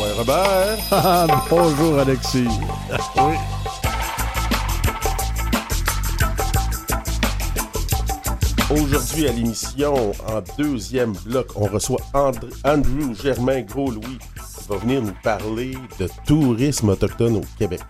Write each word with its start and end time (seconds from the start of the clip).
Ouais, 0.00 0.12
Robert. 0.16 0.78
Ah, 0.92 1.26
bonjour, 1.50 1.98
Alexis. 1.98 2.46
oui. 3.16 3.34
Aujourd'hui 8.70 9.26
à 9.26 9.32
l'émission, 9.32 10.12
en 10.26 10.42
deuxième 10.58 11.12
bloc, 11.24 11.48
on 11.56 11.64
reçoit 11.66 12.00
Andr- 12.12 12.52
Andrew 12.64 13.14
Germain 13.14 13.62
Gros-Louis 13.62 14.18
qui 14.18 14.68
va 14.68 14.76
venir 14.76 15.00
nous 15.02 15.14
parler 15.22 15.74
de 15.98 16.06
tourisme 16.26 16.90
autochtone 16.90 17.36
au 17.36 17.44
Québec. 17.58 17.80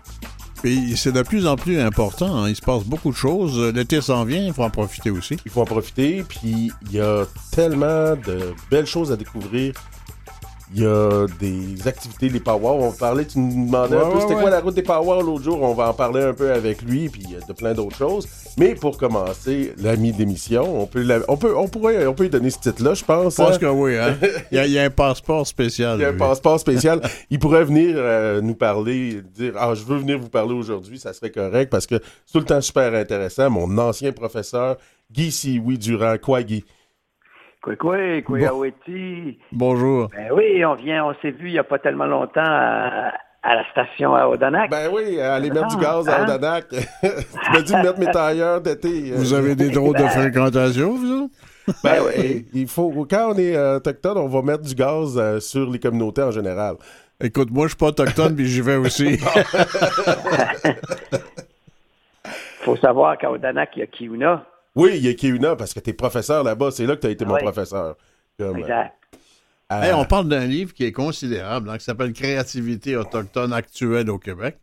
Puis 0.63 0.95
c'est 0.95 1.11
de 1.11 1.21
plus 1.21 1.45
en 1.47 1.55
plus 1.57 1.79
important. 1.81 2.33
hein. 2.43 2.49
Il 2.49 2.55
se 2.55 2.61
passe 2.61 2.83
beaucoup 2.83 3.11
de 3.11 3.15
choses. 3.15 3.59
L'été 3.73 3.99
s'en 4.01 4.23
vient, 4.23 4.45
il 4.45 4.53
faut 4.53 4.63
en 4.63 4.69
profiter 4.69 5.09
aussi. 5.09 5.37
Il 5.45 5.51
faut 5.51 5.61
en 5.61 5.65
profiter, 5.65 6.23
puis 6.27 6.71
il 6.85 6.91
y 6.91 6.99
a 7.01 7.25
tellement 7.51 8.15
de 8.15 8.53
belles 8.71 8.85
choses 8.85 9.11
à 9.11 9.17
découvrir. 9.17 9.73
Il 10.71 10.83
y 10.83 10.85
a 10.85 11.25
des 11.39 11.87
activités, 11.87 12.29
les 12.29 12.39
powwows. 12.39 12.83
On 12.83 12.91
parlait, 12.91 13.25
tu 13.25 13.39
nous 13.39 13.65
demandais 13.65 13.95
un 13.95 14.01
peu 14.01 14.15
ouais, 14.15 14.21
c'était 14.21 14.35
ouais. 14.35 14.41
quoi 14.41 14.49
la 14.51 14.59
route 14.59 14.75
des 14.75 14.83
powwows 14.83 15.23
l'autre 15.23 15.43
jour. 15.43 15.59
On 15.63 15.73
va 15.73 15.89
en 15.89 15.93
parler 15.93 16.21
un 16.21 16.33
peu 16.33 16.51
avec 16.51 16.83
lui, 16.83 17.09
puis 17.09 17.23
il 17.25 17.31
y 17.31 17.35
a 17.35 17.39
de 17.39 17.53
plein 17.53 17.73
d'autres 17.73 17.97
choses. 17.97 18.27
Mais 18.55 18.75
pour 18.75 18.97
commencer, 18.97 19.73
l'ami 19.77 20.11
d'émission, 20.11 20.81
on 20.81 20.85
peut, 20.85 21.01
la- 21.01 21.21
on 21.27 21.37
peut, 21.37 21.57
on 21.57 21.67
pourrait, 21.67 22.05
on 22.05 22.13
peut 22.13 22.23
lui 22.23 22.29
donner 22.29 22.51
ce 22.51 22.59
titre-là, 22.59 22.93
je 22.93 23.03
pense. 23.03 23.37
Je 23.37 23.43
pense 23.43 23.55
hein? 23.55 23.57
que 23.57 23.65
oui. 23.65 23.97
Hein? 23.97 24.15
Il, 24.51 24.55
y 24.55 24.59
a, 24.59 24.65
il 24.67 24.71
y 24.71 24.77
a 24.77 24.83
un 24.83 24.89
passeport 24.91 25.47
spécial. 25.47 25.97
Il 25.97 26.01
y 26.03 26.05
a 26.05 26.09
un 26.09 26.17
passeport 26.17 26.59
spécial. 26.59 27.01
Il 27.31 27.39
pourrait 27.39 27.63
venir 27.63 27.95
euh, 27.97 28.39
nous 28.41 28.55
parler, 28.55 29.21
dire 29.33 29.53
Ah, 29.57 29.73
je 29.73 29.83
veux 29.83 29.97
venir 29.97 30.19
vous 30.19 30.29
parler 30.29 30.53
aujourd'hui, 30.53 30.99
ça 30.99 31.13
serait 31.13 31.31
correct 31.31 31.71
parce 31.71 31.87
que 31.87 31.95
c'est 32.25 32.33
tout 32.33 32.39
le 32.39 32.45
temps 32.45 32.61
super 32.61 32.93
intéressant. 32.93 33.49
Mon 33.49 33.75
ancien 33.79 34.11
professeur, 34.11 34.77
Guy 35.11 35.31
Sioui 35.31 35.79
Durand. 35.79 36.17
Quoi, 36.21 36.43
Guy 36.43 36.63
Quoi, 37.61 37.75
quoi, 37.75 37.97
quoi, 38.25 38.39
Bon. 38.39 38.47
Aweti. 38.47 39.37
Bonjour. 39.51 40.07
Ben 40.15 40.29
oui, 40.33 40.63
on 40.65 40.75
vient, 40.75 41.05
on 41.05 41.13
s'est 41.21 41.31
vu 41.31 41.47
il 41.49 41.53
n'y 41.53 41.59
a 41.59 41.63
pas 41.63 41.77
tellement 41.79 42.05
longtemps 42.05 42.41
à, 42.45 43.11
à 43.43 43.55
la 43.55 43.69
station 43.71 44.15
à 44.15 44.27
Odanak. 44.27 44.69
Ben 44.71 44.89
oui, 44.93 45.19
aller 45.19 45.49
mettre 45.51 45.67
du 45.67 45.75
gaz 45.77 46.07
à 46.07 46.21
Hein? 46.21 46.23
Odanak. 46.23 46.67
tu 47.01 47.51
m'as 47.51 47.61
dit 47.61 47.73
de 47.73 47.77
mettre 47.81 47.99
mes 47.99 48.11
tailleurs 48.11 48.61
d'été. 48.61 49.11
euh. 49.11 49.15
Vous 49.17 49.33
avez 49.33 49.55
des 49.55 49.69
drôles 49.71 49.97
de 49.97 50.07
fréquentation, 50.07 50.95
vous 50.95 51.11
autres? 51.23 51.33
Ben, 51.83 51.95
Ben 51.95 52.01
oui. 52.07 52.47
il 52.53 52.67
faut, 52.67 53.05
quand 53.09 53.33
on 53.33 53.37
est 53.37 53.55
euh, 53.57 53.75
autochtone, 53.77 54.17
on 54.17 54.27
va 54.27 54.41
mettre 54.41 54.63
du 54.63 54.73
gaz 54.73 55.17
euh, 55.17 55.39
sur 55.41 55.69
les 55.69 55.79
communautés 55.79 56.23
en 56.23 56.31
général. 56.31 56.75
Écoute, 57.21 57.51
moi, 57.51 57.65
je 57.65 57.71
suis 57.71 57.77
pas 57.77 57.87
autochtone, 57.87 58.35
puis 58.37 58.45
j'y 58.47 58.61
vais 58.61 58.77
aussi. 58.77 59.17
faut 62.61 62.75
savoir 62.77 63.17
qu'à 63.17 63.29
Odanak, 63.31 63.71
il 63.75 63.79
y 63.79 63.83
a 63.83 63.87
Kiuna. 63.87 64.45
Oui, 64.79 64.91
il 64.95 65.05
y 65.05 65.09
a 65.09 65.13
Kiuna 65.13 65.55
parce 65.55 65.73
que 65.73 65.79
t'es 65.79 65.93
professeur 65.93 66.43
là-bas. 66.43 66.71
C'est 66.71 66.85
là 66.85 66.95
que 66.95 67.01
tu 67.01 67.07
as 67.07 67.11
été 67.11 67.25
mon 67.25 67.35
Oui. 67.35 67.41
professeur. 67.41 67.95
Comme, 68.37 68.57
Exact. 68.57 68.95
euh, 69.71 69.81
Hey, 69.81 69.93
on 69.93 70.05
parle 70.05 70.27
d'un 70.29 70.45
livre 70.45 70.73
qui 70.73 70.83
est 70.85 70.91
considérable, 70.91 71.69
hein, 71.69 71.77
qui 71.77 71.83
s'appelle 71.83 72.13
Créativité 72.13 72.95
autochtone 72.95 73.53
actuelle 73.53 74.09
au 74.09 74.17
Québec. 74.17 74.57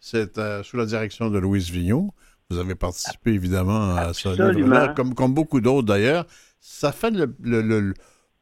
C'est 0.00 0.38
euh, 0.38 0.62
sous 0.62 0.76
la 0.76 0.84
direction 0.84 1.30
de 1.30 1.38
Louise 1.38 1.70
Vigneault. 1.70 2.10
Vous 2.50 2.58
avez 2.58 2.74
participé 2.74 3.32
évidemment 3.32 3.94
à 3.96 4.12
ce 4.12 4.28
livre-là, 4.28 4.88
comme, 4.88 5.14
comme 5.14 5.32
beaucoup 5.32 5.60
d'autres 5.60 5.86
d'ailleurs. 5.86 6.26
Ça 6.60 6.92
fait 6.92 7.10
le, 7.10 7.34
le- 7.42 7.62
le- 7.62 7.94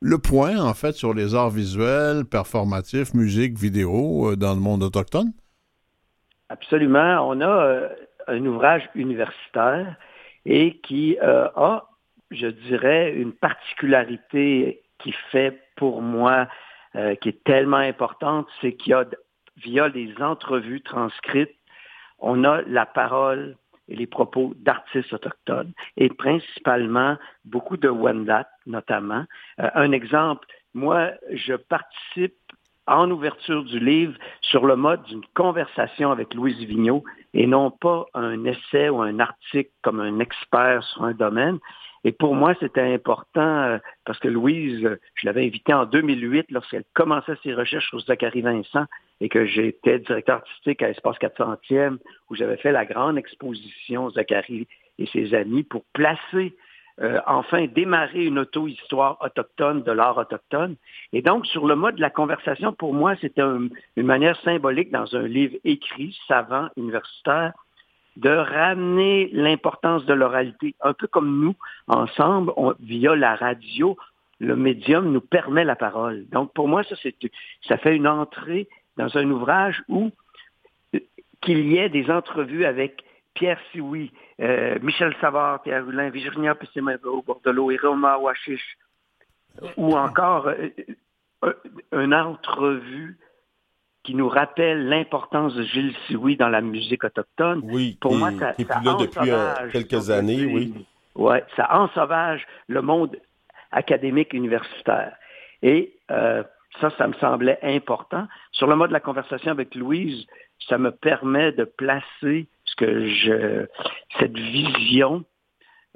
le 0.03 0.19
point, 0.19 0.57
en 0.59 0.73
fait, 0.75 0.93
sur 0.93 1.13
les 1.15 1.35
arts 1.35 1.51
visuels, 1.51 2.25
performatifs, 2.25 3.13
musique, 3.15 3.59
vidéo 3.59 4.31
euh, 4.33 4.37
dans 4.37 4.55
le 4.55 4.61
monde 4.61 4.83
autochtone? 4.83 5.33
Absolument. 6.49 7.29
On 7.29 7.41
a 7.41 7.47
euh, 7.47 7.89
un 8.27 8.45
ouvrage 8.47 8.83
universitaire 8.95 9.97
et 10.45 10.79
qui 10.79 11.19
euh, 11.23 11.49
a, 11.57 11.89
je 12.31 12.47
dirais, 12.47 13.13
une 13.15 13.33
particularité 13.33 14.83
qui 14.99 15.13
fait 15.31 15.63
pour 15.77 16.03
moi, 16.03 16.49
euh, 16.97 17.15
qui 17.17 17.31
est 17.31 17.45
tellement 17.45 17.77
importante, 17.77 18.47
c'est 18.61 18.75
qu'il 18.75 18.91
y 18.91 18.95
a, 18.95 19.05
via 19.57 19.89
les 19.89 20.15
entrevues 20.21 20.83
transcrites, 20.83 21.55
on 22.19 22.45
a 22.45 22.63
la 22.63 22.87
parole 22.87 23.57
et 23.89 23.97
les 23.97 24.07
propos 24.07 24.53
d'artistes 24.57 25.13
autochtones 25.13 25.73
et 25.97 26.09
principalement 26.09 27.17
beaucoup 27.45 27.77
de 27.77 27.89
Wendat 27.89 28.49
notamment. 28.67 29.25
Euh, 29.59 29.71
un 29.75 29.93
exemple, 29.93 30.47
moi, 30.75 31.11
je 31.33 31.55
participe 31.55 32.37
en 32.87 33.11
ouverture 33.11 33.65
du 33.65 33.79
livre 33.79 34.15
sur 34.41 34.67
le 34.67 34.77
mode 34.77 35.03
d'une 35.05 35.25
conversation 35.35 36.11
avec 36.11 36.35
Louise 36.35 36.59
Vigneault 36.59 37.05
et 37.35 37.47
non 37.47 37.71
pas 37.71 38.07
un 38.15 38.45
essai 38.45 38.89
ou 38.89 39.01
un 39.01 39.21
article 39.21 39.71
comme 39.83 40.01
un 40.01 40.19
expert 40.19 40.83
sur 40.83 41.05
un 41.05 41.13
domaine. 41.13 41.59
Et 42.03 42.13
pour 42.13 42.35
moi, 42.35 42.55
c'était 42.59 42.95
important 42.95 43.41
euh, 43.41 43.79
parce 44.07 44.19
que 44.19 44.29
Louise, 44.29 44.85
euh, 44.85 44.99
je 45.15 45.27
l'avais 45.27 45.47
invitée 45.47 45.75
en 45.75 45.85
2008 45.85 46.47
lorsqu'elle 46.51 46.85
commençait 46.95 47.37
ses 47.43 47.53
recherches 47.53 47.89
sur 47.89 48.01
Zachary 48.01 48.41
Vincent 48.41 48.87
et 49.21 49.29
que 49.29 49.45
j'étais 49.45 49.99
directeur 49.99 50.37
artistique 50.37 50.83
à 50.83 50.89
Espace 50.89 51.19
400e 51.19 51.99
où 52.31 52.35
j'avais 52.35 52.57
fait 52.57 52.73
la 52.73 52.87
grande 52.87 53.19
exposition 53.19 54.09
Zachary 54.11 54.67
et 54.99 55.07
ses 55.07 55.35
amis 55.35 55.63
pour 55.63 55.85
placer 55.93 56.57
euh, 57.01 57.21
enfin 57.27 57.67
démarrer 57.67 58.25
une 58.27 58.39
auto-histoire 58.39 59.17
autochtone 59.23 59.83
de 59.83 59.93
l'art 59.93 60.19
autochtone. 60.19 60.77
Et 61.13 61.23
donc, 61.23 61.47
sur 61.47 61.67
le 61.67 61.75
mode 61.75 61.97
de 61.97 62.01
la 62.01 62.11
conversation, 62.11 62.73
pour 62.73 62.93
moi, 62.95 63.15
c'était 63.21 63.41
un- 63.43 63.69
une 63.97 64.07
manière 64.07 64.39
symbolique 64.43 64.91
dans 64.91 65.17
un 65.17 65.27
livre 65.27 65.57
écrit, 65.65 66.19
savant, 66.29 66.69
universitaire, 66.77 67.53
de 68.17 68.31
ramener 68.31 69.31
l'importance 69.33 70.05
de 70.05 70.13
l'oralité, 70.13 70.75
un 70.83 70.93
peu 70.93 71.07
comme 71.07 71.41
nous, 71.41 71.55
ensemble, 71.89 72.53
via 72.81 73.15
la 73.17 73.35
radio, 73.35 73.97
le 74.41 74.57
médium 74.57 75.11
nous 75.13 75.21
permet 75.21 75.65
la 75.65 75.77
parole. 75.77 76.27
Donc, 76.31 76.53
pour 76.53 76.69
moi, 76.69 76.83
ça, 76.85 76.97
c'est, 77.03 77.15
ça 77.63 77.77
fait 77.79 77.95
une 77.97 78.09
entrée 78.09 78.69
dans 78.97 79.17
un 79.17 79.31
ouvrage 79.31 79.83
où 79.89 80.11
euh, 80.95 81.01
qu'il 81.41 81.67
y 81.71 81.79
ait 81.79 81.89
des 81.89 82.11
entrevues 82.11 82.65
avec 82.65 83.05
Pierre 83.35 83.61
Sioui, 83.71 84.13
euh, 84.41 84.79
Michel 84.83 85.15
Savard, 85.21 85.63
Pierre 85.63 85.89
Hulin, 85.89 86.11
Virginia 86.11 86.55
Pessimero, 86.55 87.23
Bordelot 87.23 87.71
et 87.71 87.77
Roma 87.77 88.19
ou 89.77 89.97
encore 89.97 90.49
euh, 90.49 90.69
euh, 91.45 91.53
une 91.93 92.15
entrevue 92.15 93.19
qui 94.03 94.15
nous 94.15 94.29
rappelle 94.29 94.89
l'importance 94.89 95.55
de 95.55 95.63
Gilles 95.63 95.95
Sioui 96.07 96.37
dans 96.37 96.49
la 96.49 96.61
musique 96.61 97.05
autochtone. 97.05 97.61
Oui, 97.65 97.99
Pour 98.01 98.15
moi, 98.17 98.31
ça, 98.39 98.55
est 98.59 98.65
ça 98.65 98.77
plus 98.77 98.87
là 98.87 98.97
depuis 98.99 99.31
euh, 99.31 99.71
quelques 99.71 100.11
années, 100.11 100.47
oui. 100.47 100.87
Ouais, 101.15 101.45
ça 101.57 101.77
ensauvage 101.79 102.47
le 102.69 102.81
monde 102.81 103.17
académique 103.73 104.33
universitaire. 104.33 105.15
Et 105.63 105.95
ça, 106.09 106.91
ça 106.97 107.07
me 107.09 107.13
semblait 107.15 107.59
important. 107.63 108.27
Sur 108.53 108.69
le 108.69 108.77
mode 108.77 108.89
de 108.89 108.95
la 108.95 109.01
conversation 109.01 109.51
avec 109.51 109.75
Louise, 109.75 110.25
ça 110.69 110.79
me 110.79 110.93
permet 110.93 111.53
de 111.53 111.65
placer 111.65 112.49
ce 112.71 112.77
que 112.77 113.09
je, 113.09 113.67
cette 114.19 114.37
vision 114.37 115.25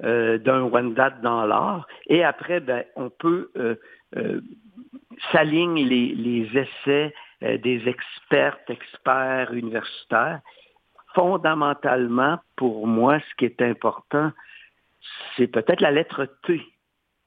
euh, 0.03 0.37
d'un 0.37 0.63
Wendat 0.63 1.11
dans 1.23 1.45
l'art. 1.45 1.87
Et 2.07 2.23
après, 2.23 2.59
ben, 2.59 2.83
on 2.95 3.09
peut 3.09 3.51
euh, 3.57 3.75
euh, 4.17 4.41
s'aligne 5.31 5.85
les, 5.85 6.13
les 6.13 6.49
essais 6.57 7.13
euh, 7.43 7.57
des 7.57 7.87
expertes, 7.87 8.69
experts 8.69 9.53
universitaires. 9.53 10.41
Fondamentalement, 11.13 12.39
pour 12.57 12.87
moi, 12.87 13.19
ce 13.19 13.35
qui 13.37 13.45
est 13.45 13.61
important, 13.61 14.31
c'est 15.37 15.47
peut-être 15.47 15.81
la 15.81 15.91
lettre 15.91 16.25
T 16.45 16.61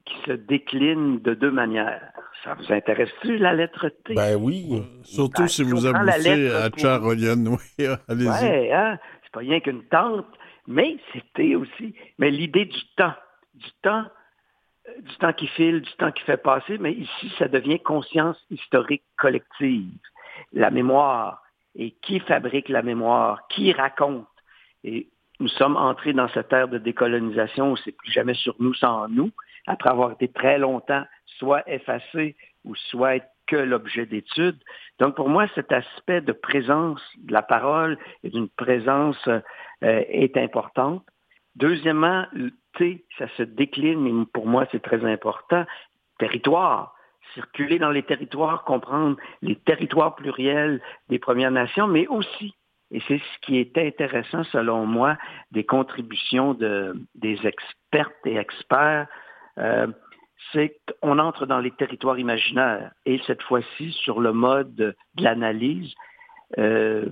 qui 0.04 0.15
se 0.26 0.32
décline 0.32 1.20
de 1.20 1.34
deux 1.34 1.50
manières. 1.50 2.12
Ça 2.44 2.54
vous 2.54 2.72
intéresse-tu, 2.72 3.36
la 3.38 3.53
lettre 3.53 3.88
T? 4.04 4.15
Ben 4.15 4.36
oui. 4.36 4.82
Surtout 5.03 5.42
Ben, 5.42 5.48
si 5.48 5.62
vous 5.65 5.86
lettre 6.19 6.56
à 6.56 6.70
Charolian. 6.76 7.44
Oui, 7.47 7.86
allez-y. 8.09 8.28
Ouais, 8.28 8.72
hein? 8.72 8.98
C'est 9.28 9.34
pas 9.34 9.41
rien 9.41 9.61
qu'une 9.61 9.84
tente, 9.84 10.27
mais 10.66 10.97
c'était 11.12 11.55
aussi. 11.55 11.94
Mais 12.19 12.31
l'idée 12.31 12.65
du 12.65 12.81
temps, 12.97 13.12
du 13.55 13.71
temps, 13.83 14.05
euh, 14.89 15.00
du 15.03 15.15
temps 15.16 15.34
qui 15.34 15.47
file, 15.49 15.83
du 15.83 15.93
temps 15.93 16.12
qui 16.12 16.22
fait 16.25 16.43
passer, 16.43 16.78
mais 16.78 16.93
ici, 16.93 17.33
ça 17.39 17.47
devient 17.47 17.78
conscience 17.81 18.42
historique 18.51 19.04
collective. 19.19 19.98
La 20.53 20.71
mémoire. 20.71 21.42
Et 21.75 21.92
qui 22.03 22.21
fabrique 22.21 22.69
la 22.71 22.83
mémoire? 22.83 23.47
Qui 23.48 23.72
raconte? 23.72 24.27
Et 24.83 25.10
nous 25.39 25.48
sommes 25.48 25.77
entrés 25.77 26.15
dans 26.15 26.28
cette 26.28 26.53
ère 26.53 26.69
de 26.69 26.78
décolonisation 26.78 27.72
où 27.72 27.77
c'est 27.77 27.92
plus 27.92 28.10
jamais 28.10 28.34
sur 28.34 28.57
nous 28.59 28.75
sans 28.75 29.09
nous, 29.09 29.30
après 29.66 29.91
avoir 29.91 30.13
été 30.13 30.28
très 30.28 30.59
longtemps 30.59 31.04
soit 31.39 31.69
effacé 31.71 32.36
ou 32.65 32.75
soit 32.75 33.22
que 33.48 33.56
l'objet 33.56 34.06
d'étude. 34.06 34.59
Donc 34.98 35.16
pour 35.16 35.28
moi, 35.28 35.47
cet 35.54 35.72
aspect 35.72 36.21
de 36.21 36.33
présence 36.33 37.03
de 37.18 37.33
la 37.33 37.42
parole 37.42 37.98
et 38.22 38.30
d'une 38.30 38.48
présence 38.48 39.18
euh, 39.27 39.41
est 39.83 40.36
importante. 40.36 41.04
Deuxièmement, 41.56 42.27
ça 43.18 43.27
se 43.36 43.42
décline, 43.42 44.00
mais 44.00 44.27
pour 44.33 44.47
moi, 44.47 44.66
c'est 44.71 44.83
très 44.83 45.04
important. 45.04 45.65
Territoire. 46.18 46.95
Circuler 47.34 47.78
dans 47.78 47.91
les 47.91 48.04
territoires, 48.04 48.65
comprendre 48.65 49.16
les 49.42 49.56
territoires 49.56 50.15
pluriels 50.15 50.80
des 51.09 51.18
Premières 51.18 51.51
Nations, 51.51 51.86
mais 51.86 52.06
aussi, 52.06 52.54
et 52.91 53.03
c'est 53.06 53.18
ce 53.18 53.39
qui 53.42 53.59
est 53.59 53.77
intéressant 53.77 54.44
selon 54.44 54.86
moi, 54.86 55.18
des 55.51 55.65
contributions 55.65 56.54
de, 56.54 56.97
des 57.15 57.39
expertes 57.47 58.24
et 58.24 58.36
experts, 58.36 59.09
euh, 59.59 59.89
c'est 60.53 60.77
qu'on 61.03 61.19
entre 61.19 61.47
dans 61.47 61.59
les 61.59 61.71
territoires 61.71 62.19
imaginaires, 62.19 62.93
et 63.07 63.21
cette 63.27 63.43
fois-ci 63.43 63.93
sur 63.93 64.21
le 64.21 64.33
mode 64.33 64.75
de 64.75 64.95
l'analyse. 65.19 65.93
Euh, 66.59 67.07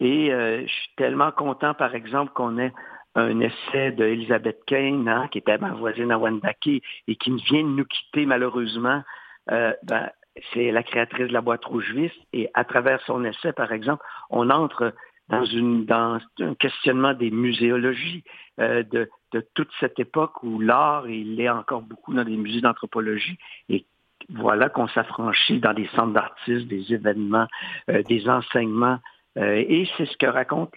et 0.00 0.32
euh, 0.32 0.62
je 0.62 0.72
suis 0.72 0.90
tellement 0.96 1.30
content, 1.30 1.74
par 1.74 1.94
exemple, 1.94 2.32
qu'on 2.32 2.58
ait 2.58 2.72
un 3.14 3.40
essai 3.40 3.92
d'Elisabeth 3.92 4.64
Kane, 4.66 5.08
hein, 5.08 5.28
qui 5.30 5.38
était 5.38 5.58
ma 5.58 5.72
voisine 5.72 6.10
à 6.10 6.18
Wendake 6.18 6.82
et 7.06 7.16
qui 7.16 7.30
vient 7.36 7.62
de 7.62 7.68
nous 7.68 7.84
quitter 7.84 8.26
malheureusement. 8.26 9.02
Euh, 9.50 9.72
ben, 9.84 10.08
c'est 10.52 10.70
la 10.70 10.82
créatrice 10.82 11.28
de 11.28 11.32
la 11.32 11.42
boîte 11.42 11.64
rouge 11.64 11.92
vif 11.92 12.12
et 12.32 12.48
à 12.54 12.64
travers 12.64 13.00
son 13.02 13.24
essai, 13.24 13.52
par 13.52 13.70
exemple, 13.72 14.02
on 14.30 14.48
entre 14.50 14.94
dans, 15.28 15.44
une, 15.44 15.84
dans 15.86 16.18
un 16.40 16.54
questionnement 16.54 17.14
des 17.14 17.30
muséologies 17.30 18.24
euh, 18.60 18.82
de, 18.82 19.08
de, 19.32 19.46
toute 19.54 19.70
cette 19.80 19.98
époque 19.98 20.42
où 20.42 20.60
l'art, 20.60 21.08
il 21.08 21.40
est 21.40 21.48
encore 21.48 21.82
beaucoup 21.82 22.12
dans 22.12 22.24
des 22.24 22.36
musées 22.36 22.60
d'anthropologie 22.60 23.38
et 23.68 23.86
voilà 24.28 24.68
qu'on 24.68 24.88
s'affranchit 24.88 25.58
dans 25.58 25.74
des 25.74 25.88
centres 25.96 26.12
d'artistes, 26.12 26.68
des 26.68 26.92
événements, 26.92 27.46
euh, 27.90 28.02
des 28.02 28.28
enseignements 28.28 28.98
euh, 29.38 29.64
et 29.66 29.88
c'est 29.96 30.04
ce 30.04 30.16
que 30.18 30.26
racontent 30.26 30.72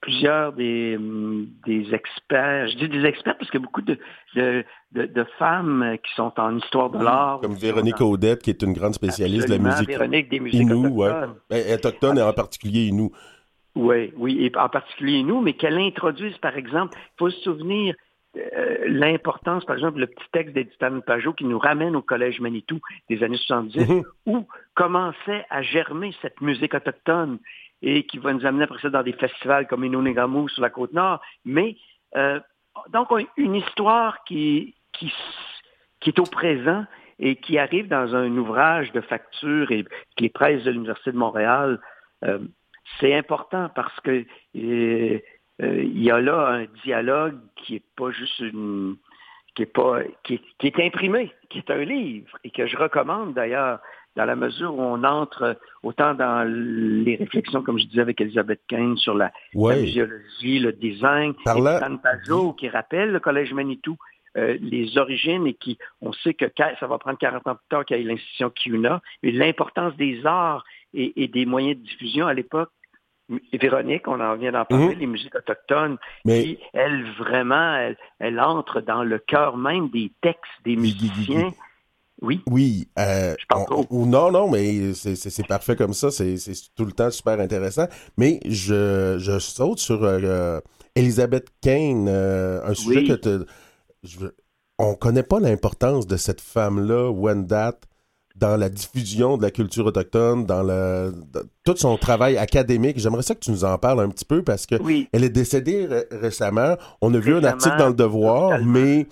plusieurs 0.00 0.52
des, 0.52 0.96
des, 1.66 1.92
experts. 1.92 2.68
Je 2.68 2.76
dis 2.76 2.88
des 2.88 3.04
experts 3.04 3.36
parce 3.36 3.50
qu'il 3.50 3.58
y 3.58 3.62
a 3.62 3.66
beaucoup 3.66 3.82
de, 3.82 3.98
de, 4.36 4.64
de, 4.92 5.24
femmes 5.36 5.96
qui 6.04 6.14
sont 6.14 6.32
en 6.36 6.58
histoire 6.58 6.90
de 6.90 7.02
l'art. 7.02 7.40
Comme 7.40 7.54
Véronique 7.54 8.00
Audette, 8.00 8.42
qui 8.42 8.50
est 8.50 8.62
une 8.62 8.72
grande 8.72 8.94
spécialiste 8.94 9.48
de 9.48 9.54
la 9.54 9.58
musique 9.58 9.88
Véronique, 9.88 10.28
des 10.28 10.38
musiques 10.38 10.70
autochtones. 10.70 10.92
Ouais. 10.92 11.36
Ben, 11.50 11.74
autochtone 11.74 12.18
et 12.18 12.22
en 12.22 12.32
particulier 12.32 12.86
Inou. 12.86 13.10
Oui, 13.74 14.12
oui, 14.16 14.44
et 14.44 14.56
en 14.58 14.68
particulier 14.68 15.22
nous, 15.22 15.40
mais 15.40 15.54
qu'elle 15.54 15.78
introduise, 15.78 16.36
par 16.38 16.56
exemple, 16.56 16.96
il 16.96 17.18
faut 17.18 17.30
se 17.30 17.40
souvenir 17.40 17.94
euh, 18.36 18.78
l'importance, 18.86 19.64
par 19.64 19.76
exemple, 19.76 19.98
le 19.98 20.06
petit 20.06 20.24
texte 20.32 20.54
d'Editan 20.54 21.00
Pajot 21.00 21.34
qui 21.34 21.44
nous 21.44 21.58
ramène 21.58 21.96
au 21.96 22.02
Collège 22.02 22.40
Manitou 22.40 22.80
des 23.08 23.22
années 23.22 23.36
70, 23.36 23.78
mm-hmm. 23.78 24.04
où 24.26 24.46
commençait 24.74 25.44
à 25.50 25.62
germer 25.62 26.14
cette 26.22 26.40
musique 26.40 26.74
autochtone 26.74 27.38
et 27.82 28.04
qui 28.04 28.18
va 28.18 28.32
nous 28.32 28.46
amener 28.46 28.64
après 28.64 28.80
ça 28.80 28.90
dans 28.90 29.02
des 29.02 29.12
festivals 29.12 29.66
comme 29.66 29.84
Inonegamo 29.84 30.48
sur 30.48 30.62
la 30.62 30.70
côte 30.70 30.92
nord. 30.92 31.20
Mais 31.44 31.76
euh, 32.16 32.40
donc 32.90 33.08
une 33.36 33.54
histoire 33.54 34.24
qui, 34.24 34.74
qui, 34.92 35.12
qui 36.00 36.10
est 36.10 36.18
au 36.18 36.24
présent 36.24 36.86
et 37.18 37.36
qui 37.36 37.58
arrive 37.58 37.88
dans 37.88 38.14
un 38.14 38.34
ouvrage 38.36 38.92
de 38.92 39.00
facture 39.00 39.70
et 39.72 39.84
qui 40.16 40.26
est 40.26 40.32
presse 40.32 40.64
de 40.64 40.70
l'Université 40.70 41.12
de 41.12 41.18
Montréal. 41.18 41.80
Euh, 42.24 42.38
c'est 43.00 43.14
important 43.14 43.70
parce 43.74 43.98
que 44.00 44.24
euh, 44.56 45.18
il 45.60 46.02
y 46.02 46.10
a 46.10 46.20
là 46.20 46.48
un 46.48 46.66
dialogue 46.84 47.38
qui 47.56 47.76
est 47.76 47.84
pas 47.96 48.10
juste 48.10 48.40
une 48.40 48.96
qui 49.54 49.62
est 49.62 49.66
pas 49.66 50.00
qui 50.24 50.40
qui 50.58 50.66
est 50.66 50.80
imprimé, 50.80 51.32
qui 51.50 51.58
est 51.58 51.70
un 51.70 51.84
livre 51.84 52.36
et 52.44 52.50
que 52.50 52.66
je 52.66 52.76
recommande 52.76 53.34
d'ailleurs 53.34 53.80
dans 54.16 54.24
la 54.24 54.36
mesure 54.36 54.74
où 54.74 54.82
on 54.82 55.04
entre 55.04 55.58
autant 55.82 56.14
dans 56.14 56.46
les 56.46 57.16
réflexions, 57.16 57.62
comme 57.62 57.78
je 57.78 57.86
disais 57.86 58.02
avec 58.02 58.20
Elisabeth 58.20 58.60
Kane, 58.68 58.96
sur 58.96 59.14
la, 59.14 59.32
physiologie, 59.52 60.58
le 60.58 60.72
design, 60.72 61.34
Par 61.44 61.56
et 61.56 61.98
Pajot, 62.02 62.52
qui 62.52 62.68
rappelle 62.68 63.10
le 63.10 63.20
Collège 63.20 63.54
Manitou, 63.54 63.96
euh, 64.36 64.56
les 64.60 64.96
origines 64.98 65.46
et 65.46 65.54
qui, 65.54 65.78
on 66.00 66.12
sait 66.12 66.34
que 66.34 66.46
ça 66.56 66.86
va 66.86 66.98
prendre 66.98 67.18
40 67.18 67.46
ans 67.46 67.54
plus 67.54 67.68
tard 67.68 67.84
qu'il 67.84 67.98
y 67.98 68.00
ait 68.00 68.04
l'institution 68.04 68.50
CUNA, 68.50 69.00
mais 69.22 69.30
l'importance 69.30 69.94
des 69.96 70.24
arts 70.24 70.64
et, 70.94 71.28
des 71.28 71.46
moyens 71.46 71.76
de 71.76 71.82
diffusion 71.82 72.26
à 72.26 72.34
l'époque. 72.34 72.70
Véronique, 73.52 74.08
on 74.08 74.20
en 74.20 74.36
vient 74.36 74.52
d'en 74.52 74.64
parler, 74.66 74.94
mhm. 74.94 75.00
les 75.00 75.06
musiques 75.06 75.34
autochtones, 75.34 75.96
qui, 76.26 76.58
elle, 76.74 77.04
vraiment, 77.12 77.76
elle, 77.76 77.96
elle, 78.18 78.38
entre 78.40 78.82
dans 78.82 79.04
le 79.04 79.18
cœur 79.18 79.56
même 79.56 79.88
des 79.88 80.12
textes 80.20 80.50
des 80.64 80.76
musiciens. 80.76 81.52
Oui. 82.22 82.40
Oui. 82.48 82.88
Euh, 82.98 83.34
non, 83.90 84.30
non, 84.30 84.48
mais 84.48 84.94
c'est 84.94 85.46
parfait 85.46 85.76
comme 85.76 85.92
ça. 85.92 86.10
C'est 86.10 86.36
tout 86.76 86.84
le 86.84 86.92
temps 86.92 87.10
super 87.10 87.38
intéressant. 87.40 87.86
Mais 88.16 88.40
je, 88.46 89.16
je 89.18 89.38
saute 89.40 89.80
sur 89.80 90.04
euh, 90.04 90.60
Elisabeth 90.94 91.48
Kane, 91.60 92.06
euh, 92.08 92.64
un 92.64 92.74
sujet 92.74 93.04
que 93.04 93.44
je, 94.02 94.26
on 94.78 94.94
connaît 94.94 95.22
pas 95.22 95.40
l'importance 95.40 96.06
de 96.06 96.16
cette 96.16 96.40
femme-là, 96.40 97.10
Wendat, 97.10 97.78
dans 98.36 98.56
la 98.56 98.68
diffusion 98.68 99.36
de 99.36 99.42
la 99.42 99.50
culture 99.50 99.86
autochtone, 99.86 100.46
dans, 100.46 100.62
le, 100.62 101.12
tout 101.64 101.76
son 101.76 101.96
travail 101.98 102.38
académique. 102.38 102.98
J'aimerais 102.98 103.22
ça 103.22 103.34
que 103.34 103.40
tu 103.40 103.50
nous 103.50 103.64
en 103.64 103.76
parles 103.78 104.00
un 104.00 104.08
petit 104.08 104.24
peu 104.24 104.42
parce 104.42 104.66
que 104.66 104.76
elle 105.12 105.24
est 105.24 105.28
décédée 105.30 105.86
récemment. 106.10 106.76
On 107.00 107.12
a 107.14 107.18
vu 107.18 107.34
un 107.34 107.44
article 107.44 107.76
dans 107.76 107.88
Le 107.88 107.94
Devoir, 107.94 108.58
mais 108.64 109.06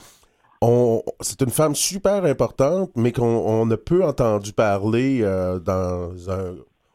c'est 1.20 1.42
une 1.42 1.50
femme 1.50 1.74
super 1.74 2.24
importante, 2.24 2.90
mais 2.96 3.12
qu'on 3.12 3.70
a 3.70 3.76
peu 3.76 4.04
entendu 4.04 4.52
parler 4.52 5.20
euh, 5.22 5.58
dans 5.58 6.12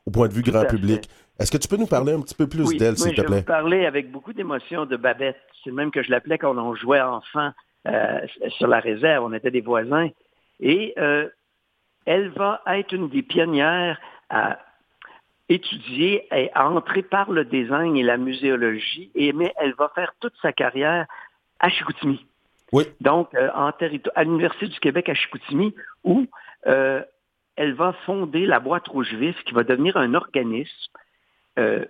au 0.06 0.12
point 0.12 0.28
de 0.28 0.34
vue 0.34 0.44
grand 0.44 0.66
public. 0.66 1.08
Est-ce 1.40 1.52
que 1.52 1.58
tu 1.58 1.68
peux 1.68 1.78
nous 1.78 1.88
parler 1.88 2.14
un 2.14 2.22
petit 2.22 2.36
peu 2.36 2.48
plus 2.48 2.78
d'elle, 2.78 2.98
s'il 2.98 3.14
te 3.14 3.22
plaît? 3.22 3.28
Je 3.28 3.34
vais 3.34 3.42
parler 3.44 3.86
avec 3.86 4.12
beaucoup 4.12 4.34
d'émotion 4.34 4.86
de 4.86 4.96
Babette. 4.96 5.36
C'est 5.64 5.72
même 5.72 5.92
que 5.92 6.02
je 6.02 6.10
l'appelais 6.10 6.38
quand 6.38 6.58
on 6.58 6.76
jouait 6.76 7.02
enfant 7.02 7.52
sur 8.50 8.68
la 8.68 8.80
réserve. 8.80 9.26
On 9.26 9.34
était 9.34 9.52
des 9.52 9.62
voisins. 9.62 10.10
Et 10.60 10.94
euh, 10.98 11.30
elle 12.06 12.30
va 12.30 12.62
être 12.68 12.94
une 12.94 13.10
des 13.10 13.24
pionnières 13.24 14.00
à 14.30 14.60
étudier 15.50 16.28
et 16.36 16.52
à 16.54 16.70
entrer 16.70 17.04
par 17.04 17.32
le 17.32 17.46
design 17.46 17.96
et 17.98 18.04
la 18.04 18.18
muséologie, 18.18 19.12
et, 19.14 19.32
mais 19.32 19.54
elle 19.58 19.74
va 19.76 19.92
faire 19.94 20.14
toute 20.20 20.34
sa 20.42 20.52
carrière 20.52 21.06
à 21.60 21.70
Chicoutimi. 21.70 22.26
Donc, 23.00 23.34
euh, 23.36 23.50
en 23.54 23.72
à 24.16 24.24
l'Université 24.24 24.68
du 24.68 24.80
Québec 24.80 25.08
à 25.08 25.14
Chicoutimi, 25.14 25.74
où 26.04 26.26
euh, 26.68 27.02
elle 27.56 27.74
va 27.74 27.94
fonder 28.06 28.46
la 28.46 28.60
boîte 28.60 28.88
rouge 28.88 29.14
vif, 29.14 29.42
qui 29.44 29.54
va 29.54 29.64
devenir 29.64 29.96
un 29.98 30.14
organisme 30.14 30.92
euh, 31.58 31.86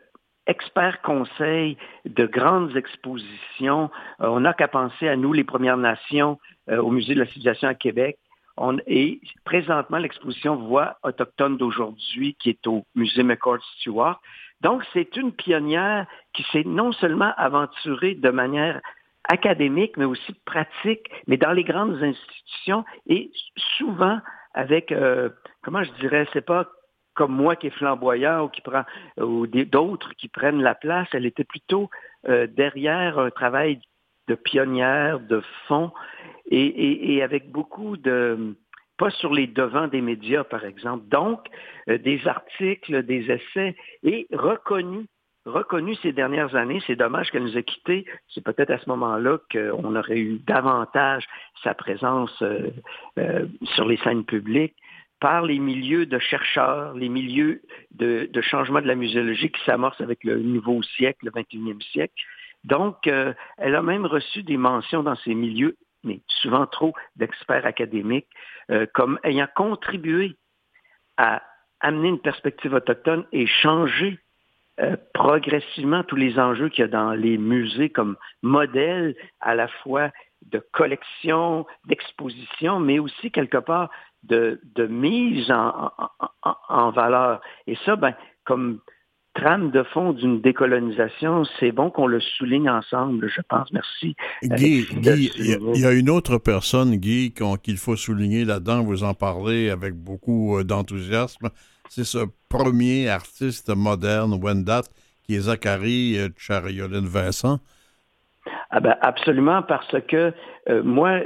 expert 0.47 1.01
conseil 1.01 1.77
de 2.05 2.25
grandes 2.25 2.75
expositions. 2.77 3.89
on 4.19 4.41
n'a 4.41 4.53
qu'à 4.53 4.67
penser 4.67 5.07
à 5.07 5.15
nous, 5.15 5.33
les 5.33 5.43
Premières 5.43 5.77
Nations, 5.77 6.39
au 6.69 6.91
Musée 6.91 7.15
de 7.15 7.19
la 7.19 7.25
civilisation 7.27 7.67
à 7.67 7.73
Québec. 7.73 8.17
On, 8.57 8.77
et 8.87 9.19
présentement, 9.43 9.97
l'exposition 9.97 10.55
Voix 10.55 10.97
autochtone 11.03 11.57
d'aujourd'hui, 11.57 12.35
qui 12.39 12.51
est 12.51 12.67
au 12.67 12.85
Musée 12.95 13.23
McCord 13.23 13.61
Stewart. 13.77 14.21
Donc, 14.61 14.83
c'est 14.93 15.17
une 15.17 15.33
pionnière 15.33 16.05
qui 16.33 16.43
s'est 16.51 16.63
non 16.65 16.91
seulement 16.93 17.33
aventurée 17.37 18.15
de 18.15 18.29
manière 18.29 18.81
académique, 19.27 19.97
mais 19.97 20.05
aussi 20.05 20.33
pratique, 20.45 21.09
mais 21.27 21.37
dans 21.37 21.51
les 21.51 21.63
grandes 21.63 22.01
institutions 22.01 22.85
et 23.07 23.31
souvent 23.77 24.19
avec, 24.53 24.91
euh, 24.91 25.29
comment 25.61 25.83
je 25.83 25.91
dirais, 25.99 26.27
c'est 26.31 26.45
pas 26.45 26.65
comme 27.15 27.33
moi 27.33 27.55
qui 27.55 27.67
est 27.67 27.77
flamboyant 27.77 28.45
ou 28.45 28.49
qui 28.49 28.61
prend 28.61 28.83
ou 29.17 29.47
d'autres 29.47 30.13
qui 30.15 30.27
prennent 30.27 30.61
la 30.61 30.75
place. 30.75 31.07
Elle 31.13 31.25
était 31.25 31.43
plutôt 31.43 31.89
euh, 32.27 32.47
derrière 32.47 33.19
un 33.19 33.31
travail 33.31 33.79
de 34.27 34.35
pionnière, 34.35 35.19
de 35.19 35.41
fond, 35.67 35.91
et, 36.49 37.21
avec 37.23 37.51
beaucoup 37.51 37.97
de 37.97 38.55
pas 38.97 39.09
sur 39.09 39.33
les 39.33 39.45
devants 39.45 39.87
des 39.87 40.01
médias, 40.01 40.45
par 40.45 40.63
exemple. 40.63 41.05
Donc, 41.09 41.41
euh, 41.89 41.97
des 41.97 42.27
articles, 42.27 43.03
des 43.03 43.29
essais, 43.29 43.75
et 44.03 44.25
reconnus 44.31 45.05
reconnue 45.45 45.95
ces 46.01 46.11
dernières 46.11 46.55
années. 46.55 46.81
C'est 46.87 46.95
dommage 46.95 47.29
qu'elle 47.31 47.43
nous 47.43 47.57
ait 47.57 47.63
quittés. 47.63 48.05
C'est 48.29 48.43
peut-être 48.43 48.71
à 48.71 48.79
ce 48.79 48.89
moment-là 48.89 49.37
qu'on 49.51 49.95
aurait 49.95 50.17
eu 50.17 50.39
davantage 50.39 51.25
sa 51.63 51.73
présence 51.73 52.35
euh, 52.41 52.71
euh, 53.19 53.45
sur 53.75 53.85
les 53.85 53.97
scènes 53.97 54.25
publiques 54.25 54.75
par 55.19 55.43
les 55.43 55.59
milieux 55.59 56.05
de 56.05 56.19
chercheurs, 56.19 56.93
les 56.93 57.09
milieux 57.09 57.61
de, 57.91 58.29
changement 58.41 58.81
de 58.81 58.87
la 58.87 58.95
muséologie 58.95 59.49
qui 59.49 59.63
s'amorcent 59.63 60.01
avec 60.01 60.23
le 60.23 60.39
nouveau 60.39 60.81
siècle, 60.83 61.25
le 61.25 61.31
21e 61.31 61.81
siècle. 61.91 62.13
Donc, 62.63 63.07
euh, 63.07 63.33
elle 63.57 63.75
a 63.75 63.81
même 63.81 64.05
reçu 64.05 64.43
des 64.43 64.57
mentions 64.57 65.03
dans 65.03 65.15
ces 65.17 65.33
milieux, 65.33 65.77
mais 66.03 66.19
souvent 66.27 66.65
trop 66.67 66.93
d'experts 67.15 67.65
académiques, 67.65 68.27
comme 68.93 69.19
ayant 69.23 69.47
contribué 69.55 70.35
à 71.17 71.41
amener 71.79 72.09
une 72.09 72.19
perspective 72.19 72.73
autochtone 72.73 73.25
et 73.31 73.45
changer 73.45 74.19
euh, 74.81 74.97
progressivement 75.13 76.03
tous 76.03 76.17
les 76.17 76.37
enjeux 76.37 76.67
qu'il 76.67 76.81
y 76.81 76.83
a 76.83 76.89
dans 76.89 77.11
les 77.11 77.37
musées 77.37 77.89
comme 77.89 78.17
modèle 78.41 79.15
à 79.39 79.55
la 79.55 79.69
fois 79.69 80.11
de 80.45 80.63
collection, 80.71 81.65
d'exposition, 81.87 82.79
mais 82.79 82.99
aussi 82.99 83.31
quelque 83.31 83.57
part 83.57 83.89
de, 84.23 84.59
de 84.75 84.87
mise 84.87 85.51
en, 85.51 85.91
en, 86.43 86.55
en, 86.69 86.91
valeur. 86.91 87.41
Et 87.67 87.77
ça, 87.85 87.95
ben, 87.95 88.13
comme 88.43 88.79
trame 89.35 89.69
de 89.71 89.83
fond 89.83 90.13
d'une 90.13 90.41
décolonisation, 90.41 91.43
c'est 91.59 91.71
bon 91.71 91.91
qu'on 91.91 92.07
le 92.07 92.21
souligne 92.21 92.69
ensemble, 92.69 93.29
je 93.29 93.41
pense. 93.47 93.71
Merci. 93.71 94.15
Guy, 94.41 94.85
Guy 94.93 95.31
il 95.37 95.81
y, 95.81 95.85
a 95.85 95.91
une 95.91 96.09
autre 96.09 96.37
personne, 96.37 96.95
Guy, 96.95 97.33
qu'il 97.61 97.77
faut 97.77 97.97
souligner 97.97 98.45
là-dedans, 98.45 98.83
vous 98.83 99.03
en 99.03 99.13
parlez 99.13 99.69
avec 99.69 99.93
beaucoup 99.93 100.57
euh, 100.57 100.63
d'enthousiasme, 100.63 101.49
c'est 101.89 102.05
ce 102.05 102.25
premier 102.49 103.09
artiste 103.09 103.69
moderne, 103.75 104.39
Wendat, 104.41 104.83
qui 105.23 105.35
est 105.35 105.41
Zachary 105.41 106.17
euh, 106.17 106.29
Chariolin 106.37 107.05
Vincent. 107.05 107.59
Ah 108.69 108.79
ben 108.79 108.95
absolument, 109.01 109.63
parce 109.63 109.99
que 110.07 110.33
euh, 110.69 110.83
moi, 110.83 111.19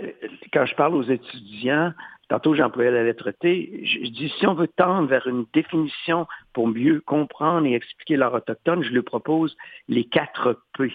quand 0.53 0.65
je 0.65 0.75
parle 0.75 0.95
aux 0.95 1.03
étudiants, 1.03 1.93
tantôt 2.29 2.55
j'employais 2.55 2.91
la 2.91 3.03
lettre 3.03 3.31
T, 3.31 3.81
je, 3.83 4.09
dis 4.09 4.29
si 4.37 4.47
on 4.47 4.53
veut 4.53 4.67
tendre 4.67 5.07
vers 5.07 5.27
une 5.27 5.45
définition 5.53 6.27
pour 6.53 6.67
mieux 6.67 7.01
comprendre 7.01 7.65
et 7.67 7.73
expliquer 7.73 8.17
l'art 8.17 8.33
autochtone, 8.33 8.83
je 8.83 8.91
lui 8.91 9.01
propose 9.01 9.55
les 9.87 10.05
quatre 10.05 10.61
P. 10.77 10.93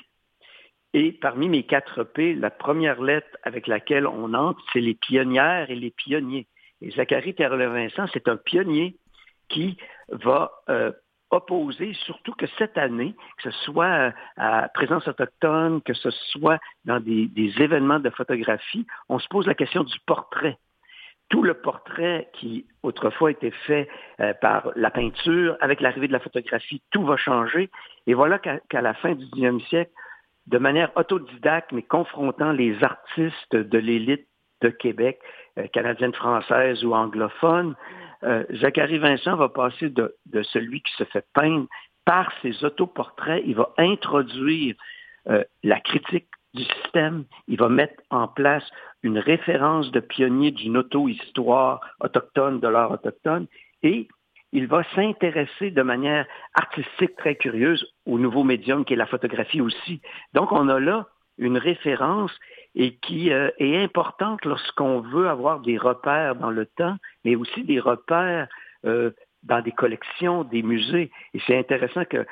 Et 0.94 1.12
parmi 1.12 1.48
mes 1.48 1.64
quatre 1.64 2.04
P, 2.04 2.34
la 2.34 2.50
première 2.50 3.02
lettre 3.02 3.36
avec 3.42 3.66
laquelle 3.66 4.06
on 4.06 4.32
entre, 4.32 4.62
c'est 4.72 4.80
les 4.80 4.94
pionnières 4.94 5.70
et 5.70 5.74
les 5.74 5.90
pionniers. 5.90 6.46
Et 6.80 6.90
Zachary 6.92 7.34
Terre-Vincent, 7.34 8.06
c'est 8.12 8.28
un 8.28 8.36
pionnier 8.36 8.96
qui 9.48 9.76
va 10.08 10.52
euh, 10.68 10.92
opposer, 11.34 11.92
surtout 12.04 12.32
que 12.32 12.46
cette 12.58 12.78
année, 12.78 13.14
que 13.36 13.50
ce 13.50 13.58
soit 13.64 14.12
à 14.36 14.68
présence 14.68 15.06
autochtone, 15.08 15.82
que 15.82 15.94
ce 15.94 16.10
soit 16.10 16.58
dans 16.84 17.00
des, 17.00 17.28
événements 17.58 18.00
de 18.00 18.10
photographie, 18.10 18.86
on 19.08 19.18
se 19.18 19.28
pose 19.28 19.46
la 19.46 19.54
question 19.54 19.84
du 19.84 19.98
portrait. 20.06 20.58
Tout 21.28 21.42
le 21.42 21.54
portrait 21.54 22.28
qui 22.34 22.66
autrefois 22.82 23.30
était 23.30 23.52
fait 23.66 23.88
euh, 24.20 24.34
par 24.34 24.70
la 24.76 24.90
peinture, 24.90 25.56
avec 25.60 25.80
l'arrivée 25.80 26.08
de 26.08 26.12
la 26.12 26.20
photographie, 26.20 26.82
tout 26.90 27.04
va 27.04 27.16
changer. 27.16 27.70
Et 28.06 28.14
voilà 28.14 28.38
qu'à 28.38 28.82
la 28.82 28.94
fin 28.94 29.14
du 29.14 29.24
19e 29.26 29.66
siècle, 29.68 29.90
de 30.46 30.58
manière 30.58 30.90
autodidacte, 30.96 31.72
mais 31.72 31.82
confrontant 31.82 32.52
les 32.52 32.84
artistes 32.84 33.56
de 33.56 33.78
l'élite 33.78 34.28
de 34.60 34.68
Québec, 34.68 35.18
euh, 35.58 35.66
canadienne, 35.68 36.12
française 36.14 36.84
ou 36.84 36.94
anglophone, 36.94 37.74
euh, 38.22 38.44
Zachary 38.50 38.98
Vincent 38.98 39.36
va 39.36 39.48
passer 39.48 39.90
de, 39.90 40.14
celui 40.52 40.82
qui 40.82 40.92
se 40.94 41.04
fait 41.04 41.24
peindre 41.34 41.66
par 42.04 42.32
ses 42.42 42.64
autoportraits. 42.64 43.42
Il 43.46 43.56
va 43.56 43.72
introduire 43.78 44.74
euh, 45.28 45.42
la 45.62 45.80
critique 45.80 46.28
du 46.54 46.64
système. 46.64 47.24
Il 47.48 47.58
va 47.58 47.68
mettre 47.68 48.02
en 48.10 48.28
place 48.28 48.64
une 49.02 49.18
référence 49.18 49.90
de 49.90 50.00
pionnier 50.00 50.50
d'une 50.50 50.76
auto-histoire 50.76 51.80
autochtone 52.00 52.60
de 52.60 52.68
l'art 52.68 52.92
autochtone 52.92 53.46
et 53.82 54.08
il 54.52 54.68
va 54.68 54.84
s'intéresser 54.94 55.72
de 55.72 55.82
manière 55.82 56.26
artistique 56.54 57.16
très 57.16 57.34
curieuse 57.34 57.84
au 58.06 58.18
nouveau 58.18 58.44
médium 58.44 58.84
qui 58.84 58.92
est 58.92 58.96
la 58.96 59.06
photographie 59.06 59.60
aussi. 59.60 60.00
Donc 60.32 60.52
on 60.52 60.68
a 60.68 60.78
là 60.78 61.08
une 61.38 61.58
référence 61.58 62.32
et 62.74 62.96
qui 62.96 63.32
euh, 63.32 63.50
est 63.58 63.76
importante 63.76 64.44
lorsqu'on 64.44 65.00
veut 65.00 65.28
avoir 65.28 65.60
des 65.60 65.78
repères 65.78 66.36
dans 66.36 66.50
le 66.50 66.66
temps, 66.66 66.96
mais 67.24 67.36
aussi 67.36 67.62
des 67.62 67.80
repères 67.80 68.48
euh, 68.84 69.10
dans 69.42 69.60
des 69.62 69.72
collections, 69.72 70.44
des 70.44 70.62
musées. 70.62 71.10
Et 71.34 71.40
c'est 71.46 71.58
intéressant 71.58 72.04
que 72.04 72.26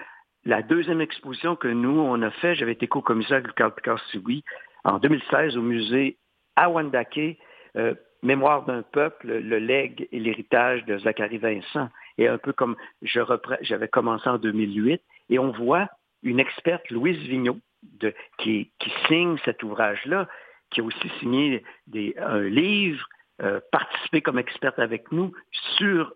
la 0.44 0.62
deuxième 0.62 1.00
exposition 1.00 1.54
que 1.54 1.68
nous, 1.68 1.98
on 2.00 2.20
a 2.22 2.30
fait, 2.30 2.54
j'avais 2.54 2.72
été 2.72 2.88
co-commissaire 2.88 3.42
Picard 3.42 4.00
en 4.84 4.98
2016 4.98 5.56
au 5.56 5.62
musée 5.62 6.16
à 6.56 6.68
Wandake, 6.68 7.38
euh, 7.76 7.94
Mémoire 8.24 8.64
d'un 8.64 8.82
peuple, 8.82 9.26
le 9.26 9.58
legs 9.58 10.06
et 10.12 10.20
l'héritage 10.20 10.84
de 10.84 10.96
Zachary 10.98 11.38
Vincent. 11.38 11.88
Et 12.18 12.28
un 12.28 12.38
peu 12.38 12.52
comme 12.52 12.76
j'avais 13.02 13.88
commencé 13.88 14.28
en 14.28 14.38
2008, 14.38 15.02
et 15.28 15.38
on 15.40 15.50
voit 15.50 15.88
une 16.22 16.38
experte, 16.38 16.88
Louise 16.90 17.18
Vigneault, 17.18 17.58
qui, 18.38 18.70
signe 19.08 19.36
cet 19.44 19.62
ouvrage-là, 19.62 20.28
qui 20.70 20.80
a 20.80 20.84
aussi 20.84 21.08
signé 21.20 21.64
un 22.18 22.40
livre, 22.40 23.06
euh, 23.42 23.60
participé 23.72 24.20
comme 24.20 24.38
experte 24.38 24.78
avec 24.78 25.10
nous 25.10 25.32
sur 25.76 26.14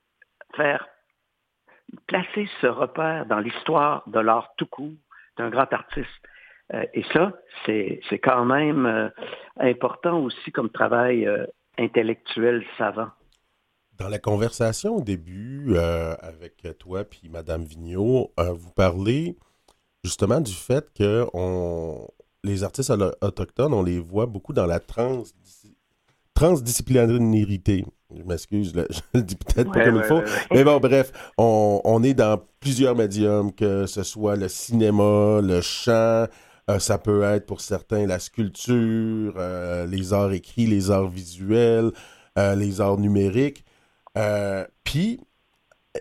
faire 0.54 0.86
placer 2.06 2.48
ce 2.60 2.66
repère 2.66 3.26
dans 3.26 3.40
l'histoire 3.40 4.04
de 4.06 4.20
l'art 4.20 4.52
tout 4.56 4.66
court 4.66 4.92
d'un 5.36 5.50
grand 5.50 5.72
artiste. 5.72 6.08
Euh, 6.72 6.84
et 6.94 7.04
ça, 7.12 7.32
c'est 7.64 8.20
quand 8.22 8.44
même 8.44 8.86
euh, 8.86 9.08
important 9.56 10.20
aussi 10.20 10.52
comme 10.52 10.70
travail 10.70 11.28
intellectuel 11.78 12.64
savant. 12.78 13.08
Dans 13.98 14.08
la 14.08 14.18
conversation 14.18 14.96
au 14.96 15.02
début 15.02 15.76
avec 15.76 16.66
toi 16.78 17.04
puis 17.04 17.28
Madame 17.28 17.64
Vigneault, 17.64 18.30
vous 18.36 18.72
parlez 18.72 19.36
justement 20.06 20.40
du 20.40 20.52
fait 20.52 20.86
que 20.94 21.26
on, 21.34 22.06
les 22.44 22.62
artistes 22.62 22.92
autochtones, 23.20 23.74
on 23.74 23.82
les 23.82 23.98
voit 23.98 24.26
beaucoup 24.26 24.52
dans 24.52 24.66
la 24.66 24.80
trans, 24.80 25.24
transdisciplinarité. 26.34 27.84
Je 28.16 28.22
m'excuse, 28.22 28.72
je 28.90 29.00
le 29.14 29.22
dis 29.22 29.34
peut-être 29.34 29.72
pas 29.72 29.84
comme 29.84 29.96
il 29.96 30.04
faut. 30.04 30.22
Mais 30.52 30.62
bon, 30.62 30.78
bref, 30.78 31.12
on, 31.36 32.02
est 32.04 32.14
dans 32.14 32.40
plusieurs 32.60 32.94
médiums, 32.94 33.52
que 33.52 33.86
ce 33.86 34.04
soit 34.04 34.36
le 34.36 34.48
cinéma, 34.48 35.40
le 35.42 35.60
chant, 35.60 36.26
euh, 36.70 36.78
ça 36.78 36.98
peut 36.98 37.22
être 37.22 37.46
pour 37.46 37.60
certains 37.60 38.06
la 38.06 38.20
sculpture, 38.20 39.34
euh, 39.36 39.86
les 39.86 40.12
arts 40.12 40.32
écrits, 40.32 40.66
les 40.66 40.90
arts 40.90 41.08
visuels, 41.08 41.90
euh, 42.38 42.54
les 42.54 42.80
arts 42.80 42.98
numériques. 42.98 43.64
Puis, 44.84 45.20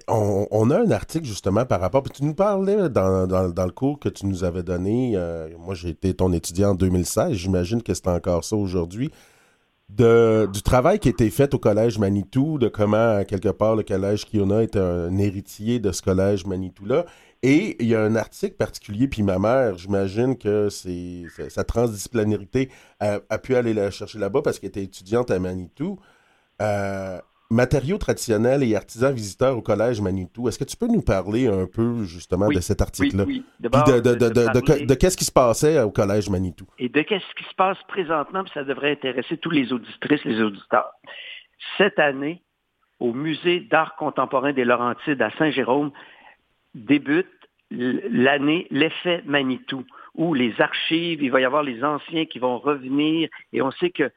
on, 0.08 0.70
a 0.72 0.80
un 0.80 0.92
article 0.92 1.26
justement 1.26 1.66
par 1.66 1.82
rapport. 1.82 2.04
Puis 2.04 2.14
tu 2.14 2.24
nous 2.24 2.34
parlais 2.34 2.90
dans, 2.90 3.28
le 3.28 3.72
cours 3.72 4.00
que 4.00 4.10
tu 4.10 4.26
nous 4.26 4.44
avais 4.44 4.64
donné. 4.64 5.14
Euh, 5.16 5.50
moi, 5.60 5.76
j'ai 5.76 5.90
été 5.90 6.14
ton 6.14 6.32
étudiant 6.34 6.72
en 6.72 6.76
2016. 6.76 7.34
J'imagine 7.34 7.84
que 7.84 7.94
c'est 7.94 8.08
encore 8.08 8.44
ça 8.44 8.56
aujourd'hui. 8.56 9.12
du 9.90 10.62
travail 10.64 11.00
qui 11.00 11.10
a 11.10 11.12
été 11.12 11.30
fait 11.30 11.54
au 11.54 11.60
collège 11.60 12.00
Manitou, 12.00 12.58
de 12.58 12.68
comment, 12.68 13.24
quelque 13.26 13.50
part, 13.50 13.76
le 13.76 13.84
collège 13.84 14.26
Kiona 14.26 14.64
est 14.64 14.76
un 14.76 15.18
héritier 15.18 15.80
de 15.80 15.92
ce 15.92 16.02
collège 16.02 16.46
Manitou-là. 16.46 17.06
Et 17.44 17.76
il 17.80 17.88
y 17.88 17.94
a 17.94 18.02
un 18.02 18.16
article 18.16 18.56
particulier, 18.56 19.08
puis 19.08 19.22
ma 19.22 19.38
mère, 19.38 19.78
j'imagine 19.78 20.36
que 20.36 20.70
sa 20.70 21.64
transdisciplinarité 21.64 22.70
a, 23.00 23.20
pu 23.38 23.56
aller 23.56 23.74
la 23.74 23.92
chercher 23.92 24.18
là-bas 24.18 24.42
parce 24.42 24.58
qu'elle 24.58 24.70
était 24.70 24.84
étudiante 24.84 25.30
à 25.30 25.38
Manitou. 25.38 26.00
Euh, 26.62 27.20
matériaux 27.52 27.98
traditionnels 27.98 28.64
et 28.64 28.76
artisans 28.76 29.14
visiteurs 29.14 29.58
au 29.58 29.62
Collège 29.62 30.02
Manitou. 30.02 30.48
Est-ce 30.48 30.58
que 30.58 30.64
tu 30.64 30.78
peux 30.78 30.88
nous 30.88 31.02
parler 31.02 31.48
un 31.48 31.68
peu 31.68 32.04
justement 32.04 32.50
de 32.50 32.60
cet 32.60 32.82
article-là? 32.82 33.24
Oui, 33.26 33.44
oui. 33.60 34.86
De, 34.88 34.94
qu'est-ce 34.96 35.18
qui 35.18 35.26
se 35.26 35.32
passait 35.32 35.82
au 35.82 35.92
Collège 35.92 36.30
Manitou? 36.30 36.66
Et 36.80 36.90
de 36.90 37.02
qu'est-ce 37.02 37.36
qui 37.36 37.44
se 37.50 37.56
passe 37.56 37.78
présentement, 37.88 38.44
puis 38.44 38.52
ça 38.54 38.64
devrait 38.64 38.92
intéresser 38.92 39.38
tous 39.38 39.52
les 39.52 39.72
auditrices, 39.72 40.24
les 40.26 40.42
auditeurs. 40.42 40.92
Cette 41.78 42.00
année, 42.00 42.42
au 43.00 43.14
Musée 43.14 43.60
d'art 43.60 43.96
contemporain 43.96 44.54
des 44.54 44.66
Laurentides 44.66 45.22
à 45.22 45.30
Saint-Jérôme, 45.38 45.92
débute 46.74 47.28
l'année 47.72 48.68
L'effet 48.72 49.22
Manitou, 49.26 49.84
où 50.14 50.34
les 50.34 50.54
archives, 50.60 51.22
il 51.22 51.32
va 51.32 51.42
y 51.42 51.46
avoir 51.46 51.64
les 51.64 51.84
anciens 51.84 52.26
qui 52.26 52.40
vont 52.40 52.58
revenir, 52.58 53.30
et 53.54 53.62
on 53.62 53.72
sait 53.72 53.90
que 53.90 54.12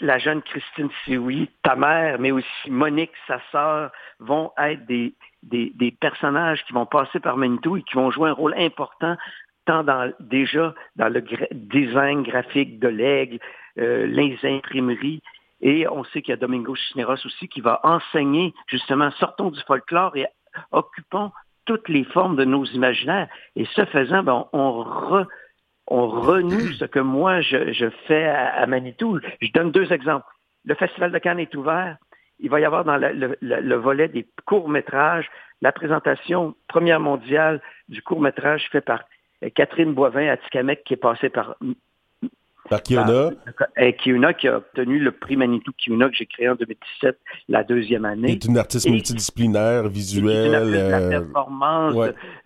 la 0.00 0.18
jeune 0.18 0.42
Christine 0.42 0.90
Sioui, 1.04 1.48
ta 1.62 1.76
mère, 1.76 2.18
mais 2.18 2.30
aussi 2.30 2.70
Monique, 2.70 3.12
sa 3.26 3.40
sœur, 3.50 3.90
vont 4.18 4.52
être 4.58 4.84
des, 4.86 5.14
des, 5.42 5.96
personnages 6.00 6.64
qui 6.64 6.72
vont 6.72 6.86
passer 6.86 7.20
par 7.20 7.36
Manitou 7.36 7.76
et 7.76 7.82
qui 7.82 7.94
vont 7.94 8.10
jouer 8.10 8.30
un 8.30 8.34
rôle 8.34 8.54
important 8.56 9.16
tant 9.64 9.84
dans, 9.84 10.12
déjà 10.20 10.74
dans 10.96 11.08
le 11.08 11.22
design 11.52 12.22
graphique 12.22 12.80
de 12.80 12.88
l'aigle, 12.88 13.38
euh, 13.78 14.06
les 14.06 14.38
imprimeries. 14.42 15.22
Et 15.60 15.86
on 15.88 16.04
sait 16.04 16.22
qu'il 16.22 16.30
y 16.30 16.34
a 16.34 16.36
Domingo 16.36 16.74
Cisneros 16.74 17.24
aussi 17.24 17.48
qui 17.48 17.60
va 17.60 17.80
enseigner 17.84 18.52
justement, 18.66 19.10
sortons 19.12 19.50
du 19.50 19.60
folklore 19.62 20.16
et 20.16 20.26
occupons 20.72 21.30
toutes 21.64 21.88
les 21.88 22.04
formes 22.04 22.36
de 22.36 22.44
nos 22.44 22.64
imaginaires. 22.64 23.28
Et 23.54 23.64
ce 23.66 23.84
faisant, 23.84 24.22
ben, 24.22 24.46
on, 24.52 24.82
re, 24.82 25.26
on 25.92 26.08
renoue 26.08 26.72
ce 26.72 26.86
que 26.86 26.98
moi 26.98 27.42
je, 27.42 27.90
fais 28.06 28.24
à, 28.24 28.66
Manitou. 28.66 29.20
Je 29.40 29.52
donne 29.52 29.70
deux 29.70 29.92
exemples. 29.92 30.26
Le 30.64 30.74
Festival 30.74 31.12
de 31.12 31.18
Cannes 31.18 31.38
est 31.38 31.54
ouvert. 31.54 31.98
Il 32.40 32.48
va 32.48 32.60
y 32.60 32.64
avoir 32.64 32.84
dans 32.84 32.96
le, 32.96 33.74
volet 33.74 34.08
des 34.08 34.26
courts-métrages 34.46 35.30
la 35.60 35.70
présentation 35.70 36.54
première 36.66 36.98
mondiale 36.98 37.60
du 37.88 38.02
court-métrage 38.02 38.68
fait 38.72 38.80
par 38.80 39.04
Catherine 39.54 39.92
Boivin 39.92 40.28
à 40.28 40.36
Tikamek 40.38 40.82
qui 40.82 40.94
est 40.94 40.96
passée 40.96 41.28
par 41.28 41.56
par 42.68 42.82
Kiona. 42.82 43.30
Kiona 43.98 44.32
qui 44.34 44.48
a 44.48 44.58
obtenu 44.58 44.98
le 44.98 45.12
prix 45.12 45.36
Manitou 45.36 45.72
Kiona 45.72 46.08
que 46.08 46.14
j'ai 46.16 46.26
créé 46.26 46.48
en 46.48 46.54
2017, 46.54 47.18
la 47.48 47.64
deuxième 47.64 48.04
année. 48.04 48.38
C'est 48.40 48.48
une 48.48 48.58
artiste 48.58 48.88
multidisciplinaire, 48.88 49.88
visuelle. 49.88 50.70
de 50.70 50.72
la 50.72 50.98
euh, 51.00 51.10
performance, 51.10 51.94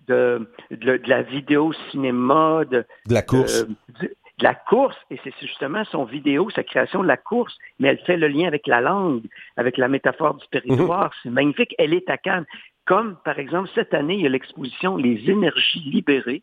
de, 0.09 0.49
de, 0.71 1.01
la 1.07 1.23
vidéo 1.23 1.73
cinéma, 1.91 2.65
de, 2.71 2.85
de 3.07 3.15
la 3.15 3.23
course. 3.23 3.67
De, 4.01 4.11
la 4.41 4.55
course, 4.55 4.97
et 5.11 5.19
c'est 5.25 5.33
justement 5.41 5.85
son 5.87 6.05
vidéo, 6.05 6.51
sa 6.51 6.63
création 6.63 7.03
de 7.03 7.09
la 7.09 7.17
course, 7.17 7.57
mais 7.79 7.89
elle 7.89 7.99
fait 8.01 8.19
le 8.19 8.29
lien 8.29 8.47
avec 8.47 8.67
la 8.67 8.81
langue, 8.81 9.23
avec 9.57 9.79
la 9.79 9.89
métaphore 9.89 10.35
du 10.35 10.47
territoire. 10.49 11.07
Mhm. 11.07 11.11
C'est 11.23 11.31
magnifique. 11.31 11.75
Elle 11.79 11.95
est 11.95 12.09
à 12.11 12.19
Cannes. 12.19 12.45
Comme, 12.85 13.17
par 13.25 13.39
exemple, 13.39 13.69
cette 13.75 13.95
année, 13.95 14.15
il 14.15 14.21
y 14.21 14.27
a 14.27 14.29
l'exposition 14.29 14.97
Les 14.97 15.29
énergies 15.29 15.81
libérées, 15.81 16.43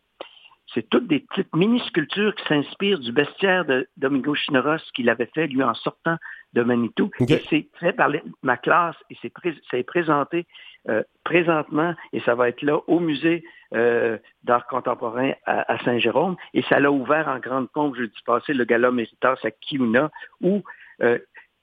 c'est 0.72 0.88
toutes 0.88 1.06
des 1.06 1.20
petites 1.20 1.54
mini-sculptures 1.54 2.34
qui 2.34 2.44
s'inspirent 2.46 2.98
du 2.98 3.12
bestiaire 3.12 3.64
de 3.64 3.86
Domingo 3.96 4.34
Chinoros 4.34 4.78
qu'il 4.94 5.10
avait 5.10 5.30
fait, 5.34 5.46
lui, 5.46 5.62
en 5.62 5.74
sortant 5.74 6.16
de 6.54 6.62
Manitou. 6.62 7.10
c'est 7.18 7.68
fait 7.78 7.92
par 7.92 8.10
ma 8.42 8.56
classe 8.56 8.96
et 9.10 9.16
c'est 9.20 9.82
présenté 9.82 10.46
euh, 10.88 11.02
présentement 11.24 11.94
et 12.12 12.20
ça 12.20 12.34
va 12.34 12.48
être 12.48 12.62
là 12.62 12.78
au 12.86 13.00
musée 13.00 13.44
euh, 13.74 14.18
d'art 14.44 14.66
contemporain 14.66 15.32
à, 15.46 15.78
Saint-Jérôme. 15.84 16.36
Et 16.54 16.62
ça 16.62 16.80
l'a 16.80 16.90
ouvert 16.90 17.28
en 17.28 17.38
grande 17.38 17.70
pompe 17.70 17.96
jeudi 17.96 18.18
passé, 18.24 18.54
le 18.54 18.64
gala 18.64 18.90
Méritas 18.90 19.38
à 19.42 19.50
Kiuna, 19.50 20.10
où 20.40 20.62
euh, 21.02 21.18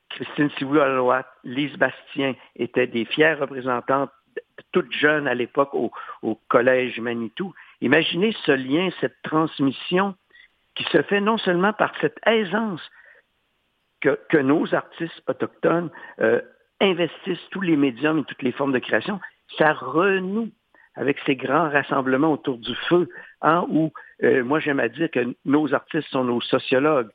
Christine 0.09 0.49
Sivou-Alouat, 0.57 1.25
Lise 1.43 1.77
Bastien 1.77 2.35
étaient 2.55 2.87
des 2.87 3.05
fières 3.05 3.39
représentantes 3.39 4.11
toutes 4.71 4.91
jeunes 4.91 5.27
à 5.27 5.33
l'époque 5.33 5.73
au, 5.73 5.91
collège 6.47 6.99
Manitou. 6.99 7.53
Imaginez 7.81 8.35
ce 8.45 8.51
lien, 8.51 8.89
cette 9.01 9.21
transmission 9.23 10.15
qui 10.75 10.83
se 10.85 11.01
fait 11.01 11.19
non 11.19 11.37
seulement 11.37 11.73
par 11.73 11.93
cette 11.99 12.19
aisance 12.25 12.81
que, 13.99 14.37
nos 14.37 14.73
artistes 14.73 15.21
autochtones 15.27 15.91
euh, 16.19 16.41
investissent 16.79 17.49
tous 17.51 17.61
les 17.61 17.75
médiums 17.75 18.19
et 18.19 18.23
toutes 18.23 18.41
les 18.41 18.51
formes 18.51 18.73
de 18.73 18.79
création, 18.79 19.19
ça 19.57 19.73
renoue 19.73 20.49
avec 20.95 21.19
ces 21.25 21.35
grands 21.35 21.69
rassemblements 21.69 22.33
autour 22.33 22.57
du 22.57 22.75
feu, 22.89 23.07
hein, 23.41 23.65
où 23.69 23.91
euh, 24.23 24.43
moi 24.43 24.59
j'aime 24.59 24.79
à 24.79 24.89
dire 24.89 25.09
que 25.11 25.35
nos 25.45 25.73
artistes 25.73 26.09
sont 26.09 26.23
nos 26.23 26.41
sociologues, 26.41 27.09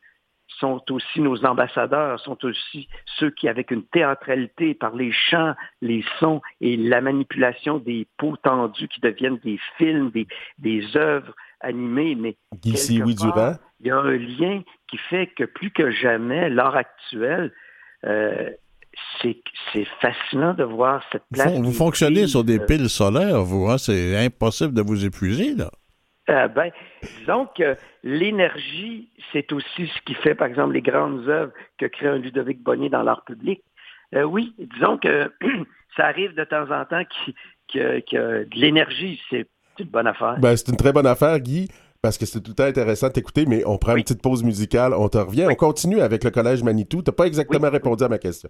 sont 0.58 0.82
aussi 0.90 1.20
nos 1.20 1.44
ambassadeurs, 1.44 2.20
sont 2.20 2.38
aussi 2.44 2.88
ceux 3.18 3.30
qui, 3.30 3.48
avec 3.48 3.70
une 3.70 3.84
théâtralité 3.84 4.74
par 4.74 4.94
les 4.94 5.12
chants, 5.12 5.54
les 5.82 6.04
sons 6.18 6.40
et 6.60 6.76
la 6.76 7.00
manipulation 7.00 7.78
des 7.78 8.06
peaux 8.16 8.36
tendues 8.36 8.88
qui 8.88 9.00
deviennent 9.00 9.38
des 9.44 9.58
films, 9.76 10.10
des, 10.10 10.26
des 10.58 10.96
œuvres 10.96 11.34
animées, 11.60 12.14
mais 12.14 12.36
il 13.80 13.86
y 13.86 13.90
a 13.90 13.98
un 13.98 14.16
lien 14.16 14.62
qui 14.88 14.98
fait 15.10 15.26
que 15.36 15.44
plus 15.44 15.70
que 15.70 15.90
jamais, 15.90 16.48
l'art 16.48 16.76
actuel, 16.76 17.52
euh, 18.04 18.50
c'est 19.22 19.84
fascinant 20.00 20.54
de 20.54 20.64
voir 20.64 21.02
cette 21.12 21.24
place. 21.32 21.52
Vous, 21.52 21.72
fonctionnez 21.72 22.26
sur 22.26 22.44
des 22.44 22.58
piles 22.58 22.88
solaires, 22.88 23.42
vous, 23.42 23.68
hein? 23.68 23.78
c'est 23.78 24.16
impossible 24.24 24.72
de 24.72 24.82
vous 24.82 25.04
épuiser, 25.04 25.54
là. 25.54 25.70
Euh, 26.28 26.48
ben, 26.48 26.70
disons 27.20 27.46
que 27.56 27.76
l'énergie, 28.02 29.08
c'est 29.32 29.52
aussi 29.52 29.86
ce 29.86 30.02
qui 30.04 30.14
fait, 30.14 30.34
par 30.34 30.48
exemple, 30.48 30.74
les 30.74 30.82
grandes 30.82 31.28
œuvres 31.28 31.52
que 31.78 31.86
crée 31.86 32.08
un 32.08 32.18
Ludovic 32.18 32.62
Bonnier 32.62 32.88
dans 32.88 33.02
l'art 33.02 33.24
public. 33.24 33.62
Euh, 34.14 34.22
oui, 34.22 34.54
disons 34.58 34.98
que 34.98 35.30
ça 35.96 36.06
arrive 36.06 36.34
de 36.34 36.44
temps 36.44 36.70
en 36.70 36.84
temps 36.84 37.02
que, 37.72 38.44
de 38.44 38.60
l'énergie, 38.60 39.20
c'est 39.30 39.46
une 39.78 39.86
bonne 39.86 40.06
affaire. 40.06 40.36
Ben, 40.40 40.56
c'est 40.56 40.68
une 40.68 40.76
très 40.76 40.92
bonne 40.92 41.06
affaire, 41.06 41.38
Guy 41.38 41.68
parce 42.02 42.18
que 42.18 42.26
c'est 42.26 42.40
tout 42.40 42.52
le 42.52 42.54
temps 42.54 42.64
intéressant 42.64 43.08
de 43.08 43.14
t'écouter, 43.14 43.46
mais 43.46 43.64
on 43.66 43.78
prend 43.78 43.96
une 43.96 44.04
petite 44.04 44.22
pause 44.22 44.44
musicale, 44.44 44.94
on 44.94 45.08
te 45.08 45.18
revient, 45.18 45.48
on 45.50 45.54
continue 45.56 46.00
avec 46.00 46.22
le 46.22 46.30
Collège 46.30 46.62
Manitou. 46.62 47.02
Tu 47.02 47.10
n'as 47.10 47.14
pas 47.14 47.26
exactement 47.26 47.68
répondu 47.68 48.04
à 48.04 48.08
ma 48.08 48.18
question. 48.18 48.48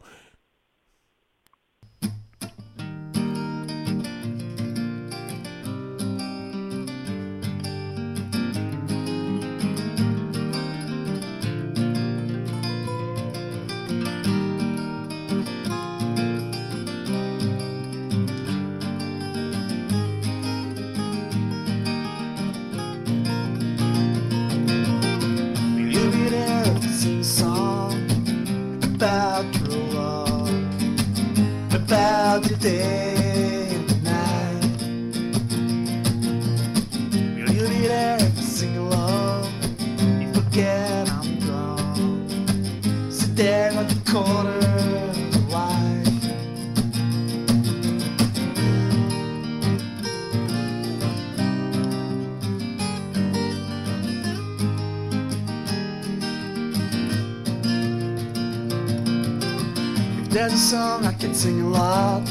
a 60.56 60.58
song 60.58 61.04
I 61.04 61.12
can 61.12 61.34
sing 61.34 61.60
a 61.60 61.68
lot 61.68 62.22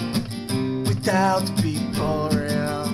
without 0.88 1.46
being 1.62 1.92
boring. 1.94 2.90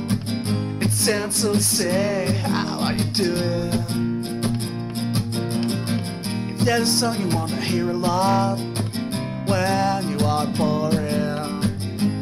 It 0.82 0.91
sounds 0.91 1.38
so 1.38 1.54
sick. 1.54 2.36
How 2.36 2.82
are 2.82 2.94
you 2.94 3.06
doing? 3.13 4.44
If 6.52 6.60
there's 6.65 6.82
a 6.82 6.98
song 7.00 7.15
you 7.22 7.30
wanna 7.34 7.62
hear 7.62 7.91
a 7.91 7.94
lot 7.94 8.60
when 9.48 10.00
you 10.12 10.20
are 10.26 10.48
boring, 10.48 11.63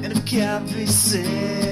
and 0.03 0.11
it 0.15 0.23
can't 0.27 0.67
be 0.71 0.85
seen. 0.85 1.68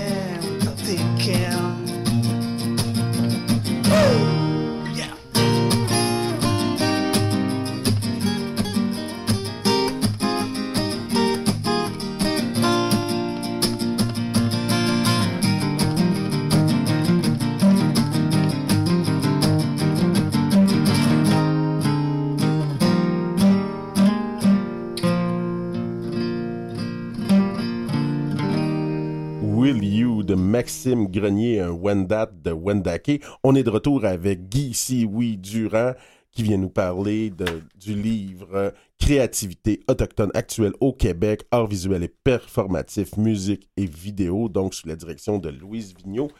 Maxime 30.57 31.05
Grenier, 31.05 31.59
un 31.59 31.69
Wendat 31.69 32.31
de 32.33 32.51
Wendake. 32.51 33.21
On 33.43 33.53
est 33.53 33.61
de 33.61 33.69
retour 33.69 34.05
avec 34.05 34.49
Guy 34.49 34.73
Sioui 34.73 35.37
Durand 35.37 35.93
qui 36.31 36.41
vient 36.41 36.57
nous 36.57 36.71
parler 36.71 37.29
de, 37.29 37.45
du 37.79 37.93
livre 37.93 38.73
Créativité 38.99 39.81
autochtone 39.87 40.31
actuelle 40.33 40.73
au 40.79 40.93
Québec, 40.93 41.43
art 41.51 41.67
visuel 41.67 42.01
et 42.01 42.07
performatif, 42.07 43.17
musique 43.17 43.69
et 43.77 43.85
vidéo, 43.85 44.49
donc 44.49 44.73
sous 44.73 44.87
la 44.87 44.95
direction 44.95 45.37
de 45.37 45.49
Louise 45.49 45.93
Vigneault. 45.95 46.31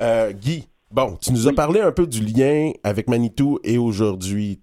Euh, 0.00 0.30
Guy, 0.30 0.68
bon, 0.92 1.16
tu 1.20 1.32
nous 1.32 1.48
as 1.48 1.52
parlé 1.52 1.80
un 1.80 1.90
peu 1.90 2.06
du 2.06 2.20
lien 2.20 2.70
avec 2.84 3.08
Manitou 3.08 3.58
et 3.64 3.76
aujourd'hui. 3.76 4.60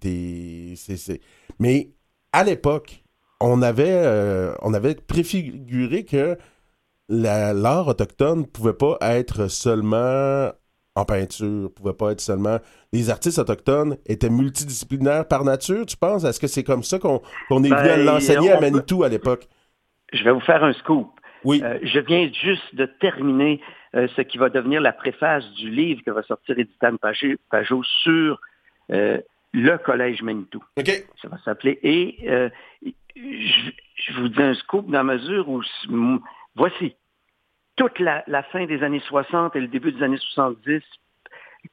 Mais 1.58 1.90
à 2.32 2.44
l'époque, 2.44 3.04
on 3.42 3.60
avait, 3.60 3.90
euh, 3.90 4.54
on 4.62 4.72
avait 4.72 4.94
préfiguré 4.94 6.06
que 6.06 6.38
l'art 7.08 7.88
autochtone 7.88 8.40
ne 8.40 8.44
pouvait 8.44 8.72
pas 8.72 8.96
être 9.00 9.48
seulement 9.48 10.50
en 10.94 11.04
peinture, 11.04 11.72
pouvait 11.74 11.94
pas 11.94 12.12
être 12.12 12.20
seulement. 12.20 12.58
Les 12.92 13.10
artistes 13.10 13.38
autochtones 13.38 13.96
étaient 14.06 14.30
multidisciplinaires 14.30 15.26
par 15.26 15.44
nature, 15.44 15.86
tu 15.86 15.96
penses? 15.96 16.24
Est-ce 16.24 16.40
que 16.40 16.46
c'est 16.46 16.64
comme 16.64 16.82
ça 16.82 16.98
qu'on 16.98 17.18
est 17.18 17.68
venu 17.68 17.72
à 17.72 17.96
ben, 17.96 18.04
l'enseigner 18.04 18.52
à 18.52 18.60
Manitou 18.60 19.02
à 19.02 19.08
l'époque? 19.08 19.48
Je 20.12 20.22
vais 20.22 20.32
vous 20.32 20.40
faire 20.40 20.62
un 20.62 20.72
scoop. 20.74 21.08
Oui. 21.44 21.60
Euh, 21.64 21.78
je 21.82 21.98
viens 21.98 22.30
juste 22.32 22.74
de 22.74 22.86
terminer 22.86 23.60
euh, 23.94 24.06
ce 24.14 24.22
qui 24.22 24.38
va 24.38 24.48
devenir 24.48 24.80
la 24.80 24.92
préface 24.92 25.44
du 25.52 25.70
livre 25.70 26.02
que 26.04 26.10
va 26.10 26.22
sortir 26.22 26.58
Editane 26.58 26.98
Pajot 26.98 27.82
sur 28.02 28.40
euh, 28.92 29.18
le 29.52 29.76
Collège 29.78 30.22
Manitou. 30.22 30.62
OK. 30.78 30.90
Ça 31.20 31.28
va 31.28 31.38
s'appeler. 31.44 31.78
Et 31.82 32.18
je, 33.16 33.70
je, 33.96 34.20
vous 34.20 34.28
dis 34.28 34.42
un 34.42 34.54
scoop 34.54 34.86
dans 34.90 35.02
la 35.02 35.16
mesure 35.16 35.48
où 35.48 35.62
voici 36.54 36.94
toute 37.76 37.98
la, 37.98 38.42
fin 38.50 38.66
des 38.66 38.82
années 38.82 39.00
60 39.00 39.56
et 39.56 39.60
le 39.60 39.68
début 39.68 39.92
des 39.92 40.02
années 40.02 40.18
70 40.18 40.82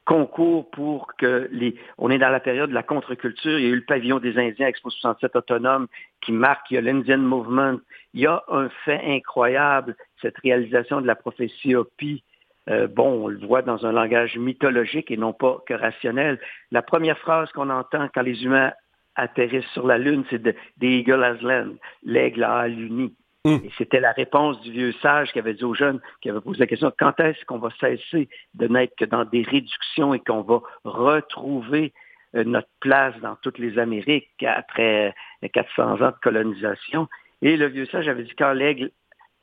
concours 0.04 0.70
pour 0.70 1.08
que 1.18 1.48
les... 1.52 1.74
On 1.98 2.10
est 2.10 2.18
dans 2.18 2.30
la 2.30 2.40
période 2.40 2.70
de 2.70 2.74
la 2.74 2.82
contre-culture. 2.82 3.58
Il 3.58 3.64
y 3.64 3.66
a 3.66 3.70
eu 3.70 3.76
le 3.76 3.84
pavillon 3.84 4.18
des 4.18 4.38
Indiens, 4.38 4.68
Expo 4.68 4.90
67 4.90 5.36
autonome, 5.36 5.88
qui 6.20 6.32
marque, 6.32 6.70
il 6.70 6.78
y 6.78 6.82
l'Indian 6.82 7.18
Movement. 7.18 7.78
Il 8.14 8.20
y 8.20 8.26
a 8.26 8.42
un 8.48 8.68
fait 8.84 9.00
incroyable, 9.04 9.96
cette 10.22 10.38
réalisation 10.38 11.00
de 11.00 11.06
la 11.06 11.16
prophétie 11.16 11.74
Hopi. 11.74 12.22
Euh, 12.68 12.86
bon, 12.86 13.24
on 13.24 13.28
le 13.28 13.44
voit 13.46 13.62
dans 13.62 13.84
un 13.84 13.92
langage 13.92 14.36
mythologique 14.36 15.10
et 15.10 15.16
non 15.16 15.32
pas 15.32 15.62
que 15.66 15.74
rationnel. 15.74 16.38
La 16.70 16.82
première 16.82 17.18
phrase 17.18 17.50
qu'on 17.52 17.70
entend 17.70 18.08
quand 18.14 18.22
les 18.22 18.44
humains 18.44 18.72
atterrissent 19.16 19.70
sur 19.72 19.86
la 19.86 19.98
Lune, 19.98 20.24
c'est 20.30 20.42
de 20.42 20.52
«The 20.80 20.84
Eagle 20.84 21.24
has 21.24 21.42
land», 21.42 21.74
l'aigle 22.04 22.44
a 22.44 22.68
l'uni. 22.68 23.14
Hum. 23.46 23.60
Et 23.64 23.70
c'était 23.78 24.00
la 24.00 24.12
réponse 24.12 24.60
du 24.60 24.70
vieux 24.70 24.92
sage 25.00 25.32
qui 25.32 25.38
avait 25.38 25.54
dit 25.54 25.64
aux 25.64 25.74
jeunes, 25.74 26.00
qui 26.20 26.28
avait 26.28 26.42
posé 26.42 26.60
la 26.60 26.66
question, 26.66 26.92
quand 26.98 27.18
est-ce 27.20 27.42
qu'on 27.46 27.58
va 27.58 27.70
cesser 27.80 28.28
de 28.54 28.68
n'être 28.68 28.94
que 28.96 29.06
dans 29.06 29.24
des 29.24 29.42
réductions 29.42 30.12
et 30.12 30.20
qu'on 30.20 30.42
va 30.42 30.60
retrouver 30.84 31.94
euh, 32.34 32.44
notre 32.44 32.68
place 32.80 33.14
dans 33.22 33.36
toutes 33.36 33.58
les 33.58 33.78
Amériques 33.78 34.42
après 34.42 35.14
400 35.52 36.02
ans 36.02 36.10
de 36.10 36.20
colonisation? 36.22 37.08
Et 37.40 37.56
le 37.56 37.68
vieux 37.68 37.86
sage 37.86 38.08
avait 38.08 38.24
dit, 38.24 38.34
quand 38.36 38.52
l'aigle 38.52 38.90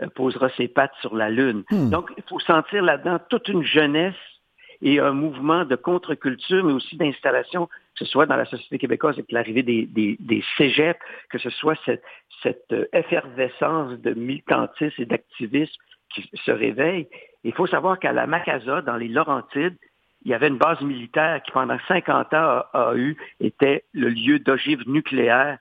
euh, 0.04 0.08
posera 0.14 0.50
ses 0.50 0.68
pattes 0.68 0.94
sur 1.02 1.16
la 1.16 1.32
Lune. 1.32 1.64
Hum. 1.72 1.90
Donc, 1.90 2.12
il 2.18 2.24
faut 2.30 2.40
sentir 2.40 2.84
là-dedans 2.84 3.20
toute 3.30 3.48
une 3.48 3.64
jeunesse 3.64 4.14
et 4.82 5.00
un 5.00 5.12
mouvement 5.12 5.66
de 5.66 5.76
contre-culture, 5.76 6.64
mais 6.64 6.74
aussi 6.74 6.96
d'installation, 6.98 7.68
que 7.68 8.06
ce 8.06 8.06
soit 8.06 8.26
dans 8.26 8.36
la 8.36 8.46
société 8.46 8.78
québécoise 8.78 9.16
avec 9.16 9.32
l'arrivée 9.32 9.64
des, 9.64 9.86
des, 9.86 10.18
des 10.20 10.44
cégeps, 10.58 11.00
que 11.30 11.38
ce 11.38 11.50
soit 11.50 11.76
cette, 11.86 12.04
cette 12.44 12.72
euh, 12.72 12.86
effervescence 12.94 14.00
de 14.00 14.14
militantisme 14.14 15.02
et 15.02 15.06
d'activisme 15.06 15.76
qui 16.14 16.30
se 16.34 16.52
réveille. 16.52 17.08
Il 17.44 17.54
faut 17.54 17.68
savoir 17.68 18.00
qu'à 18.00 18.14
la 18.14 18.28
Macasa, 18.28 18.82
dans 18.82 18.98
les 18.98 19.08
Laurentides, 19.08 19.78
il 20.26 20.32
y 20.32 20.34
avait 20.34 20.48
une 20.48 20.58
base 20.58 20.82
militaire 20.82 21.42
qui, 21.44 21.52
pendant 21.52 21.78
50 21.88 22.34
ans, 22.34 22.64
a, 22.74 22.94
eu, 22.96 23.18
était 23.40 23.86
le 23.94 24.10
lieu 24.10 24.40
d'ogive 24.40 24.88
nucléaire 24.88 25.58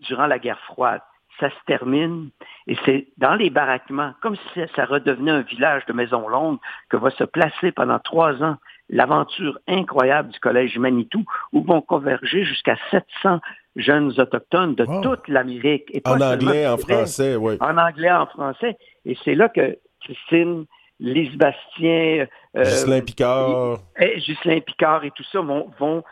durant 0.00 0.26
la 0.26 0.38
guerre 0.38 0.60
froide 0.60 1.02
ça 1.40 1.50
se 1.50 1.64
termine 1.66 2.30
et 2.66 2.76
c'est 2.84 3.08
dans 3.16 3.34
les 3.34 3.50
baraquements, 3.50 4.12
comme 4.20 4.36
si 4.36 4.60
ça 4.74 4.84
redevenait 4.84 5.30
un 5.30 5.42
village 5.42 5.86
de 5.86 5.92
maisons 5.92 6.28
longues, 6.28 6.58
que 6.88 6.96
va 6.96 7.10
se 7.10 7.24
placer 7.24 7.72
pendant 7.72 7.98
trois 7.98 8.42
ans 8.42 8.56
l'aventure 8.90 9.58
incroyable 9.68 10.30
du 10.30 10.40
Collège 10.40 10.78
Manitou, 10.78 11.24
où 11.52 11.62
vont 11.62 11.80
converger 11.80 12.44
jusqu'à 12.44 12.76
700 12.90 13.40
jeunes 13.76 14.12
autochtones 14.18 14.74
de 14.74 14.86
toute 15.02 15.28
l'Amérique. 15.28 16.00
En 16.04 16.20
anglais, 16.20 16.66
en 16.66 16.78
français, 16.78 17.36
oui. 17.36 17.56
En 17.60 17.76
anglais, 17.76 18.10
en 18.10 18.26
français. 18.26 18.76
Et 19.04 19.16
c'est 19.24 19.34
là 19.34 19.48
que 19.48 19.78
Christine, 20.02 20.64
Lise 21.00 21.36
Bastien... 21.36 22.26
Euh, 22.56 23.00
Picard. 23.02 23.78
Et, 24.00 24.60
Picard 24.62 25.04
et 25.04 25.10
tout 25.12 25.24
ça 25.30 25.40
vont, 25.40 25.70
vont, 25.78 26.02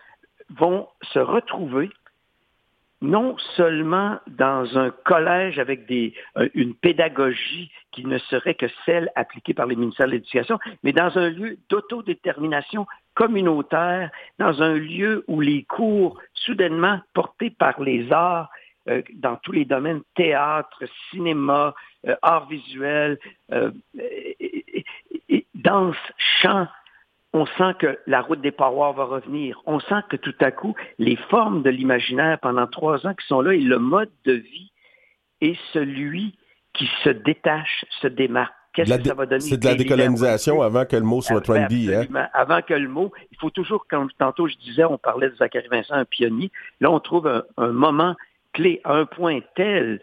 vont 0.51 0.87
se 1.03 1.19
retrouver 1.19 1.91
non 3.03 3.37
seulement 3.57 4.19
dans 4.27 4.79
un 4.79 4.91
collège 4.91 5.59
avec 5.59 5.87
des, 5.87 6.15
euh, 6.39 6.49
une 6.55 6.75
pédagogie 6.75 7.71
qui 7.93 8.07
ne 8.07 8.19
serait 8.19 8.55
que 8.55 8.67
celle 8.85 9.11
appliquée 9.17 9.55
par 9.55 9.67
les 9.67 9.77
ministères 9.77 10.07
de 10.07 10.13
l'Éducation, 10.13 10.59
mais 10.83 10.93
dans 10.93 11.17
un 11.19 11.29
lieu 11.29 11.59
d'autodétermination 11.69 12.87
communautaire, 13.15 14.11
dans 14.39 14.63
un 14.63 14.75
lieu 14.75 15.25
où 15.29 15.41
les 15.41 15.65
cours, 15.65 16.19
soudainement 16.35 17.01
portés 17.15 17.51
par 17.51 17.81
les 17.81 18.11
arts, 18.13 18.51
euh, 18.89 19.03
dans 19.15 19.37
tous 19.37 19.53
les 19.53 19.65
domaines, 19.65 20.03
théâtre, 20.15 20.85
cinéma, 21.11 21.75
euh, 22.07 22.15
arts 22.23 22.49
visuels, 22.49 23.19
danse, 25.55 25.97
chant, 26.41 26.67
on 27.37 27.45
sent 27.59 27.75
que 27.79 27.99
la 28.07 28.23
route 28.23 28.41
des 28.41 28.51
parois 28.51 28.93
va 28.93 29.05
revenir. 29.05 29.61
On 29.67 29.79
sent 29.79 30.03
que 30.09 30.17
tout 30.17 30.35
à 30.41 30.51
coup, 30.51 30.75
les 30.99 31.17
formes 31.29 31.63
de 31.63 31.69
l'imaginaire 31.69 32.39
pendant 32.41 32.67
trois 32.67 33.07
ans 33.07 33.15
qui 33.15 33.27
sont 33.27 33.43
là 33.43 33.53
et 33.53 33.61
le 33.61 33.79
mode 33.79 34.11
de 34.25 34.33
vie 34.33 34.71
est 35.43 35.59
celui 35.75 36.35
qui 36.73 36.89
se 37.05 37.11
détache, 37.11 37.85
se 38.01 38.07
démarque. 38.07 38.55
Qu'est-ce 38.73 38.97
que 38.97 39.09
ça 39.09 39.15
va 39.15 39.27
donner? 39.27 39.41
C'est 39.41 39.59
de 39.59 39.67
la 39.67 39.75
décolonisation 39.75 40.63
avant 40.63 40.87
que 40.87 40.97
le 40.97 41.03
mot 41.03 41.21
soit 41.21 41.43
trendy. 41.43 41.95
Hein? 41.95 42.07
Avant 42.33 42.63
que 42.63 42.75
le 42.75 42.89
mot, 42.89 43.13
il 43.31 43.39
faut 43.39 43.51
toujours, 43.51 43.87
quand 43.89 44.07
tantôt 44.19 44.49
je 44.49 44.57
disais, 44.57 44.85
on 44.85 44.99
parlait 44.99 45.29
de 45.29 45.37
Zachary 45.37 45.69
Vincent, 45.69 45.95
un 45.95 46.05
pionnier, 46.07 46.51
là 46.81 46.91
on 46.91 47.01
trouve 47.01 47.27
un, 47.27 47.45
un 47.59 47.73
moment 47.73 48.15
clé, 48.53 48.81
à 48.85 48.95
un 48.95 49.05
point 49.05 49.41
tel 49.55 50.01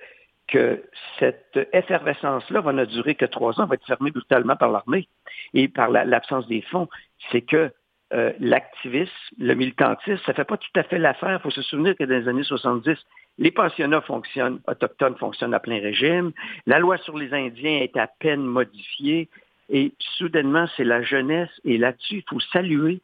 que 0.47 0.83
cette 1.19 1.57
effervescence-là 1.71 2.61
va 2.61 2.73
ne 2.73 2.85
durer 2.85 3.15
que 3.15 3.25
trois 3.25 3.59
ans, 3.59 3.65
va 3.65 3.75
être 3.75 3.85
fermée 3.87 4.11
brutalement 4.11 4.55
par 4.55 4.71
l'armée 4.71 5.07
et 5.53 5.67
par 5.67 5.89
l'absence 5.89 6.47
des 6.47 6.61
fonds. 6.61 6.89
C'est 7.31 7.41
que 7.41 7.71
euh, 8.13 8.31
l'activisme, 8.39 9.11
le 9.39 9.55
militantisme, 9.55 10.21
ça 10.23 10.33
ne 10.33 10.35
fait 10.35 10.43
pas 10.45 10.57
tout 10.57 10.69
à 10.75 10.83
fait 10.83 10.99
l'affaire. 10.99 11.39
Il 11.39 11.41
faut 11.41 11.49
se 11.49 11.63
souvenir 11.63 11.95
que 11.97 12.03
dans 12.03 12.15
les 12.15 12.27
années 12.27 12.43
70, 12.43 12.95
les 13.39 13.49
pensionnats 13.49 14.01
fonctionnent, 14.01 14.59
autochtones 14.67 15.17
fonctionnent 15.17 15.55
à 15.55 15.59
plein 15.59 15.79
régime. 15.79 16.31
La 16.67 16.77
loi 16.77 16.97
sur 16.97 17.17
les 17.17 17.33
Indiens 17.33 17.79
est 17.79 17.97
à 17.97 18.05
peine 18.07 18.43
modifiée. 18.43 19.29
Et 19.69 19.93
soudainement, 20.17 20.67
c'est 20.77 20.83
la 20.83 21.01
jeunesse. 21.01 21.49
Et 21.65 21.79
là-dessus, 21.79 22.17
il 22.17 22.23
faut 22.29 22.39
saluer 22.39 23.01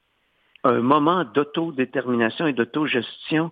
un 0.64 0.82
moment 0.82 1.24
d'autodétermination 1.24 2.46
et 2.46 2.54
d'autogestion 2.54 3.52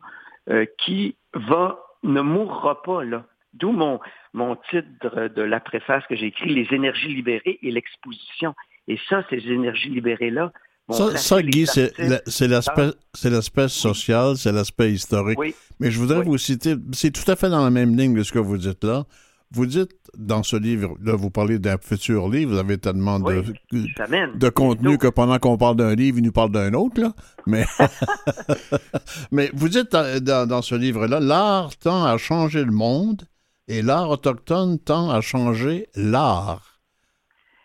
euh, 0.50 0.66
qui 0.78 1.16
va, 1.34 1.80
ne 2.04 2.22
mourra 2.22 2.84
pas 2.84 3.04
là. 3.04 3.26
D'où 3.54 3.72
mon, 3.72 4.00
mon 4.34 4.56
titre 4.70 5.28
de 5.30 5.42
la 5.42 5.60
préface 5.60 6.06
que 6.06 6.16
j'ai 6.16 6.28
écrit, 6.28 6.54
Les 6.54 6.72
énergies 6.72 7.08
libérées 7.08 7.58
et 7.64 7.72
l'exposition. 7.72 8.54
Et 8.88 8.98
ça, 9.10 9.24
ces 9.30 9.38
énergies 9.38 9.90
libérées-là, 9.90 10.52
ça, 10.90 11.18
ça, 11.18 11.42
Guy, 11.42 11.66
c'est 11.66 12.48
l'aspect 12.48 13.68
social, 13.68 14.38
c'est 14.38 14.54
l'aspect 14.54 14.94
historique. 14.94 15.38
Mais 15.80 15.92
je 15.92 16.00
voudrais 16.00 16.24
vous 16.24 16.38
citer, 16.38 16.76
c'est 16.94 17.12
tout 17.12 17.30
à 17.30 17.36
fait 17.36 17.50
dans 17.50 17.64
la 17.64 17.70
même 17.70 17.98
ligne 17.98 18.14
de 18.16 18.24
ce 18.24 18.32
que 18.32 18.40
vous 18.40 18.58
dites 18.58 18.84
là. 18.84 19.06
Vous 19.52 19.66
dites 19.66 19.92
dans 20.18 20.44
ce 20.44 20.58
livre, 20.58 20.96
là, 21.02 21.16
vous 21.16 21.30
parlez 21.30 21.58
d'un 21.58 21.78
futur 21.78 22.28
livre, 22.28 22.52
vous 22.52 22.58
avez 22.58 22.78
tellement 22.78 23.18
de, 23.20 23.44
de 23.72 24.50
contenu 24.50 24.98
que 24.98 25.08
pendant 25.08 25.40
qu'on 25.40 25.58
parle 25.58 25.78
d'un 25.78 25.96
livre, 25.96 26.18
il 26.18 26.24
nous 26.26 26.34
parle 26.34 26.52
d'un 26.52 26.74
autre, 26.74 27.00
là. 27.00 27.14
Mais, 27.46 27.66
mais 29.32 29.50
vous 29.54 29.70
dites 29.70 29.92
dans, 29.92 30.48
dans 30.48 30.62
ce 30.62 30.76
livre-là, 30.76 31.22
l'art 31.22 31.78
tend 31.78 32.04
à 32.04 32.18
changer 32.18 32.64
le 32.66 32.72
monde 32.72 33.24
et 33.70 33.82
l'art 33.82 34.10
autochtone 34.10 34.80
tend 34.80 35.10
à 35.10 35.22
changer 35.22 35.88
l'art. 35.96 36.77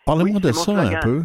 Parlez-moi 0.05 0.39
de 0.39 0.51
ça 0.51 0.71
un 0.71 0.99
peu. 1.01 1.21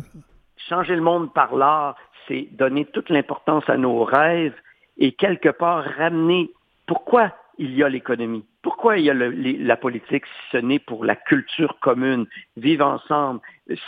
Changer 0.68 0.94
le 0.94 1.02
monde 1.02 1.32
par 1.32 1.54
l'art, 1.56 1.96
c'est 2.26 2.48
donner 2.52 2.84
toute 2.84 3.10
l'importance 3.10 3.64
à 3.68 3.76
nos 3.76 4.04
rêves 4.04 4.54
et 4.98 5.12
quelque 5.12 5.48
part 5.48 5.84
ramener 5.96 6.50
pourquoi 6.86 7.32
il 7.58 7.74
y 7.74 7.82
a 7.82 7.88
l'économie, 7.88 8.44
pourquoi 8.62 8.98
il 8.98 9.04
y 9.04 9.10
a 9.10 9.14
la 9.14 9.76
politique 9.76 10.24
si 10.26 10.50
ce 10.52 10.56
n'est 10.58 10.78
pour 10.78 11.04
la 11.04 11.16
culture 11.16 11.78
commune, 11.80 12.26
vivre 12.56 12.86
ensemble, 12.86 13.40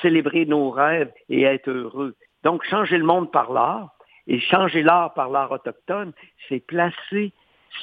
célébrer 0.02 0.44
nos 0.44 0.70
rêves 0.70 1.12
et 1.28 1.42
être 1.42 1.70
heureux. 1.70 2.16
Donc 2.42 2.64
changer 2.64 2.98
le 2.98 3.04
monde 3.04 3.30
par 3.30 3.52
l'art 3.52 3.94
et 4.26 4.40
changer 4.40 4.82
l'art 4.82 5.14
par 5.14 5.28
l'art 5.28 5.52
autochtone, 5.52 6.12
c'est 6.48 6.60
placer 6.60 7.32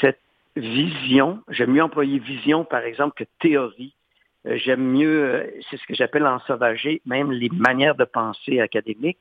cette 0.01 0.19
vision, 0.57 1.41
j'aime 1.49 1.71
mieux 1.71 1.83
employer 1.83 2.19
vision 2.19 2.65
par 2.65 2.81
exemple 2.81 3.15
que 3.15 3.29
théorie, 3.39 3.93
j'aime 4.45 4.83
mieux, 4.83 5.23
euh, 5.23 5.51
c'est 5.69 5.77
ce 5.77 5.85
que 5.85 5.95
j'appelle 5.95 6.25
ensauvager, 6.25 7.01
même 7.05 7.31
les 7.31 7.49
manières 7.49 7.95
de 7.95 8.05
penser 8.05 8.59
académiques, 8.59 9.19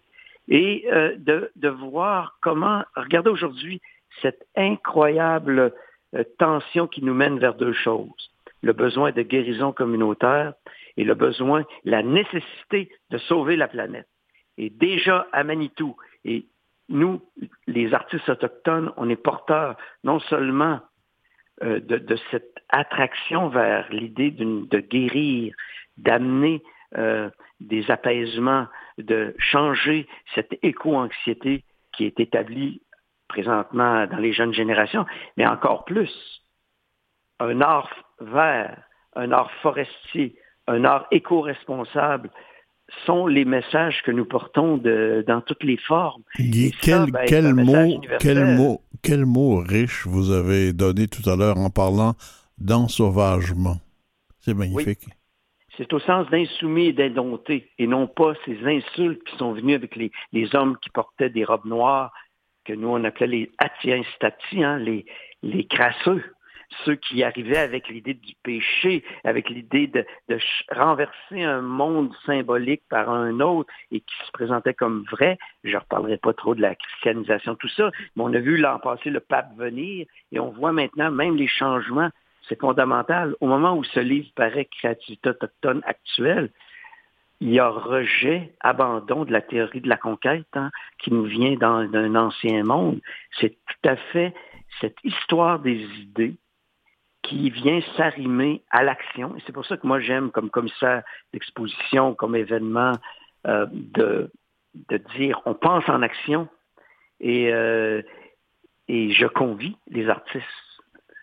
et 0.48 0.86
euh, 0.92 1.16
de, 1.16 1.50
de 1.56 1.68
voir 1.68 2.38
comment, 2.40 2.84
regardez 2.94 3.30
aujourd'hui 3.30 3.80
cette 4.22 4.46
incroyable 4.56 5.72
tension 6.38 6.86
qui 6.86 7.04
nous 7.04 7.14
mène 7.14 7.38
vers 7.38 7.54
deux 7.54 7.72
choses. 7.72 8.30
Le 8.62 8.72
besoin 8.72 9.12
de 9.12 9.22
guérison 9.22 9.72
communautaire 9.72 10.54
et 10.96 11.04
le 11.04 11.14
besoin, 11.14 11.64
la 11.84 12.02
nécessité 12.02 12.90
de 13.10 13.18
sauver 13.18 13.56
la 13.56 13.68
planète. 13.68 14.08
Et 14.56 14.70
déjà 14.70 15.26
à 15.32 15.44
Manitou, 15.44 15.96
et 16.24 16.46
nous, 16.88 17.20
les 17.66 17.92
artistes 17.92 18.28
autochtones, 18.28 18.92
on 18.96 19.10
est 19.10 19.16
porteurs 19.16 19.76
non 20.04 20.20
seulement 20.20 20.80
euh, 21.62 21.80
de, 21.80 22.16
cette 22.30 22.54
attraction 22.68 23.48
vers 23.48 23.90
l'idée 23.90 24.30
de 24.30 24.80
guérir, 24.80 25.54
d'amener 25.96 26.62
euh, 26.96 27.30
des 27.60 27.90
apaisements, 27.90 28.66
de 28.98 29.34
changer 29.38 30.06
cette 30.34 30.58
éco-anxiété 30.62 31.64
qui 31.92 32.04
est 32.04 32.20
établie 32.20 32.82
présentement 33.28 34.06
dans 34.06 34.18
les 34.18 34.32
jeunes 34.32 34.52
générations, 34.52 35.06
mais 35.36 35.46
encore 35.46 35.84
plus, 35.84 36.42
un 37.40 37.60
art 37.60 37.90
vert, 38.20 38.82
un 39.14 39.32
art 39.32 39.50
forestier, 39.62 40.36
un 40.66 40.84
art 40.84 41.06
éco-responsable, 41.10 42.30
sont 43.04 43.26
les 43.26 43.44
messages 43.44 44.02
que 44.04 44.10
nous 44.10 44.24
portons 44.24 44.76
de, 44.76 45.24
dans 45.26 45.40
toutes 45.40 45.64
les 45.64 45.76
formes. 45.76 46.22
quel, 46.80 47.10
ben, 47.10 47.24
quel, 47.26 47.54
mot, 47.54 48.00
quel, 48.20 48.44
mot, 48.56 48.80
quel 49.02 49.26
mot 49.26 49.56
riche 49.58 50.06
vous 50.06 50.30
avez 50.30 50.72
donné 50.72 51.08
tout 51.08 51.28
à 51.28 51.36
l'heure 51.36 51.58
en 51.58 51.70
parlant 51.70 52.14
d'ensauvagement. 52.58 53.76
C'est 54.40 54.54
magnifique. 54.54 55.06
C'est 55.76 55.92
au 55.92 55.98
sens 55.98 56.28
d'insoumis 56.30 56.86
et 56.86 56.92
d'indompté, 56.92 57.70
et 57.78 57.86
non 57.86 58.06
pas 58.06 58.32
ces 58.46 58.58
insultes 58.64 59.22
qui 59.24 59.36
sont 59.36 59.52
venues 59.52 59.74
avec 59.74 59.94
les, 59.96 60.10
les, 60.32 60.54
hommes 60.54 60.78
qui 60.80 60.88
portaient 60.88 61.28
des 61.28 61.44
robes 61.44 61.66
noires, 61.66 62.12
que 62.64 62.72
nous 62.72 62.88
on 62.88 63.04
appelait 63.04 63.26
les 63.26 63.50
atiens 63.58 64.02
stati, 64.14 64.64
hein, 64.64 64.78
les, 64.78 65.04
les 65.42 65.66
crasseux 65.66 66.24
ceux 66.84 66.96
qui 66.96 67.22
arrivaient 67.22 67.58
avec 67.58 67.88
l'idée 67.88 68.14
du 68.14 68.34
péché, 68.42 69.04
avec 69.24 69.48
l'idée 69.48 69.86
de, 69.86 70.04
renverser 70.70 71.42
un 71.42 71.60
monde 71.60 72.12
symbolique 72.24 72.82
par 72.88 73.10
un 73.10 73.40
autre 73.40 73.72
et 73.90 74.00
qui 74.00 74.14
se 74.26 74.32
présentait 74.32 74.74
comme 74.74 75.04
vrai. 75.10 75.38
Je 75.64 75.72
ne 75.72 75.78
reparlerai 75.78 76.18
pas 76.18 76.32
trop 76.32 76.54
de 76.54 76.62
la 76.62 76.74
christianisation, 76.74 77.54
tout 77.54 77.68
ça, 77.68 77.90
mais 78.14 78.22
on 78.22 78.32
a 78.34 78.38
vu 78.38 78.56
l'an 78.56 78.78
passé 78.78 79.10
le 79.10 79.20
pape 79.20 79.56
venir 79.56 80.06
et 80.32 80.40
on 80.40 80.50
voit 80.50 80.72
maintenant 80.72 81.10
même 81.10 81.36
les 81.36 81.48
changements 81.48 82.10
c'est 82.48 82.60
fondamental. 82.60 83.34
Au 83.40 83.46
moment 83.46 83.76
où 83.76 83.84
ce 83.84 84.00
livre 84.00 84.28
paraît 84.34 84.66
Créativité 84.66 85.30
autochtone 85.30 85.82
actuelle, 85.84 86.50
il 87.40 87.52
y 87.52 87.58
a 87.58 87.68
rejet, 87.68 88.54
abandon 88.60 89.24
de 89.24 89.32
la 89.32 89.42
théorie 89.42 89.80
de 89.80 89.88
la 89.88 89.96
conquête 89.96 90.46
hein, 90.54 90.70
qui 90.98 91.12
nous 91.12 91.24
vient 91.24 91.54
d'un 91.56 92.14
ancien 92.14 92.62
monde. 92.62 93.00
C'est 93.40 93.50
tout 93.50 93.88
à 93.88 93.96
fait 93.96 94.32
cette 94.80 94.96
histoire 95.04 95.58
des 95.58 95.82
idées 96.00 96.36
qui 97.26 97.50
vient 97.50 97.80
s'arrimer 97.96 98.62
à 98.70 98.82
l'action. 98.82 99.34
C'est 99.44 99.52
pour 99.52 99.66
ça 99.66 99.76
que 99.76 99.86
moi 99.86 100.00
j'aime 100.00 100.30
comme 100.30 100.50
commissaire 100.50 101.02
d'exposition, 101.32 102.14
comme 102.14 102.36
événement, 102.36 102.92
euh, 103.46 103.66
de, 103.72 104.30
de 104.88 104.96
dire 105.16 105.40
on 105.44 105.54
pense 105.54 105.88
en 105.88 106.02
action 106.02 106.48
et, 107.20 107.52
euh, 107.52 108.02
et 108.88 109.10
je 109.12 109.26
convie 109.26 109.76
les 109.88 110.08
artistes. 110.08 110.44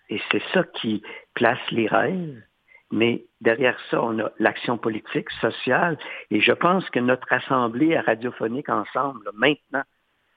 Et 0.10 0.22
c'est 0.32 0.44
ça 0.54 0.64
qui 0.64 1.02
place 1.34 1.60
les 1.72 1.88
rêves 1.88 2.44
mais 2.94 3.26
derrière 3.42 3.76
ça, 3.90 4.04
on 4.04 4.20
a 4.20 4.30
l'action 4.38 4.78
politique, 4.78 5.32
sociale, 5.42 5.98
et 6.30 6.42
je 6.42 6.52
pense 6.52 6.88
que 6.92 7.00
notre 7.00 7.34
assemblée 7.34 7.98
radiophonique 7.98 8.70
ensemble, 8.70 9.32
maintenant, 9.34 9.82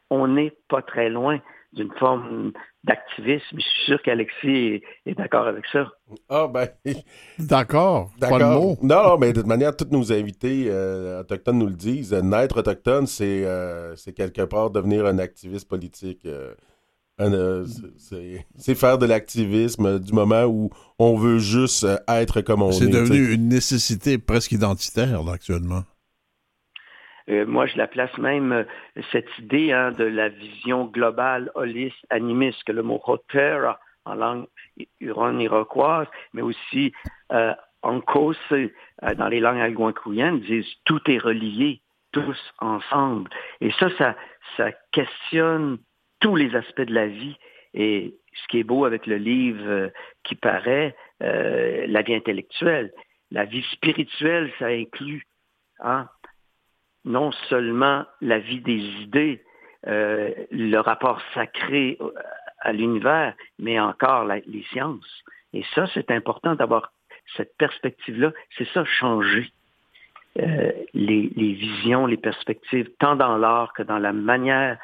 on 0.08 0.26
n'est 0.26 0.54
pas 0.66 0.80
très 0.80 1.10
loin 1.10 1.38
d'une 1.72 1.92
forme 1.98 2.52
d'activisme. 2.84 3.56
Je 3.56 3.60
suis 3.60 3.84
sûr 3.86 4.02
qu'Alexis 4.02 4.82
est, 5.06 5.14
d'accord 5.14 5.46
avec 5.46 5.64
ça. 5.72 5.88
Ah 6.28 6.48
ben... 6.48 6.68
D'accord, 7.38 8.10
pas 8.20 8.38
Non, 8.38 8.76
non, 8.82 9.18
mais 9.18 9.32
de 9.32 9.40
toute 9.40 9.48
manière, 9.48 9.76
tous 9.76 9.88
nos 9.90 10.12
invités 10.12 10.66
euh, 10.68 11.20
autochtones 11.20 11.58
nous 11.58 11.66
le 11.66 11.74
disent. 11.74 12.12
Naître 12.12 12.58
autochtone, 12.58 13.06
c'est 13.06 13.44
euh, 13.44 13.94
quelque 14.16 14.42
part 14.42 14.70
devenir 14.70 15.06
un 15.06 15.18
activiste 15.18 15.68
politique. 15.68 16.26
Euh, 16.26 16.54
euh, 17.20 17.66
c'est 18.56 18.74
faire 18.74 18.98
de 18.98 19.06
l'activisme 19.06 19.98
du 19.98 20.12
moment 20.12 20.44
où 20.44 20.70
on 20.98 21.16
veut 21.16 21.38
juste 21.38 21.84
euh, 21.84 21.96
être 22.08 22.42
comme 22.42 22.60
on 22.60 22.70
est. 22.70 22.74
C'est 22.74 22.88
devenu 22.88 23.32
une 23.32 23.48
nécessité 23.48 24.18
presque 24.18 24.52
identitaire 24.52 25.26
actuellement. 25.28 25.84
Euh, 27.28 27.44
moi, 27.46 27.66
je 27.66 27.76
la 27.76 27.86
place 27.86 28.16
même, 28.18 28.64
cette 29.12 29.28
idée 29.38 29.72
hein, 29.72 29.90
de 29.92 30.04
la 30.04 30.28
vision 30.28 30.84
globale, 30.84 31.50
holiste, 31.54 32.06
animiste, 32.10 32.62
que 32.64 32.72
le 32.72 32.82
mot 32.82 33.00
hoter 33.04 33.72
en 34.04 34.14
langue 34.14 34.46
huron-iroquoise, 35.00 36.06
mais 36.32 36.42
aussi 36.42 36.92
en 37.82 38.00
cause 38.00 38.38
dans 39.16 39.28
les 39.28 39.40
langues 39.40 39.60
algonquines, 39.60 40.40
disent 40.40 40.72
tout 40.84 41.00
est 41.10 41.18
relié, 41.18 41.80
tous 42.12 42.38
ensemble. 42.60 43.30
Et 43.60 43.70
ça, 43.72 43.88
ça, 43.98 44.16
ça 44.56 44.72
questionne 44.92 45.78
tous 46.20 46.36
les 46.36 46.54
aspects 46.54 46.82
de 46.82 46.94
la 46.94 47.06
vie. 47.06 47.36
Et 47.74 48.14
ce 48.32 48.48
qui 48.48 48.58
est 48.58 48.64
beau 48.64 48.84
avec 48.84 49.06
le 49.06 49.16
livre 49.16 49.64
euh, 49.66 49.88
qui 50.24 50.34
paraît, 50.34 50.94
euh, 51.22 51.86
la 51.88 52.02
vie 52.02 52.14
intellectuelle, 52.14 52.92
la 53.30 53.44
vie 53.44 53.64
spirituelle, 53.72 54.50
ça 54.58 54.66
inclut 54.66 55.26
hein, 55.80 56.08
non 57.06 57.32
seulement 57.48 58.04
la 58.20 58.38
vie 58.38 58.60
des 58.60 58.80
idées, 59.02 59.42
euh, 59.86 60.30
le 60.50 60.78
rapport 60.78 61.20
sacré 61.32 61.98
à 62.60 62.72
l'univers, 62.72 63.34
mais 63.58 63.80
encore 63.80 64.24
les 64.24 64.64
sciences. 64.70 65.22
Et 65.52 65.64
ça, 65.74 65.86
c'est 65.94 66.10
important 66.10 66.54
d'avoir 66.54 66.92
cette 67.36 67.56
perspective-là. 67.56 68.32
C'est 68.58 68.68
ça, 68.74 68.84
changer 68.84 69.50
les, 70.36 71.30
les, 71.34 71.52
visions, 71.54 72.04
les 72.06 72.18
perspectives, 72.18 72.90
tant 72.98 73.16
dans 73.16 73.38
l'art 73.38 73.72
que 73.72 73.82
dans 73.82 73.98
la 73.98 74.12
manière 74.12 74.76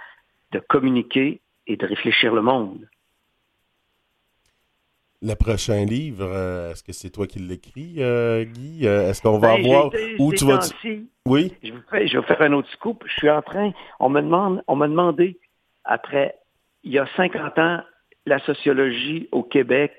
de 0.52 0.60
communiquer 0.60 1.40
et 1.66 1.76
de 1.76 1.86
réfléchir 1.86 2.34
le 2.34 2.40
monde. 2.42 2.88
Le 5.24 5.34
prochain 5.34 5.84
livre, 5.84 6.24
euh, 6.24 6.72
est-ce 6.72 6.82
que 6.82 6.92
c'est 6.92 7.10
toi 7.10 7.28
qui 7.28 7.38
l'écris, 7.38 7.94
euh, 7.98 8.42
Guy? 8.42 8.88
Euh, 8.88 9.08
est-ce 9.08 9.22
qu'on 9.22 9.38
va 9.38 9.54
ben, 9.54 9.62
voir 9.62 9.90
où 10.18 10.32
tu 10.32 10.44
vas... 10.44 10.58
Oui? 11.26 11.54
Je 11.62 11.72
vais, 11.92 12.08
je 12.08 12.18
vais 12.18 12.26
faire 12.26 12.42
un 12.42 12.52
autre 12.54 12.68
scoop. 12.72 13.04
Je 13.06 13.12
suis 13.12 13.30
en 13.30 13.40
train... 13.40 13.70
On 14.00 14.08
me 14.08 14.20
demande, 14.20 14.64
on 14.66 14.74
m'a 14.74 14.88
demandé, 14.88 15.38
après, 15.84 16.34
il 16.82 16.90
y 16.90 16.98
a 16.98 17.06
50 17.16 17.56
ans, 17.58 17.82
la 18.26 18.40
sociologie 18.40 19.28
au 19.30 19.44
Québec 19.44 19.92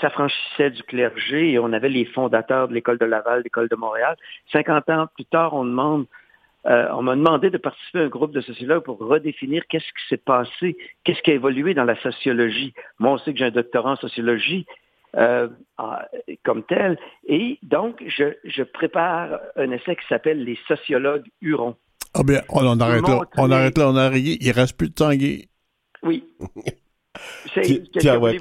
s'affranchissait 0.00 0.70
du 0.70 0.82
clergé 0.82 1.52
et 1.52 1.58
on 1.58 1.72
avait 1.72 1.88
les 1.88 2.04
fondateurs 2.04 2.68
de 2.68 2.74
l'École 2.74 2.98
de 2.98 3.06
Laval, 3.06 3.38
de 3.38 3.44
l'École 3.44 3.68
de 3.68 3.76
Montréal. 3.76 4.16
50 4.52 4.90
ans 4.90 5.06
plus 5.14 5.24
tard, 5.24 5.54
on 5.54 5.64
demande 5.64 6.06
euh, 6.66 6.88
on 6.92 7.02
m'a 7.02 7.14
demandé 7.14 7.50
de 7.50 7.58
participer 7.58 8.00
à 8.00 8.02
un 8.02 8.08
groupe 8.08 8.32
de 8.32 8.40
sociologues 8.40 8.82
pour 8.82 8.98
redéfinir 8.98 9.62
qu'est-ce 9.68 9.84
qui 9.84 10.08
s'est 10.08 10.16
passé, 10.16 10.76
qu'est-ce 11.04 11.22
qui 11.22 11.30
a 11.30 11.34
évolué 11.34 11.74
dans 11.74 11.84
la 11.84 12.00
sociologie. 12.00 12.74
Moi, 12.98 13.12
on 13.12 13.18
sait 13.18 13.32
que 13.32 13.38
j'ai 13.38 13.44
un 13.44 13.50
doctorat 13.50 13.92
en 13.92 13.96
sociologie 13.96 14.66
euh, 15.16 15.48
comme 16.44 16.64
tel. 16.64 16.98
Et 17.26 17.58
donc, 17.62 18.02
je, 18.06 18.62
prépare 18.62 19.38
un 19.56 19.70
essai 19.70 19.96
qui 19.96 20.06
s'appelle 20.08 20.42
Les 20.42 20.58
sociologues 20.66 21.26
hurons. 21.40 21.76
Ah 22.14 22.22
bien, 22.24 22.40
on 22.48 22.66
en 22.66 22.80
arrête 22.80 23.06
là. 23.06 23.20
On 23.36 23.50
arrête 23.50 23.78
là, 23.78 23.88
on 23.88 23.96
a 23.96 24.10
Il 24.16 24.50
reste 24.50 24.76
plus 24.76 24.88
de 24.88 24.94
temps, 24.94 25.12
Guy. 25.12 25.48
Oui. 26.02 26.24
C'est, 27.54 27.82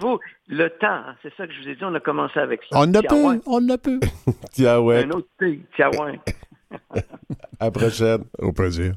vous 0.01 0.19
le 0.47 0.69
temps, 0.69 0.88
hein, 0.88 1.15
c'est 1.23 1.33
ça 1.35 1.47
que 1.47 1.53
je 1.53 1.61
vous 1.61 1.69
ai 1.69 1.75
dit, 1.75 1.83
on 1.85 1.95
a 1.95 2.01
commencé 2.01 2.38
avec 2.38 2.61
ça. 2.69 2.77
On 2.77 2.93
a 2.93 3.01
peu, 3.01 3.41
on 3.45 3.69
a 3.69 3.77
peu. 3.77 3.99
Un 4.59 5.11
autre 5.11 5.29
thé, 5.39 5.61
à 7.59 7.71
la. 7.71 8.21
Au 8.39 8.51
plaisir. 8.51 8.93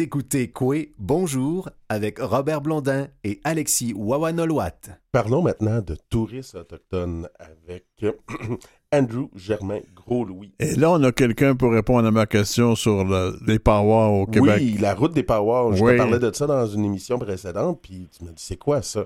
Écoutez 0.00 0.50
Coué 0.50 0.92
Bonjour 0.98 1.68
avec 1.88 2.18
Robert 2.20 2.60
Blondin 2.60 3.08
et 3.24 3.40
Alexis 3.44 3.92
Wawanolwat. 3.96 5.00
Parlons 5.10 5.42
maintenant 5.42 5.80
de 5.80 5.96
touristes 6.08 6.54
autochtones 6.54 7.28
avec 7.38 7.84
Andrew 8.92 9.26
Germain 9.34 9.80
Gros-Louis. 9.94 10.52
Et 10.60 10.76
là, 10.76 10.92
on 10.92 11.02
a 11.02 11.10
quelqu'un 11.10 11.56
pour 11.56 11.72
répondre 11.72 12.06
à 12.06 12.10
ma 12.10 12.26
question 12.26 12.76
sur 12.76 13.04
les 13.46 13.58
parois 13.58 14.08
au 14.08 14.26
Québec. 14.26 14.58
Oui, 14.58 14.76
la 14.80 14.94
route 14.94 15.12
des 15.12 15.24
parois. 15.24 15.70
Je 15.74 15.84
te 15.84 15.96
parlais 15.96 16.18
de 16.18 16.32
ça 16.32 16.46
dans 16.46 16.66
une 16.66 16.84
émission 16.84 17.18
précédente, 17.18 17.80
puis 17.82 18.08
tu 18.16 18.24
m'as 18.24 18.30
dit, 18.30 18.42
c'est 18.42 18.58
quoi 18.58 18.80
ça? 18.82 19.04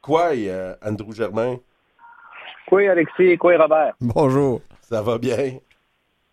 Quoi, 0.00 0.30
euh, 0.34 0.74
Andrew 0.84 1.12
Germain? 1.12 1.56
Quoi, 2.66 2.90
Alexis? 2.90 3.36
Quoi, 3.36 3.58
Robert? 3.58 3.94
Bonjour. 4.00 4.62
Ça 4.80 5.02
va 5.02 5.18
bien? 5.18 5.58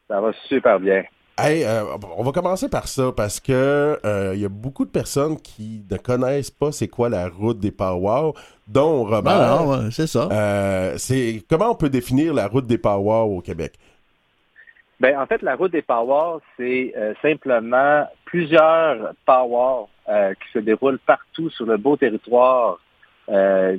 Ça 0.08 0.22
va 0.22 0.32
super 0.48 0.80
bien. 0.80 1.04
Hey, 1.42 1.64
euh, 1.64 1.86
on 2.18 2.24
va 2.24 2.32
commencer 2.34 2.70
par 2.70 2.88
ça 2.88 3.14
parce 3.16 3.40
que 3.40 3.98
il 4.04 4.10
euh, 4.10 4.36
y 4.36 4.44
a 4.44 4.50
beaucoup 4.50 4.84
de 4.84 4.90
personnes 4.90 5.38
qui 5.40 5.86
ne 5.90 5.96
connaissent 5.96 6.52
pas 6.52 6.74
c'est 6.74 6.90
quoi 6.90 7.08
la 7.08 7.30
route 7.30 7.60
des 7.60 7.72
powwows, 7.72 8.34
dont 8.68 9.06
Robert. 9.06 9.32
Ah, 9.32 9.90
c'est 9.90 10.08
ça. 10.08 10.28
Euh, 10.32 10.94
c'est 10.98 11.42
comment 11.50 11.72
on 11.72 11.76
peut 11.76 11.90
définir 11.90 12.34
la 12.34 12.48
route 12.48 12.68
des 12.68 12.78
powwows 12.78 13.38
au 13.38 13.42
Québec? 13.42 13.74
Ben 15.00 15.18
en 15.18 15.26
fait, 15.28 15.42
la 15.42 15.56
route 15.56 15.72
des 15.72 15.82
powwows, 15.82 16.42
c'est 16.58 16.94
simplement 17.22 18.06
plusieurs 18.26 19.14
powwows 19.26 19.88
qui 20.08 20.52
se 20.52 20.60
déroulent 20.60 21.00
partout 21.00 21.50
sur 21.52 21.66
le 21.66 21.78
beau 21.78 21.96
territoire 21.96 22.80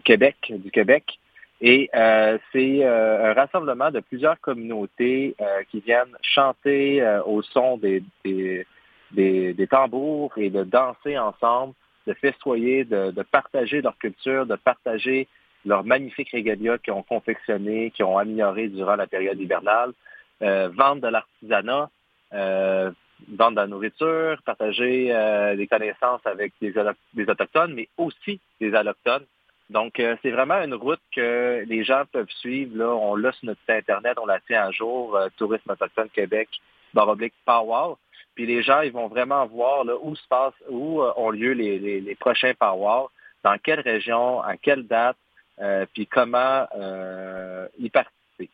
Québec 0.04 0.36
du 0.48 0.70
Québec 0.70 1.19
et 1.60 1.90
euh, 1.94 2.38
c'est 2.52 2.84
euh, 2.84 3.30
un 3.30 3.34
rassemblement 3.34 3.90
de 3.90 4.00
plusieurs 4.00 4.40
communautés 4.40 5.34
euh, 5.40 5.62
qui 5.70 5.80
viennent 5.80 6.16
chanter 6.22 7.06
au 7.26 7.42
son 7.42 7.76
des, 7.76 8.02
des, 8.24 8.66
des, 9.12 9.66
tambours 9.68 10.32
et 10.38 10.48
de 10.48 10.64
danser 10.64 11.18
ensemble, 11.18 11.74
de 12.06 12.14
festoyer, 12.14 12.84
de, 12.84 13.10
de, 13.10 13.22
partager 13.22 13.82
leur 13.82 13.96
culture, 13.98 14.46
de 14.46 14.56
partager 14.56 15.28
leurs 15.66 15.84
magnifiques 15.84 16.30
régalia 16.30 16.78
qu'ils 16.78 16.94
ont 16.94 17.02
confectionnés, 17.02 17.90
qui 17.90 18.02
ont 18.02 18.16
amélioré 18.16 18.68
durant 18.68 18.96
la 18.96 19.06
période 19.06 19.38
hivernale, 19.38 19.92
vendre 20.40 21.02
de 21.02 21.08
l'artisanat, 21.08 21.90
vendre 22.32 23.50
de 23.50 23.56
la 23.56 23.66
nourriture, 23.66 24.40
partager 24.46 25.12
des 25.58 25.66
connaissances 25.66 26.24
avec 26.24 26.54
des, 26.62 26.72
des 27.12 27.28
Autochtones, 27.28 27.74
mais 27.74 27.88
aussi 27.98 28.40
des 28.58 28.74
Allochtones 28.74 29.26
Donc, 29.70 30.00
euh, 30.00 30.16
c'est 30.20 30.32
vraiment 30.32 30.60
une 30.62 30.74
route 30.74 31.00
que 31.14 31.64
les 31.66 31.84
gens 31.84 32.02
peuvent 32.10 32.30
suivre. 32.40 32.76
Là, 32.76 32.88
on 32.88 33.14
l'a 33.14 33.30
sur 33.32 33.46
notre 33.46 33.60
site 33.60 33.70
Internet, 33.70 34.18
on 34.20 34.26
la 34.26 34.40
tient 34.40 34.64
à 34.66 34.72
jour, 34.72 35.14
euh, 35.14 35.28
Tourisme 35.36 35.70
autochtone 35.70 36.08
Québec, 36.12 36.48
baroblique 36.92 37.34
Power. 37.46 37.94
Puis 38.34 38.46
les 38.46 38.64
gens, 38.64 38.80
ils 38.80 38.90
vont 38.90 39.06
vraiment 39.06 39.46
voir 39.46 39.84
où 40.02 40.16
se 40.16 40.26
passe, 40.28 40.54
où 40.68 41.00
euh, 41.00 41.12
ont 41.16 41.30
lieu 41.30 41.52
les, 41.52 41.78
les, 41.78 42.14
prochains 42.16 42.52
Power, 42.58 43.06
dans 43.44 43.56
quelle 43.62 43.80
région, 43.80 44.42
à 44.42 44.56
quelle 44.56 44.86
date, 44.88 45.16
puis 45.92 46.06
comment 46.06 46.66
y 47.78 47.90
participer. 47.90 48.50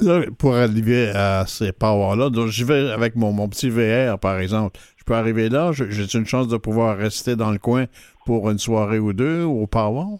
Là, 0.00 0.22
pour 0.38 0.54
arriver 0.54 1.10
à 1.14 1.44
ces 1.46 1.72
donc 1.72 2.48
j'y 2.48 2.64
vais 2.64 2.90
avec 2.90 3.16
mon, 3.16 3.32
mon 3.32 3.48
petit 3.48 3.68
VR, 3.68 4.18
par 4.18 4.38
exemple. 4.38 4.78
Je 4.96 5.04
peux 5.04 5.14
arriver 5.14 5.48
là, 5.48 5.72
j'ai 5.72 6.18
une 6.18 6.26
chance 6.26 6.46
de 6.46 6.56
pouvoir 6.56 6.96
rester 6.96 7.36
dans 7.36 7.50
le 7.50 7.58
coin 7.58 7.86
pour 8.26 8.48
une 8.50 8.58
soirée 8.58 8.98
ou 9.00 9.12
deux 9.12 9.42
au 9.42 9.66
Power? 9.66 10.18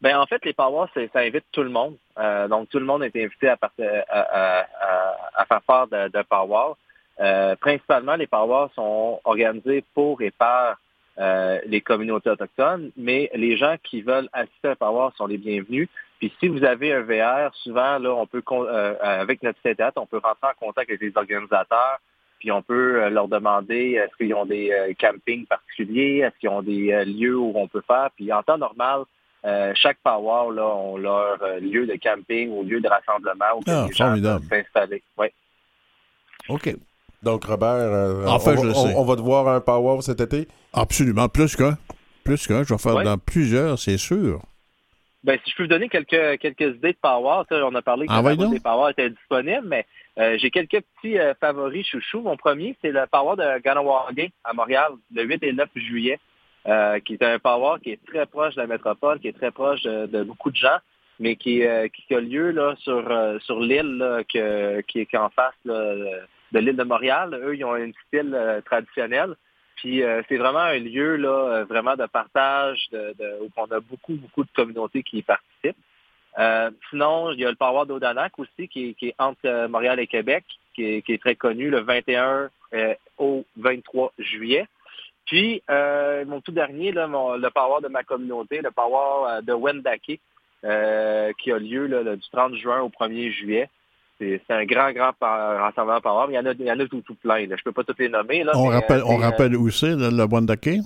Ben 0.00 0.18
en 0.18 0.26
fait, 0.26 0.42
les 0.44 0.54
powwows, 0.54 0.86
ça 0.94 1.20
invite 1.20 1.44
tout 1.52 1.62
le 1.62 1.68
monde. 1.68 1.96
Euh, 2.18 2.48
donc, 2.48 2.68
tout 2.70 2.78
le 2.78 2.86
monde 2.86 3.02
est 3.02 3.14
invité 3.16 3.48
à, 3.48 3.58
à, 3.60 4.66
à, 5.34 5.44
faire 5.44 5.62
part 5.62 5.88
de, 5.88 6.08
de. 6.08 6.24
Euh, 7.20 7.54
principalement, 7.56 8.16
les 8.16 8.26
powwows 8.26 8.70
sont 8.74 9.20
organisés 9.24 9.84
pour 9.94 10.22
et 10.22 10.30
par 10.30 10.78
euh, 11.18 11.60
les 11.66 11.82
communautés 11.82 12.30
autochtones, 12.30 12.92
mais 12.96 13.30
les 13.34 13.58
gens 13.58 13.76
qui 13.82 14.00
veulent 14.00 14.30
assister 14.32 14.68
à 14.68 14.70
un 14.70 14.76
powwow 14.76 15.10
sont 15.16 15.26
les 15.26 15.36
bienvenus. 15.36 15.88
Puis 16.18 16.32
si 16.40 16.48
vous 16.48 16.64
avez 16.64 16.94
un 16.94 17.02
VR, 17.02 17.54
souvent, 17.56 17.98
là, 17.98 18.14
on 18.14 18.26
peut 18.26 18.42
avec 19.00 19.42
notre 19.42 19.58
site 19.64 19.82
on 19.96 20.06
peut 20.06 20.20
rentrer 20.22 20.48
en 20.48 20.66
contact 20.66 20.90
avec 20.90 21.00
les 21.00 21.12
organisateurs, 21.14 21.98
puis 22.38 22.50
on 22.52 22.62
peut 22.62 23.08
leur 23.08 23.28
demander 23.28 23.92
est-ce 23.92 24.16
qu'ils 24.16 24.34
ont 24.34 24.46
des 24.46 24.94
campings 24.98 25.46
particuliers, 25.46 26.18
est-ce 26.18 26.38
qu'ils 26.38 26.50
ont 26.50 26.62
des 26.62 27.04
lieux 27.06 27.38
où 27.38 27.52
on 27.54 27.68
peut 27.68 27.82
faire. 27.86 28.10
Puis 28.16 28.30
en 28.32 28.42
temps 28.42 28.58
normal, 28.58 29.04
euh, 29.44 29.72
chaque 29.74 29.98
power 30.04 30.54
là, 30.54 30.66
ont 30.66 30.98
leur 30.98 31.42
euh, 31.42 31.60
lieu 31.60 31.86
de 31.86 31.94
camping 31.94 32.50
ou 32.50 32.62
lieu 32.62 32.80
de 32.80 32.88
rassemblement 32.88 33.56
où 33.56 33.62
ah, 33.66 33.86
les 33.88 33.94
gens 33.94 34.14
peuvent 34.20 34.42
s'installer. 34.50 35.02
Oui. 35.16 35.28
OK. 36.48 36.76
Donc, 37.22 37.44
Robert, 37.44 37.70
euh, 37.70 38.24
on, 38.26 39.04
va, 39.04 39.16
devoir 39.16 39.48
un 39.48 39.60
power 39.60 40.02
cet 40.02 40.20
été? 40.20 40.46
Absolument. 40.72 41.28
Plus 41.28 41.56
qu'un. 41.56 41.78
Plus 42.24 42.46
qu'un. 42.46 42.64
Je 42.64 42.74
vais 42.74 42.78
faire 42.78 43.02
dans 43.02 43.18
plusieurs, 43.18 43.78
c'est 43.78 43.98
sûr. 43.98 44.40
Ben, 45.22 45.38
si 45.44 45.50
je 45.50 45.56
peux 45.56 45.62
vous 45.64 45.68
donner 45.68 45.88
quelques, 45.90 46.38
quelques 46.38 46.76
idées 46.76 46.92
de 46.92 46.98
power, 47.00 47.42
on 47.50 47.74
a 47.74 47.82
parlé 47.82 48.06
que 48.06 48.12
ah, 48.12 48.22
les 48.52 48.60
power 48.60 48.90
étaient 48.90 49.10
disponibles, 49.10 49.66
mais 49.66 49.86
j'ai 50.38 50.50
quelques 50.50 50.82
petits 50.82 51.16
favoris 51.40 51.86
chouchous. 51.86 52.20
Mon 52.20 52.36
premier, 52.36 52.76
c'est 52.82 52.90
le 52.90 53.06
power 53.10 53.36
de 53.36 53.60
Ganawagé 53.62 54.32
à 54.44 54.52
Montréal, 54.54 54.92
le 55.14 55.24
8 55.24 55.42
et 55.42 55.52
9 55.52 55.68
juillet. 55.76 56.18
Euh, 56.68 57.00
qui 57.00 57.14
est 57.14 57.22
un 57.22 57.38
power 57.38 57.80
qui 57.82 57.92
est 57.92 58.04
très 58.06 58.26
proche 58.26 58.54
de 58.54 58.60
la 58.60 58.66
métropole, 58.66 59.18
qui 59.18 59.28
est 59.28 59.32
très 59.32 59.50
proche 59.50 59.82
de, 59.82 60.22
beaucoup 60.22 60.50
de 60.50 60.56
gens, 60.56 60.76
mais 61.18 61.36
qui, 61.36 61.64
euh, 61.64 61.88
qui 61.88 62.14
a 62.14 62.20
lieu 62.20 62.50
là, 62.50 62.74
sur, 62.80 63.10
euh, 63.10 63.38
sur 63.38 63.60
l'île 63.60 64.24
qui, 64.28 64.38
est 64.38 65.14
en 65.14 65.30
face 65.30 65.54
de 65.64 66.18
l'île 66.52 66.76
de 66.76 66.82
Montréal. 66.82 67.34
Eux, 67.42 67.56
ils 67.56 67.64
ont 67.64 67.74
un 67.74 67.90
style 68.06 68.62
traditionnel. 68.66 69.36
Puis 69.76 70.02
c'est 70.28 70.36
vraiment 70.36 70.58
un 70.58 70.78
lieu 70.78 71.16
là, 71.16 71.64
vraiment 71.64 71.96
de 71.96 72.04
partage, 72.04 72.86
de, 72.92 73.14
où 73.40 73.48
on 73.56 73.64
a 73.74 73.80
beaucoup, 73.80 74.12
beaucoup 74.12 74.44
de 74.44 74.50
communautés 74.54 75.02
qui 75.02 75.18
y 75.18 75.22
participent. 75.22 75.82
sinon, 76.90 77.30
il 77.30 77.40
y 77.40 77.46
a 77.46 77.48
le 77.48 77.56
Power 77.56 77.86
d'Odanak 77.86 78.38
aussi, 78.38 78.68
qui, 78.68 78.94
est 79.00 79.14
entre 79.18 79.66
Montréal 79.68 79.98
et 79.98 80.06
Québec, 80.06 80.44
qui 80.74 80.84
est, 80.84 81.02
qui 81.02 81.14
est, 81.14 81.18
très 81.18 81.36
connu 81.36 81.70
le 81.70 81.80
21 81.80 82.50
au 83.16 83.46
23 83.56 84.12
juillet. 84.18 84.66
Puis, 85.26 85.62
euh, 85.70 86.24
mon 86.26 86.40
tout 86.40 86.52
dernier, 86.52 86.92
là, 86.92 87.06
le 87.06 87.50
power 87.50 87.82
de 87.82 87.88
ma 87.88 88.02
communauté, 88.02 88.60
le 88.62 88.70
power 88.70 89.28
euh, 89.28 89.40
de 89.42 89.52
Wendake, 89.52 90.20
euh, 90.64 91.32
qui 91.40 91.52
a 91.52 91.58
lieu 91.58 91.88
du 91.88 92.30
30 92.32 92.54
juin 92.56 92.80
au 92.80 92.88
1er 92.88 93.30
juillet. 93.30 93.68
C'est 94.18 94.42
un 94.50 94.66
grand, 94.66 94.92
grand 94.92 95.12
rassemblement 95.20 96.00
power. 96.00 96.26
Il 96.28 96.34
y 96.34 96.38
en 96.38 96.44
a, 96.44 96.52
il 96.52 96.66
y 96.66 96.70
en 96.70 96.78
a 96.78 96.86
tout, 96.86 97.00
tout 97.00 97.14
plein. 97.14 97.44
Je 97.44 97.52
ne 97.52 97.56
peux 97.64 97.72
pas 97.72 97.84
tous 97.84 97.94
les 97.98 98.10
nommer. 98.10 98.44
on 98.52 98.66
rappelle, 98.66 99.02
on 99.06 99.16
rappelle 99.16 99.56
où 99.56 99.70
c'est, 99.70 99.96
le 99.96 100.24
Wendake? 100.24 100.80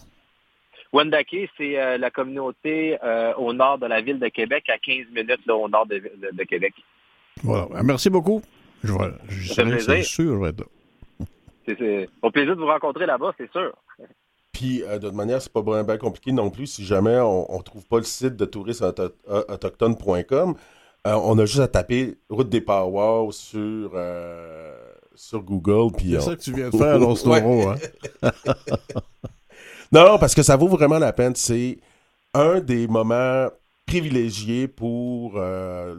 Wendake, 0.92 1.50
c'est 1.56 1.98
la 1.98 2.10
communauté 2.10 2.96
au 3.36 3.52
nord 3.52 3.78
de 3.78 3.86
la 3.86 4.02
ville 4.02 4.20
de 4.20 4.28
Québec, 4.28 4.68
à 4.68 4.78
15 4.78 5.06
minutes 5.12 5.50
au 5.50 5.68
nord 5.68 5.86
de, 5.86 6.44
Québec. 6.44 6.74
Voilà. 7.42 7.66
Merci 7.82 8.08
beaucoup. 8.08 8.40
Je, 8.84 8.92
je, 9.28 10.02
sûr, 10.02 10.34
je 10.34 10.40
vais 10.40 10.50
être 10.50 10.64
C'est 11.66 12.08
au 12.22 12.30
plaisir 12.30 12.54
de 12.54 12.60
vous 12.60 12.68
rencontrer 12.68 13.06
là-bas, 13.06 13.34
c'est 13.36 13.50
sûr. 13.50 13.72
Puis, 14.54 14.82
euh, 14.84 14.98
de 14.98 15.08
toute 15.08 15.16
manière, 15.16 15.42
c'est 15.42 15.52
pas 15.52 15.60
bien, 15.60 15.84
compliqué 15.98 16.32
non 16.32 16.48
plus 16.48 16.66
si 16.66 16.82
jamais 16.84 17.18
on 17.18 17.58
ne 17.58 17.62
trouve 17.62 17.86
pas 17.86 17.98
le 17.98 18.04
site 18.04 18.36
de 18.36 18.46
tourismeautochtone.com. 18.46 20.54
Euh, 21.06 21.20
on 21.22 21.38
a 21.38 21.44
juste 21.44 21.60
à 21.60 21.68
taper 21.68 22.16
Route 22.30 22.48
des 22.48 22.62
Powwows 22.62 23.32
sur, 23.32 23.90
euh, 23.94 24.74
sur 25.14 25.42
Google. 25.42 25.94
C'est 26.00 26.20
ça 26.20 26.36
que 26.36 26.40
tu 26.40 26.54
viens 26.54 26.70
de 26.70 26.76
faire, 26.76 26.98
dans 26.98 27.14
ce 27.14 27.28
hein? 27.28 27.74
non, 29.92 30.18
parce 30.18 30.34
que 30.34 30.42
ça 30.42 30.56
vaut 30.56 30.68
vraiment 30.68 30.98
la 30.98 31.12
peine. 31.12 31.36
C'est 31.36 31.76
un 32.32 32.60
des 32.60 32.88
moments 32.88 33.48
privilégiés 33.84 34.66
pour 34.66 35.38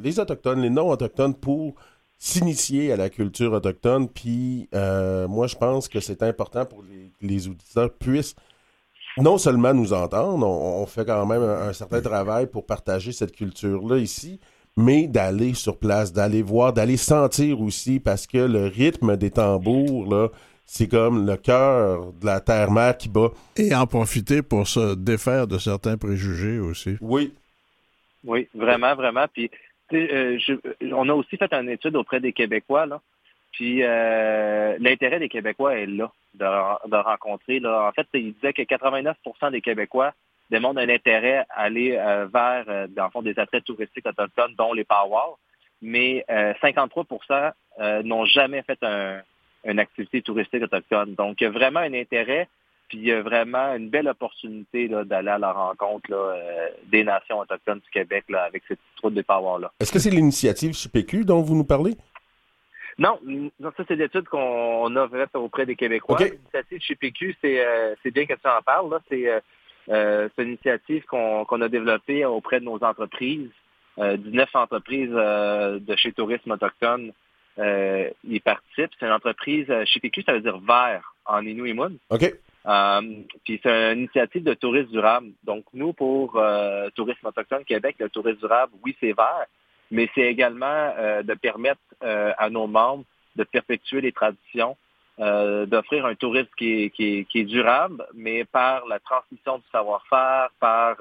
les 0.02 0.20
Autochtones, 0.20 0.62
les 0.62 0.72
non-Autochtones, 0.72 1.36
pour 1.36 1.76
s'initier 2.18 2.92
à 2.92 2.98
la 2.98 3.10
culture 3.10 3.54
autochtone. 3.54 4.10
Puis 4.10 4.70
euh, 4.74 5.28
moi, 5.28 5.48
je 5.48 5.56
pense 5.56 5.88
que 5.88 6.00
c'est 6.00 6.24
important 6.24 6.66
pour 6.66 6.84
les, 6.84 7.05
les, 7.28 7.48
auditeurs 7.48 7.94
puissent 7.94 8.36
non 9.18 9.38
seulement 9.38 9.74
nous 9.74 9.94
entendre, 9.94 10.46
on, 10.46 10.86
fait 10.86 11.06
quand 11.06 11.26
même 11.26 11.42
un, 11.42 11.72
certain 11.72 12.02
travail 12.02 12.48
pour 12.48 12.66
partager 12.66 13.14
cette 13.14 13.34
culture-là 13.34 13.98
ici, 13.98 14.42
mais 14.76 15.08
d'aller 15.08 15.54
sur 15.54 15.80
place, 15.80 16.12
d'aller 16.12 16.42
voir, 16.42 16.74
d'aller 16.74 16.98
sentir 16.98 17.62
aussi, 17.62 18.02
parce 18.02 18.28
que 18.28 18.38
le 18.38 18.66
rythme 18.66 19.16
des 19.16 19.32
tambours, 19.32 20.06
là, 20.10 20.28
c'est 20.66 20.90
comme 20.90 21.26
le 21.26 21.38
cœur 21.38 22.12
de 22.14 22.26
la 22.26 22.42
terre-mère 22.42 22.98
qui 22.98 23.08
bat. 23.08 23.32
Et 23.56 23.74
en 23.74 23.88
profiter 23.88 24.42
pour 24.42 24.68
se 24.68 24.96
défaire 24.96 25.48
de 25.48 25.60
certains 25.60 25.98
préjugés 25.98 26.60
aussi. 26.60 26.98
Oui. 27.00 27.34
Oui, 28.26 28.48
vraiment, 28.56 28.96
vraiment. 28.96 29.28
Puis 29.32 29.52
euh, 29.94 30.38
on 30.92 31.08
a 31.10 31.14
aussi 31.14 31.38
fait 31.38 31.54
une 31.54 31.70
étude 31.70 31.96
auprès 31.96 32.20
des 32.20 32.34
Québécois, 32.34 32.86
là. 32.86 33.02
Puis 33.56 33.84
euh, 33.84 34.76
l'intérêt 34.80 35.20
des 35.20 35.30
Québécois 35.30 35.78
est 35.78 35.86
là, 35.86 36.12
de, 36.34 36.96
rencontrer. 36.96 37.60
Là. 37.60 37.88
En 37.88 37.92
fait, 37.92 38.08
il 38.14 38.34
disait 38.34 38.54
que 38.54 38.62
89% 38.62 39.52
des 39.52 39.62
Québécois 39.62 40.14
démontrent 40.50 40.80
un 40.80 40.90
intérêt 40.90 41.46
à 41.50 41.62
aller 41.64 41.98
euh, 41.98 42.28
vers, 42.32 42.88
dans 42.90 43.06
le 43.06 43.10
fond, 43.12 43.22
des 43.22 43.38
attraits 43.40 43.64
touristiques 43.64 44.06
autochtones, 44.06 44.54
dont 44.58 44.74
les 44.74 44.84
Power, 44.84 45.36
mais 45.82 46.26
53% 46.30 47.54
n'ont 48.04 48.26
jamais 48.26 48.62
fait 48.64 48.80
une 49.64 49.80
activité 49.80 50.22
touristique 50.22 50.64
autochtone. 50.64 51.16
Donc, 51.16 51.42
il 51.42 51.46
y 51.46 51.48
a 51.48 51.52
vraiment 51.52 51.80
un 51.80 51.94
intérêt 51.94 52.48
puis 52.88 53.00
il 53.00 53.06
y 53.06 53.12
a 53.12 53.22
vraiment 53.22 53.74
une 53.76 53.90
belle 53.90 54.08
opportunité 54.08 54.88
d'aller 54.88 55.30
à 55.30 55.38
la 55.38 55.52
rencontre 55.52 56.12
euh, 56.12 56.68
des 56.92 57.04
nations 57.04 57.40
autochtones 57.40 57.80
du 57.80 57.90
Québec 57.90 58.26
avec 58.34 58.64
cette 58.68 58.80
route 59.02 59.14
de 59.14 59.22
Power-là. 59.22 59.72
Est-ce 59.80 59.92
que 59.92 60.00
c'est 60.00 60.12
l'initiative 60.12 60.74
CPQ 60.74 61.26
dont 61.26 61.42
vous 61.42 61.56
nous 61.56 61.64
parlez? 61.64 61.96
Non, 62.98 63.20
ça 63.62 63.84
c'est 63.88 63.96
l'étude 63.96 64.26
qu'on 64.26 64.96
a 64.96 65.10
faite 65.10 65.36
auprès 65.36 65.66
des 65.66 65.76
Québécois. 65.76 66.18
L'initiative 66.20 66.82
CPQ, 66.88 67.38
euh, 67.44 67.96
c'est 68.02 68.12
bien 68.12 68.26
que 68.26 68.34
tu 68.34 68.48
en 68.48 68.62
parles. 68.62 69.00
Euh, 69.12 70.30
c'est 70.36 70.44
une 70.44 70.50
initiative 70.50 71.06
qu'on 71.06 71.62
a 71.62 71.70
développée 71.70 72.26
auprès 72.26 72.60
de 72.60 72.66
nos 72.66 72.82
entreprises. 72.84 73.50
19 73.98 74.50
entreprises 74.56 75.12
de 75.12 75.96
chez 75.96 76.12
Tourisme 76.12 76.52
Autochtone 76.52 77.14
y 77.58 78.40
participent. 78.40 78.92
C'est 79.00 79.06
une 79.06 79.12
entreprise, 79.12 79.68
CPQ, 79.94 80.24
ça 80.24 80.34
veut 80.34 80.42
dire 80.42 80.58
vert 80.58 81.16
en 81.26 81.46
Inuit 81.46 81.78
OK. 82.10 82.34
Euh, 82.68 83.02
puis 83.44 83.60
c'est 83.62 83.94
une 83.94 84.00
initiative 84.00 84.44
de 84.44 84.54
tourisme 84.54 84.92
durable. 84.92 85.28
Donc 85.44 85.66
nous, 85.74 85.94
pour 85.94 86.38
euh, 86.38 86.90
Tourisme 86.96 87.28
autochtone 87.28 87.64
Québec, 87.64 87.96
le 88.00 88.10
tourisme 88.10 88.40
durable, 88.40 88.74
oui, 88.84 88.96
c'est 89.00 89.14
vert, 89.14 89.46
mais 89.92 90.10
c'est 90.16 90.22
également 90.22 90.94
euh, 90.98 91.24
de 91.24 91.34
permettre 91.34 91.82
à 92.02 92.50
nos 92.50 92.68
membres 92.68 93.06
de 93.36 93.44
perpétuer 93.44 94.00
les 94.00 94.12
traditions, 94.12 94.78
d'offrir 95.18 96.06
un 96.06 96.14
tourisme 96.16 96.50
qui 96.58 96.92
est, 97.00 97.44
durable, 97.44 98.06
mais 98.14 98.46
par 98.46 98.86
la 98.86 99.00
transmission 99.00 99.58
du 99.58 99.64
savoir-faire, 99.72 100.50
par 100.60 100.98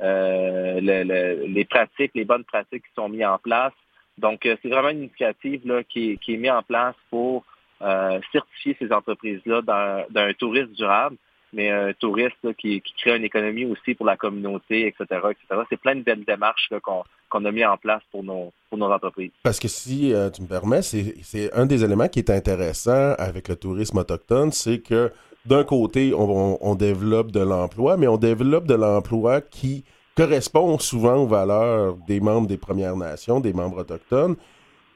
les 0.00 1.66
pratiques, 1.70 2.12
les 2.14 2.24
bonnes 2.24 2.44
pratiques 2.44 2.82
qui 2.82 2.94
sont 2.96 3.08
mises 3.08 3.24
en 3.24 3.38
place. 3.38 3.72
Donc, 4.18 4.40
c'est 4.42 4.68
vraiment 4.68 4.88
une 4.88 5.04
initiative 5.04 5.66
là, 5.66 5.84
qui, 5.84 6.18
qui 6.18 6.34
est 6.34 6.38
mise 6.38 6.50
en 6.50 6.62
place 6.62 6.96
pour 7.10 7.44
euh, 7.82 8.20
certifier 8.30 8.76
ces 8.78 8.92
entreprises-là 8.92 9.62
d'un 10.10 10.32
tourisme 10.34 10.72
durable, 10.72 11.16
mais 11.52 11.70
un 11.70 11.92
touriste 11.92 12.54
qui, 12.58 12.82
crée 12.98 13.16
une 13.16 13.24
économie 13.24 13.64
aussi 13.64 13.94
pour 13.94 14.06
la 14.06 14.16
communauté, 14.16 14.86
etc. 14.86 15.04
etc. 15.30 15.62
C'est 15.68 15.80
plein 15.80 15.96
de 15.96 16.02
belles 16.02 16.24
démarches 16.24 16.70
qu'on 16.82 17.44
a 17.44 17.52
mis 17.52 17.64
en 17.64 17.76
place 17.76 18.02
pour 18.10 18.22
nos, 18.22 18.52
pour 18.68 18.78
nos 18.78 18.90
entreprises. 18.90 19.30
Parce 19.42 19.58
que 19.58 19.68
si 19.68 20.12
euh, 20.12 20.30
tu 20.30 20.42
me 20.42 20.46
permets, 20.46 20.82
c'est 20.82 21.52
un 21.52 21.66
des 21.66 21.84
éléments 21.84 22.08
qui 22.08 22.20
est 22.20 22.30
intéressant 22.30 23.14
avec 23.18 23.48
le 23.48 23.56
tourisme 23.56 23.98
autochtone, 23.98 24.52
c'est 24.52 24.80
que 24.80 25.12
d'un 25.46 25.64
côté, 25.64 26.12
on, 26.14 26.58
on, 26.60 26.74
développe 26.74 27.32
de 27.32 27.40
l'emploi, 27.40 27.96
mais 27.96 28.06
on 28.06 28.18
développe 28.18 28.66
de 28.66 28.74
l'emploi 28.74 29.40
qui 29.40 29.84
correspond 30.14 30.78
souvent 30.78 31.16
aux 31.16 31.26
valeurs 31.26 31.96
des 32.06 32.20
membres 32.20 32.46
des 32.46 32.58
Premières 32.58 32.96
Nations, 32.96 33.40
des 33.40 33.54
membres 33.54 33.80
autochtones, 33.80 34.36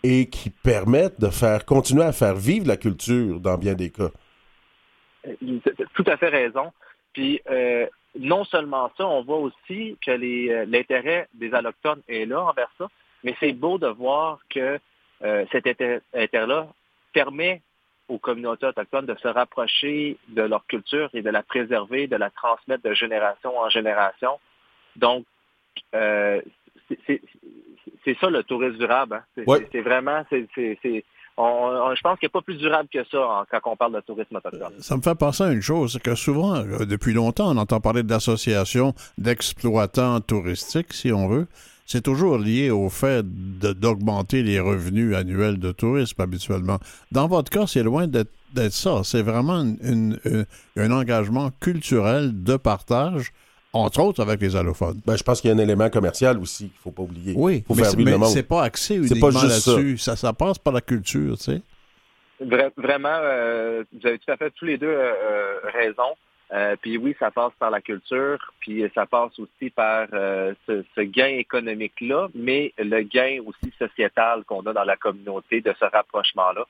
et 0.03 0.29
qui 0.29 0.51
permettent 0.51 1.19
de 1.19 1.31
faire 1.31 1.65
continuer 1.65 2.03
à 2.03 2.13
faire 2.13 2.35
vivre 2.35 2.69
la 2.69 2.77
culture 2.77 3.41
dans 3.41 3.57
bien 3.57 3.75
des 3.75 3.91
cas. 3.91 4.11
Tout 5.95 6.05
à 6.07 6.17
fait 6.17 6.29
raison. 6.29 6.73
Puis 7.13 7.41
euh, 7.49 7.87
non 8.19 8.45
seulement 8.45 8.91
ça, 8.97 9.07
on 9.07 9.23
voit 9.23 9.39
aussi 9.39 9.97
que 10.05 10.11
euh, 10.11 10.65
l'intérêt 10.67 11.29
des 11.35 11.55
allochtones 11.55 12.03
est 12.09 12.27
là 12.27 12.43
envers 12.43 12.71
ça, 12.79 12.89
mais 13.23 13.37
c'est 13.41 13.53
beau 13.53 13.79
de 13.79 13.87
voir 13.87 14.41
que 14.51 14.79
euh, 15.23 15.45
cet 15.53 15.67
intérêt-là 15.67 16.69
permet 17.13 17.63
aux 18.09 18.19
communautés 18.19 18.67
autochtones 18.67 19.07
de 19.07 19.15
se 19.15 19.29
rapprocher 19.29 20.19
de 20.29 20.43
leur 20.43 20.67
culture 20.67 21.09
et 21.15 21.23
de 21.23 21.31
la 21.31 21.43
préserver, 21.43 22.07
de 22.07 22.17
la 22.17 22.29
transmettre 22.29 22.83
de 22.83 22.93
génération 22.93 23.59
en 23.59 23.71
génération. 23.71 24.39
Donc, 24.97 25.25
c'est 25.91 26.43
ça 28.21 28.29
le 28.29 28.43
tourisme 28.43 28.77
durable. 28.77 29.25
Hein. 29.39 29.45
C'est 29.73 29.81
vraiment, 29.81 30.23
c'est 30.29 30.47
je 31.39 32.01
pense 32.03 32.19
qu'il 32.19 32.27
n'y 32.27 32.31
a 32.31 32.35
pas 32.35 32.43
plus 32.43 32.57
durable 32.57 32.89
que 32.93 33.05
ça 33.11 33.47
quand 33.51 33.73
on 33.73 33.77
parle 33.77 33.95
de 33.95 34.01
tourisme 34.01 34.37
autochtone. 34.37 34.73
Ça 34.81 34.97
me 34.97 35.03
fait 35.03 35.15
penser 35.15 35.45
à 35.45 35.53
une 35.53 35.61
chose, 35.61 35.99
que 36.03 36.15
souvent, 36.15 36.57
euh, 36.57 36.85
depuis 36.85 37.13
longtemps, 37.13 37.51
on 37.51 37.57
entend 37.57 37.81
parler 37.81 38.03
d'associations 38.03 38.95
d'exploitants 39.19 40.21
touristiques, 40.21 40.93
si 40.93 41.13
on 41.13 41.29
veut. 41.29 41.47
C'est 41.87 42.03
toujours 42.03 42.39
lié 42.39 42.71
au 42.71 42.89
fait 42.89 43.27
d'augmenter 43.27 44.43
les 44.43 44.59
revenus 44.59 45.15
annuels 45.15 45.59
de 45.59 45.71
tourisme 45.71 46.21
habituellement. 46.23 46.79
Dans 47.13 47.29
votre 47.29 47.51
cas, 47.51 47.67
c'est 47.67 47.83
loin 47.83 48.07
d'être 48.07 48.31
ça. 48.71 49.03
C'est 49.05 49.21
vraiment 49.21 49.67
un 50.77 50.91
engagement 50.91 51.51
culturel 51.61 52.43
de 52.43 52.57
partage 52.57 53.33
entre 53.75 54.01
autres 54.01 54.23
avec 54.23 54.41
les 54.41 54.57
allophones. 54.57 55.01
Ben, 55.05 55.17
je 55.17 55.23
pense 55.23 55.41
qu'il 55.41 55.51
y 55.51 55.53
a 55.53 55.57
un 55.57 55.59
élément 55.59 55.91
commercial 55.91 56.39
aussi 56.39 56.69
qu'il 56.69 56.79
ne 56.79 56.83
faut 56.83 56.91
pas 56.93 57.03
oublier. 57.03 57.35
Oui, 57.37 57.65
mais 57.77 57.85
c'est 58.27 58.49
pas 58.49 58.63
axé 58.63 58.97
uniquement 58.97 59.29
là-dessus. 59.29 59.99
Ça. 59.99 60.17
ça. 60.17 60.33
passe 60.33 60.59
par 60.59 60.73
la 60.73 60.81
culture, 60.81 61.37
tu 61.37 61.45
sais. 61.45 61.63
vraiment, 62.77 63.09
euh, 63.11 63.83
vous 63.93 64.07
avez 64.07 64.19
tout 64.19 64.31
à 64.31 64.37
fait 64.37 64.51
tous 64.51 64.65
les 64.65 64.79
deux 64.79 64.87
euh, 64.87 65.13
euh, 65.13 65.61
raison. 65.73 66.77
puis 66.83 66.97
oui, 66.97 67.17
ça 67.19 67.33
passe 67.33 67.53
par 67.59 67.71
la 67.71 67.81
culture, 67.81 68.39
puis 68.61 68.85
ça 68.95 69.07
passe 69.07 69.37
aussi 69.41 69.71
par 69.71 70.07
ce, 70.11 71.01
gain 71.01 71.37
économique-là, 71.39 72.29
mais 72.35 72.73
le 72.79 73.03
gain 73.03 73.41
aussi 73.45 73.75
sociétal 73.77 74.45
qu'on 74.45 74.61
a 74.67 74.73
dans 74.73 74.85
la 74.85 74.97
communauté 74.97 75.61
de 75.61 75.75
ce 75.79 75.85
rapprochement-là. 75.85 76.65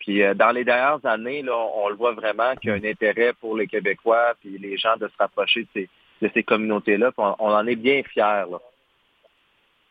Puis 0.00 0.22
dans 0.34 0.50
les 0.50 0.64
dernières 0.64 1.04
années, 1.04 1.42
là, 1.42 1.52
on, 1.54 1.84
on 1.84 1.88
le 1.90 1.94
voit 1.94 2.12
vraiment 2.12 2.56
qu'il 2.56 2.70
y 2.70 2.72
a 2.72 2.76
un 2.76 2.90
intérêt 2.90 3.34
pour 3.34 3.54
les 3.56 3.66
Québécois 3.68 4.34
puis 4.40 4.58
les 4.58 4.78
gens 4.78 4.96
de 4.96 5.06
se 5.06 5.16
rapprocher 5.18 5.62
de 5.62 5.68
ces, 5.74 5.88
de 6.20 6.30
ces 6.34 6.42
communautés-là. 6.42 7.12
On, 7.16 7.34
en 7.38 7.66
est 7.66 7.76
bien 7.76 8.02
fiers. 8.02 8.44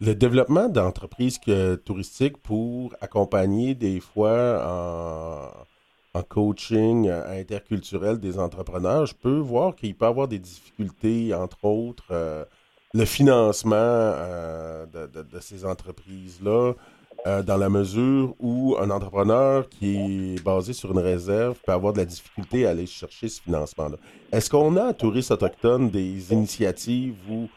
Le 0.01 0.15
développement 0.15 0.69
d'entreprises 0.69 1.39
touristiques 1.85 2.37
pour 2.37 2.95
accompagner 3.01 3.75
des 3.75 3.99
fois 3.99 5.53
en, 6.13 6.23
coaching 6.27 7.09
interculturel 7.09 8.19
des 8.19 8.39
entrepreneurs, 8.39 9.05
je 9.05 9.15
peux 9.15 9.37
voir 9.37 9.75
qu'il 9.75 9.95
peut 9.95 10.05
y 10.05 10.07
avoir 10.09 10.27
des 10.27 10.39
difficultés, 10.39 11.33
entre 11.33 11.63
autres, 11.63 12.07
euh, 12.11 12.43
le 12.93 13.05
financement 13.05 13.75
euh, 13.75 14.85
de, 14.85 15.39
ces 15.39 15.65
entreprises-là. 15.65 16.73
Dans 17.25 17.57
la 17.57 17.69
mesure 17.69 18.33
où 18.39 18.75
un 18.79 18.89
entrepreneur 18.89 19.67
qui 19.69 20.35
est 20.35 20.43
basé 20.43 20.73
sur 20.73 20.91
une 20.91 20.99
réserve 20.99 21.59
peut 21.65 21.71
avoir 21.71 21.93
de 21.93 21.99
la 21.99 22.05
difficulté 22.05 22.65
à 22.65 22.69
aller 22.71 22.85
chercher 22.85 23.27
ce 23.27 23.41
financement-là. 23.41 23.97
Est-ce 24.31 24.49
qu'on 24.49 24.75
a 24.77 24.85
à 24.85 24.93
Touristes 24.93 25.31
autochtones 25.31 25.89
des 25.89 26.31
initiatives 26.33 27.17
ou 27.29 27.49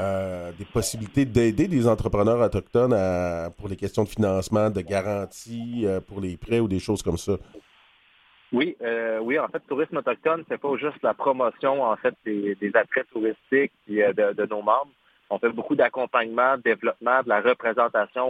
euh, 0.00 0.52
des 0.58 0.64
possibilités 0.64 1.26
d'aider 1.26 1.68
des 1.68 1.86
entrepreneurs 1.86 2.40
autochtones 2.40 2.96
pour 3.58 3.68
les 3.68 3.76
questions 3.76 4.04
de 4.04 4.08
financement, 4.08 4.70
de 4.70 4.80
garantie 4.80 5.82
euh, 5.84 6.00
pour 6.00 6.20
les 6.20 6.38
prêts 6.38 6.60
ou 6.60 6.66
des 6.66 6.80
choses 6.80 7.02
comme 7.02 7.18
ça? 7.18 7.34
Oui, 8.52 8.74
euh, 8.82 9.18
oui, 9.20 9.38
en 9.38 9.48
fait, 9.48 9.60
Tourisme 9.68 9.98
autochtone, 9.98 10.44
c'est 10.48 10.60
pas 10.60 10.76
juste 10.76 11.02
la 11.02 11.12
promotion 11.14 11.84
en 11.84 11.96
fait 11.96 12.14
des, 12.24 12.56
attraits 12.74 13.06
touristiques 13.12 13.72
de, 13.86 14.46
nos 14.46 14.62
membres. 14.62 14.90
On 15.32 15.38
fait 15.38 15.48
beaucoup 15.48 15.74
d'accompagnement, 15.74 16.56
de 16.58 16.62
développement, 16.62 17.22
de 17.22 17.28
la 17.28 17.40
représentation 17.40 18.28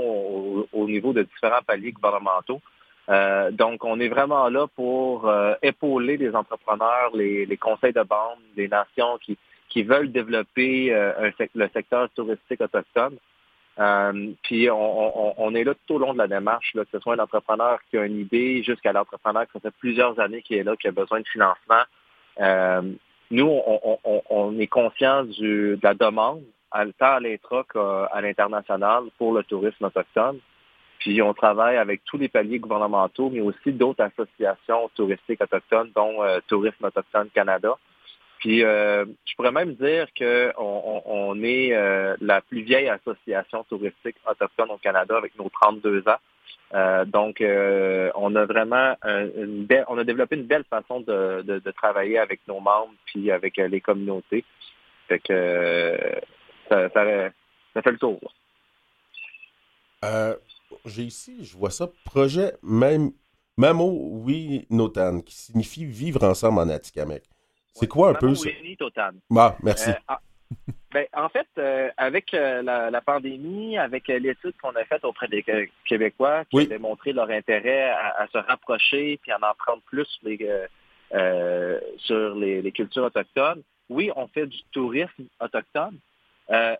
au 0.72 0.86
niveau 0.86 1.12
de 1.12 1.22
différents 1.22 1.62
paliers 1.66 1.92
gouvernementaux. 1.92 2.60
Euh, 3.08 3.50
donc, 3.50 3.84
on 3.84 3.98
est 4.00 4.08
vraiment 4.08 4.48
là 4.48 4.66
pour 4.68 5.28
euh, 5.28 5.54
épauler 5.62 6.16
les 6.16 6.34
entrepreneurs, 6.34 7.10
les, 7.14 7.56
conseils 7.56 7.92
de 7.92 8.02
bande, 8.02 8.38
les 8.56 8.68
nations 8.68 9.18
qui, 9.18 9.36
veulent 9.82 10.12
développer 10.12 10.94
euh, 10.94 11.30
le 11.54 11.68
secteur 11.72 12.08
touristique 12.10 12.60
autochtone. 12.60 13.16
puis 14.42 14.68
on, 14.70 15.54
est 15.54 15.64
là 15.64 15.74
tout 15.74 15.94
au 15.94 15.98
long 15.98 16.12
de 16.12 16.18
la 16.18 16.28
démarche, 16.28 16.72
que 16.74 16.84
ce 16.92 17.00
soit 17.00 17.14
un 17.14 17.18
entrepreneur 17.18 17.78
qui 17.90 17.98
a 17.98 18.04
une 18.04 18.20
idée 18.20 18.62
jusqu'à 18.62 18.92
l'entrepreneur 18.92 19.46
qui 19.46 19.52
ça 19.54 19.60
fait 19.60 19.74
plusieurs 19.78 20.20
années 20.20 20.42
qui 20.42 20.54
est 20.54 20.62
là, 20.62 20.76
qui 20.76 20.88
a 20.88 20.92
besoin 20.92 21.20
de 21.20 21.26
financement. 21.26 21.82
nous, 23.30 23.60
on, 24.30 24.58
est 24.60 24.66
conscient 24.68 25.24
de 25.24 25.78
la 25.82 25.94
demande, 25.94 26.42
tant 26.98 27.14
à 27.14 27.20
l'intra 27.20 27.64
qu'à 27.72 28.20
l'international 28.20 29.04
pour 29.18 29.32
le 29.32 29.42
tourisme 29.44 29.84
autochtone. 29.84 30.38
Puis 31.02 31.20
on 31.20 31.34
travaille 31.34 31.78
avec 31.78 32.02
tous 32.04 32.16
les 32.16 32.28
paliers 32.28 32.60
gouvernementaux, 32.60 33.28
mais 33.28 33.40
aussi 33.40 33.72
d'autres 33.72 34.04
associations 34.04 34.88
touristiques 34.94 35.42
autochtones, 35.42 35.90
dont 35.96 36.22
euh, 36.22 36.38
Tourisme 36.46 36.84
autochtone 36.84 37.28
Canada. 37.34 37.74
Puis 38.38 38.62
euh, 38.62 39.04
je 39.24 39.34
pourrais 39.34 39.50
même 39.50 39.74
dire 39.74 40.06
qu'on 40.16 41.02
on, 41.04 41.42
est 41.42 41.74
euh, 41.74 42.16
la 42.20 42.40
plus 42.40 42.62
vieille 42.62 42.88
association 42.88 43.64
touristique 43.64 44.14
autochtone 44.30 44.70
au 44.70 44.78
Canada 44.78 45.16
avec 45.16 45.36
nos 45.36 45.48
32 45.48 46.04
ans. 46.08 47.04
donc, 47.06 47.42
on 47.42 48.36
a 48.36 48.44
vraiment 48.44 48.94
une 49.02 49.64
belle, 49.64 49.84
on 49.88 49.98
a 49.98 50.04
développé 50.04 50.36
une 50.36 50.46
belle 50.46 50.64
façon 50.70 51.00
de, 51.00 51.42
de, 51.42 51.70
travailler 51.72 52.18
avec 52.18 52.40
nos 52.46 52.60
membres 52.60 52.94
puis 53.06 53.32
avec 53.32 53.56
les 53.56 53.80
communautés. 53.80 54.44
Fait 55.08 55.18
que 55.18 56.20
ça, 56.72 56.88
ça, 56.90 57.30
ça, 57.74 57.82
fait 57.82 57.90
le 57.90 57.98
tour 57.98 58.20
j'ai 60.86 61.02
ici, 61.02 61.44
je 61.44 61.56
vois 61.56 61.70
ça, 61.70 61.88
projet 62.04 62.52
même 62.62 63.12
Mamo 63.56 63.90
Oui 64.24 64.66
Notan, 64.70 65.20
qui 65.20 65.34
signifie 65.34 65.84
vivre 65.84 66.24
ensemble 66.24 66.60
en 66.60 66.68
Atikamek. 66.68 67.22
C'est 67.74 67.86
quoi 67.86 68.10
un 68.10 68.14
peu 68.14 68.34
ça? 68.34 68.50
Totan. 68.78 69.10
Ah, 69.34 69.56
merci. 69.62 69.90
Euh, 69.90 69.94
ah, 70.08 70.20
ben, 70.92 71.06
en 71.14 71.28
fait, 71.30 71.46
euh, 71.58 71.90
avec 71.96 72.34
euh, 72.34 72.62
la, 72.62 73.00
pandémie, 73.00 73.78
avec 73.78 74.08
l'étude 74.08 74.54
qu'on 74.60 74.74
a 74.76 74.84
faite 74.84 75.04
auprès 75.04 75.28
des 75.28 75.44
Québécois 75.86 76.44
qui 76.46 76.68
ont 76.70 76.80
montré 76.80 77.12
leur 77.12 77.30
intérêt 77.30 77.90
à, 77.90 78.26
se 78.32 78.38
rapprocher 78.38 79.18
puis 79.22 79.32
à 79.32 79.38
en 79.38 79.42
apprendre 79.42 79.82
plus 79.86 80.08
sur 81.98 82.34
les, 82.34 82.72
cultures 82.72 83.04
autochtones, 83.04 83.62
oui, 83.88 84.10
on 84.16 84.26
fait 84.28 84.46
du 84.46 84.62
tourisme 84.72 85.24
autochtone, 85.40 85.98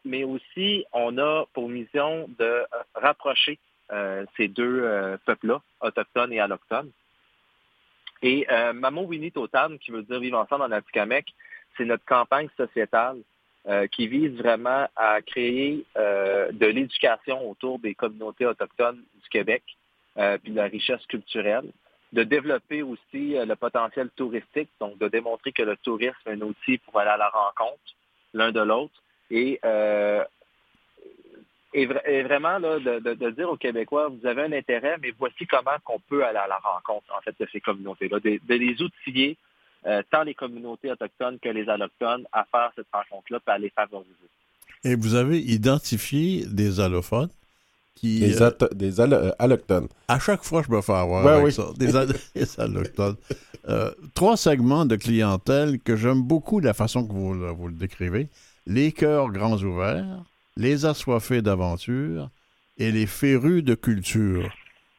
mais 0.05 0.25
aussi 0.25 0.85
on 0.93 1.17
a 1.19 1.45
pour 1.55 1.69
mission 1.69 2.29
de 2.39 2.65
rapprocher 2.95 3.59
euh, 3.93 4.25
ces 4.39 4.49
deux 4.49 4.81
euh, 4.85 5.19
peuples-là, 5.27 5.61
autochtones 5.83 6.33
et 6.33 6.41
allochtones. 6.41 6.91
Et 8.23 8.47
euh, 8.51 8.73
Mamo 8.73 9.03
Winnie 9.03 9.33
Totan, 9.33 9.77
qui 9.77 9.91
veut 9.91 10.03
dire 10.03 10.19
vivre 10.19 10.39
ensemble 10.39 10.63
en 10.63 10.71
Atikamek, 10.71 11.27
c'est 11.77 11.85
notre 11.85 12.05
campagne 12.05 12.49
sociétale 12.57 13.19
qui 13.93 14.09
vise 14.09 14.37
vraiment 14.39 14.89
à 14.97 15.23
créer 15.23 15.87
de 15.95 16.67
l'éducation 16.67 17.49
autour 17.49 17.79
des 17.79 17.95
communautés 17.95 18.45
autochtones 18.45 19.05
du 19.23 19.29
Québec, 19.31 19.63
puis 20.43 20.51
de 20.51 20.57
la 20.57 20.65
richesse 20.65 21.07
culturelle, 21.07 21.71
de 22.13 22.25
développer 22.25 22.83
aussi 22.83 23.37
le 23.37 23.55
potentiel 23.55 24.11
touristique, 24.17 24.69
donc 24.81 24.99
de 24.99 25.07
démontrer 25.07 25.53
que 25.53 25.63
le 25.63 25.77
tourisme 25.77 26.17
est 26.27 26.33
un 26.33 26.41
outil 26.41 26.79
pour 26.79 26.99
aller 26.99 27.11
à 27.11 27.17
la 27.17 27.29
rencontre 27.29 27.95
l'un 28.35 28.51
de 28.51 28.61
l'autre, 28.61 29.01
et 29.33 29.59
et, 31.75 31.87
vraiment 31.87 32.59
là, 32.59 32.79
de, 32.79 33.31
dire 33.31 33.49
aux 33.49 33.57
Québécois, 33.57 34.09
vous 34.09 34.27
avez 34.27 34.43
un 34.43 34.53
intérêt, 34.53 34.97
mais 35.01 35.13
voici 35.19 35.47
comment 35.47 35.71
qu'on 35.85 36.01
peut 36.01 36.25
aller 36.25 36.39
à 36.39 36.47
la 36.47 36.59
rencontre 36.59 37.07
en 37.17 37.21
fait 37.23 37.35
de 37.41 37.49
ces 37.51 37.61
communautés-là, 37.61 38.21
de, 38.21 38.55
les 38.55 38.83
outiller, 38.83 39.39
euh, 39.87 40.03
tant 40.11 40.23
les 40.23 40.35
communautés 40.35 40.91
autochtones 40.93 41.39
que 41.39 41.49
les 41.49 41.69
allochtones, 41.69 42.27
à 42.33 42.45
faire 42.45 42.73
cette 42.77 42.89
rencontre-là, 42.93 43.39
et 43.47 43.51
à 43.51 43.59
les 43.59 43.71
favoriser. 43.71 44.11
Et 44.85 44.97
vous 44.97 45.15
avez 45.15 45.39
identifié 45.39 46.45
des 46.47 46.79
allophones 46.79 47.31
qui... 47.95 48.21
Des, 48.21 48.43
euh, 48.43 48.51
euh, 48.61 49.31
allochtones. 49.39 49.89
À 50.09 50.19
chaque 50.19 50.45
fois, 50.45 50.63
je 50.67 50.71
me 50.71 50.83
fais 50.83 50.93
avoir 50.93 51.27
avec 51.27 51.53
ça. 51.53 51.69
Des, 51.79 51.97
allochtones. 52.59 53.17
trois 54.15 54.37
segments 54.37 54.85
de 54.85 54.97
clientèle 54.97 55.79
que 55.81 55.97
j'aime 55.97 56.21
beaucoup 56.23 56.61
de 56.61 56.67
la 56.67 56.75
façon 56.75 57.07
que 57.07 57.13
vous, 57.13 57.55
vous 57.55 57.69
le 57.69 57.75
décrivez. 57.75 58.29
Les 58.67 58.93
cœurs 58.93 59.31
grands 59.31 59.59
ouverts, 59.63 60.25
les 60.57 60.85
assoiffés 60.85 61.43
d'aventure 61.43 62.31
et 62.79 62.93
les 62.93 63.07
férus 63.07 63.65
de 63.65 63.75
culture. 63.75 64.55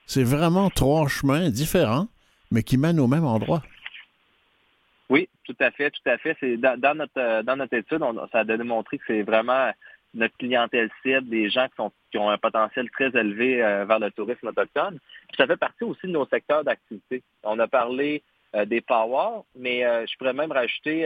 C'est 0.06 0.24
vraiment 0.24 0.70
trois 0.70 1.08
chemins 1.08 1.50
différents, 1.50 2.08
mais 2.52 2.64
qui 2.64 2.78
mènent 2.78 3.00
au 3.00 3.08
même 3.08 3.26
endroit. 3.26 3.64
Oui, 5.10 5.30
tout 5.46 5.56
à 5.60 5.72
fait, 5.72 5.92
tout 5.92 6.10
à 6.10 6.18
fait. 6.18 6.36
C'est 6.40 6.58
dans, 6.58 6.98
notre 6.98 7.44
dans 7.44 7.56
notre 7.56 7.76
étude, 7.76 8.02
ça 8.32 8.40
a 8.40 8.44
démontré 8.44 8.98
que 8.98 9.04
c'est 9.08 9.22
vraiment 9.22 9.72
notre 10.14 10.36
clientèle 10.38 10.90
cible, 11.02 11.30
des 11.30 11.50
gens 11.50 11.68
qui, 12.12 12.18
ont 12.18 12.30
un 12.30 12.38
potentiel 12.38 12.90
très 12.92 13.08
élevé 13.18 13.58
vers 13.58 14.00
le 14.00 14.12
tourisme 14.12 14.48
autochtone. 14.48 15.00
ça 15.36 15.48
fait 15.48 15.58
partie 15.58 15.84
aussi 15.84 16.06
de 16.06 16.12
nos 16.12 16.28
secteurs 16.28 16.64
d'activité. 16.64 17.24
On 17.44 17.58
a 17.60 17.68
parlé 17.68 18.22
des 18.68 18.82
powers, 18.82 19.44
mais 19.56 19.82
je 20.06 20.18
pourrais 20.18 20.34
même 20.34 20.52
rajouter 20.52 21.06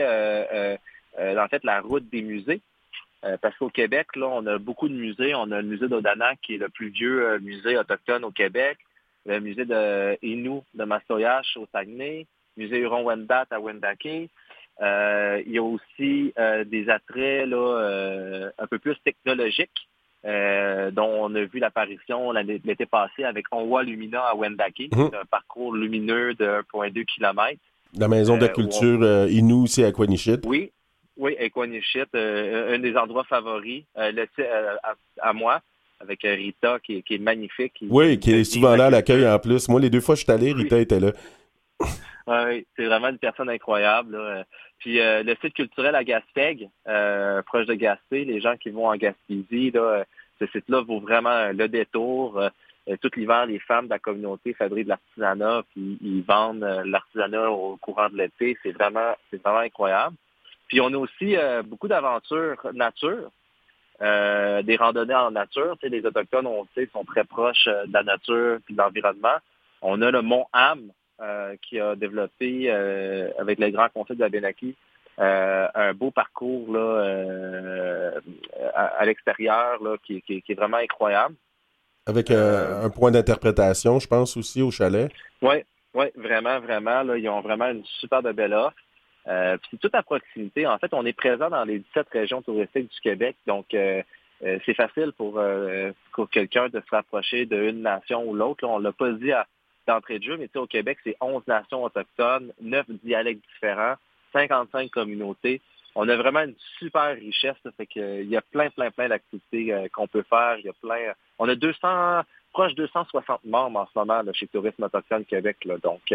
en 1.18 1.48
fait 1.48 1.64
la 1.64 1.80
route 1.80 2.08
des 2.10 2.22
musées. 2.22 2.60
Euh, 3.24 3.36
parce 3.40 3.56
qu'au 3.56 3.68
Québec, 3.68 4.08
là, 4.14 4.28
on 4.28 4.46
a 4.46 4.58
beaucoup 4.58 4.88
de 4.88 4.94
musées. 4.94 5.34
On 5.34 5.50
a 5.50 5.60
le 5.60 5.68
musée 5.68 5.88
d'Odanak, 5.88 6.38
qui 6.42 6.54
est 6.54 6.58
le 6.58 6.68
plus 6.68 6.90
vieux 6.90 7.26
euh, 7.26 7.38
musée 7.40 7.76
autochtone 7.76 8.24
au 8.24 8.30
Québec, 8.30 8.78
le 9.26 9.40
musée 9.40 9.64
de 9.64 10.16
Innu 10.22 10.60
de 10.74 10.84
Mastoyache 10.84 11.56
au 11.56 11.66
Saguenay, 11.72 12.26
le 12.56 12.62
musée 12.62 12.78
Huron-Wendat 12.78 13.46
à 13.50 13.60
Wendake. 13.60 14.30
Euh, 14.80 15.42
il 15.44 15.52
y 15.52 15.58
a 15.58 15.62
aussi 15.62 16.32
des 16.66 16.88
attraits 16.88 17.48
là, 17.48 18.50
un 18.56 18.66
peu 18.68 18.78
plus 18.78 18.94
technologiques, 19.04 19.88
dont 20.22 21.24
on 21.24 21.34
a 21.34 21.44
vu 21.44 21.58
l'apparition 21.58 22.30
l'été 22.30 22.86
passé 22.86 23.24
avec 23.24 23.46
Onwa 23.52 23.82
Lumina 23.82 24.22
à 24.22 24.36
Wendake, 24.36 24.88
mmh. 24.92 25.00
un 25.20 25.24
parcours 25.28 25.74
lumineux 25.74 26.34
de 26.34 26.62
1,2 26.72 27.04
km. 27.06 27.58
La 27.98 28.06
maison 28.06 28.38
de 28.38 28.46
culture 28.46 29.26
Innu 29.28 29.64
ici 29.64 29.82
à 29.82 29.90
Quanichit. 29.90 30.38
Oui, 30.46 30.70
oui, 31.18 31.34
Equanichit, 31.38 32.04
euh, 32.14 32.74
un 32.74 32.78
des 32.78 32.96
endroits 32.96 33.24
favoris 33.24 33.82
euh, 33.98 34.12
euh, 34.38 34.76
à, 35.20 35.32
moi, 35.32 35.60
avec 36.00 36.22
Rita, 36.22 36.78
qui, 36.78 37.02
est 37.08 37.18
magnifique. 37.18 37.74
oui, 37.90 38.18
qui 38.20 38.32
est 38.32 38.44
souvent 38.44 38.76
là 38.76 38.86
à 38.86 38.90
l'accueil 38.90 39.26
en 39.28 39.38
plus. 39.38 39.68
Moi, 39.68 39.80
les 39.80 39.90
deux 39.90 40.00
fois 40.00 40.14
que 40.14 40.20
je 40.20 40.24
suis 40.24 40.32
allé, 40.32 40.52
Rita 40.52 40.78
était 40.78 41.00
là. 41.00 41.12
oui, 42.28 42.66
c'est 42.76 42.84
vraiment 42.84 43.08
une 43.08 43.18
personne 43.18 43.50
incroyable. 43.50 44.16
Puis 44.78 44.98
le 44.98 45.34
site 45.42 45.54
culturel 45.54 45.96
à 45.96 46.04
Gaspeg, 46.04 46.68
proche 47.46 47.66
de 47.66 47.74
Gaspé, 47.74 48.24
les 48.24 48.40
gens 48.40 48.56
qui 48.56 48.70
vont 48.70 48.88
en 48.88 48.96
Gaspésie, 48.96 49.72
ce 49.74 50.46
site-là 50.52 50.82
vaut 50.82 51.00
vraiment 51.00 51.50
le 51.50 51.66
détour. 51.66 52.40
tout 53.00 53.10
l'hiver, 53.16 53.46
les 53.46 53.58
femmes 53.58 53.86
de 53.86 53.90
la 53.90 53.98
communauté 53.98 54.54
fabriquent 54.54 54.84
de 54.84 54.90
l'artisanat, 54.90 55.64
puis 55.72 55.98
ils 56.00 56.22
vendent 56.22 56.84
l'artisanat 56.84 57.50
au 57.50 57.76
courant 57.78 58.08
de 58.08 58.18
l'été. 58.18 58.56
C'est 58.62 58.70
vraiment, 58.70 59.16
c'est 59.32 59.42
vraiment 59.42 59.58
incroyable. 59.58 60.14
Puis 60.68 60.80
on 60.80 60.92
a 60.92 60.96
aussi 60.96 61.36
euh, 61.36 61.62
beaucoup 61.62 61.88
d'aventures 61.88 62.58
nature, 62.74 63.30
euh, 64.02 64.62
des 64.62 64.76
randonnées 64.76 65.14
en 65.14 65.30
nature. 65.30 65.76
Tu 65.80 65.88
sais, 65.88 65.96
les 65.96 66.06
Autochtones, 66.06 66.46
on 66.46 66.66
sait, 66.74 66.88
sont 66.92 67.04
très 67.04 67.24
proches 67.24 67.66
euh, 67.66 67.86
de 67.86 67.92
la 67.92 68.02
nature 68.02 68.58
et 68.68 68.72
de 68.72 68.78
l'environnement. 68.78 69.38
On 69.82 70.00
a 70.02 70.10
le 70.10 70.22
Mont 70.22 70.46
Ham 70.52 70.92
qui 71.62 71.80
a 71.80 71.96
développé, 71.96 72.70
avec 72.70 73.58
les 73.58 73.72
grands 73.72 73.88
conseils 73.88 74.16
de 74.16 74.20
la 74.20 74.28
Benaki, 74.28 74.76
un 75.18 75.92
beau 75.92 76.12
parcours 76.12 76.72
là, 76.72 78.12
à, 78.72 79.04
l'extérieur 79.04 79.80
qui, 80.04 80.22
qui, 80.22 80.44
est 80.48 80.54
vraiment 80.54 80.76
incroyable. 80.76 81.34
Avec 82.06 82.30
un 82.30 82.88
point 82.90 83.10
d'interprétation, 83.10 83.98
je 83.98 84.06
pense, 84.06 84.36
aussi 84.36 84.62
au 84.62 84.70
chalet. 84.70 85.10
Oui, 85.42 85.64
oui, 85.94 86.06
vraiment, 86.14 86.60
vraiment. 86.60 87.02
Là, 87.02 87.16
ils 87.16 87.28
ont 87.28 87.40
vraiment 87.40 87.66
une 87.66 87.84
super 88.00 88.22
de 88.22 88.30
belle 88.30 88.54
offre. 88.54 88.76
Euh, 89.28 89.58
puis 89.58 89.76
tout 89.78 89.90
à 89.92 90.02
proximité. 90.02 90.66
En 90.66 90.78
fait, 90.78 90.92
on 90.94 91.04
est 91.04 91.12
présent 91.12 91.50
dans 91.50 91.64
les 91.64 91.80
17 91.80 92.08
régions 92.10 92.42
touristiques 92.42 92.90
du 92.90 93.00
Québec, 93.00 93.36
donc 93.46 93.74
euh, 93.74 94.02
euh, 94.44 94.58
c'est 94.64 94.74
facile 94.74 95.12
pour, 95.16 95.40
pour 96.12 96.30
quelqu'un 96.30 96.68
de 96.68 96.80
se 96.80 96.90
rapprocher 96.90 97.44
d'une 97.44 97.82
nation 97.82 98.24
ou 98.24 98.34
l'autre. 98.34 98.64
On 98.66 98.78
l'a 98.78 98.92
pas 98.92 99.10
dit 99.12 99.32
d'entrée 99.86 100.18
de 100.18 100.24
jeu, 100.24 100.36
mais 100.36 100.48
au 100.56 100.66
Québec, 100.66 100.98
c'est 101.04 101.16
11 101.20 101.42
nations 101.46 101.84
autochtones, 101.84 102.52
9 102.60 102.86
dialectes 103.02 103.42
différents, 103.54 103.96
55 104.32 104.90
communautés. 104.90 105.60
On 105.94 106.08
a 106.08 106.16
vraiment 106.16 106.40
une 106.40 106.54
super 106.78 107.16
richesse. 107.16 107.56
Ça 107.64 107.72
fait 107.72 107.86
qu'il 107.86 108.28
y 108.28 108.36
a 108.36 108.40
plein, 108.40 108.70
plein, 108.70 108.90
plein 108.90 109.08
d'activités 109.08 109.88
qu'on 109.92 110.06
peut 110.06 110.24
faire. 110.30 110.56
Il 110.58 110.66
y 110.66 110.68
a 110.68 110.74
plein. 110.74 111.12
On 111.40 111.48
a 111.48 111.56
200, 111.56 112.22
proche 112.52 112.74
260 112.76 113.44
membres 113.44 113.80
en 113.80 113.86
ce 113.86 113.98
moment 113.98 114.22
chez 114.32 114.46
Tourisme 114.46 114.84
Autochtone 114.84 115.24
Québec. 115.24 115.56
Là. 115.64 115.78
Donc, 115.78 116.14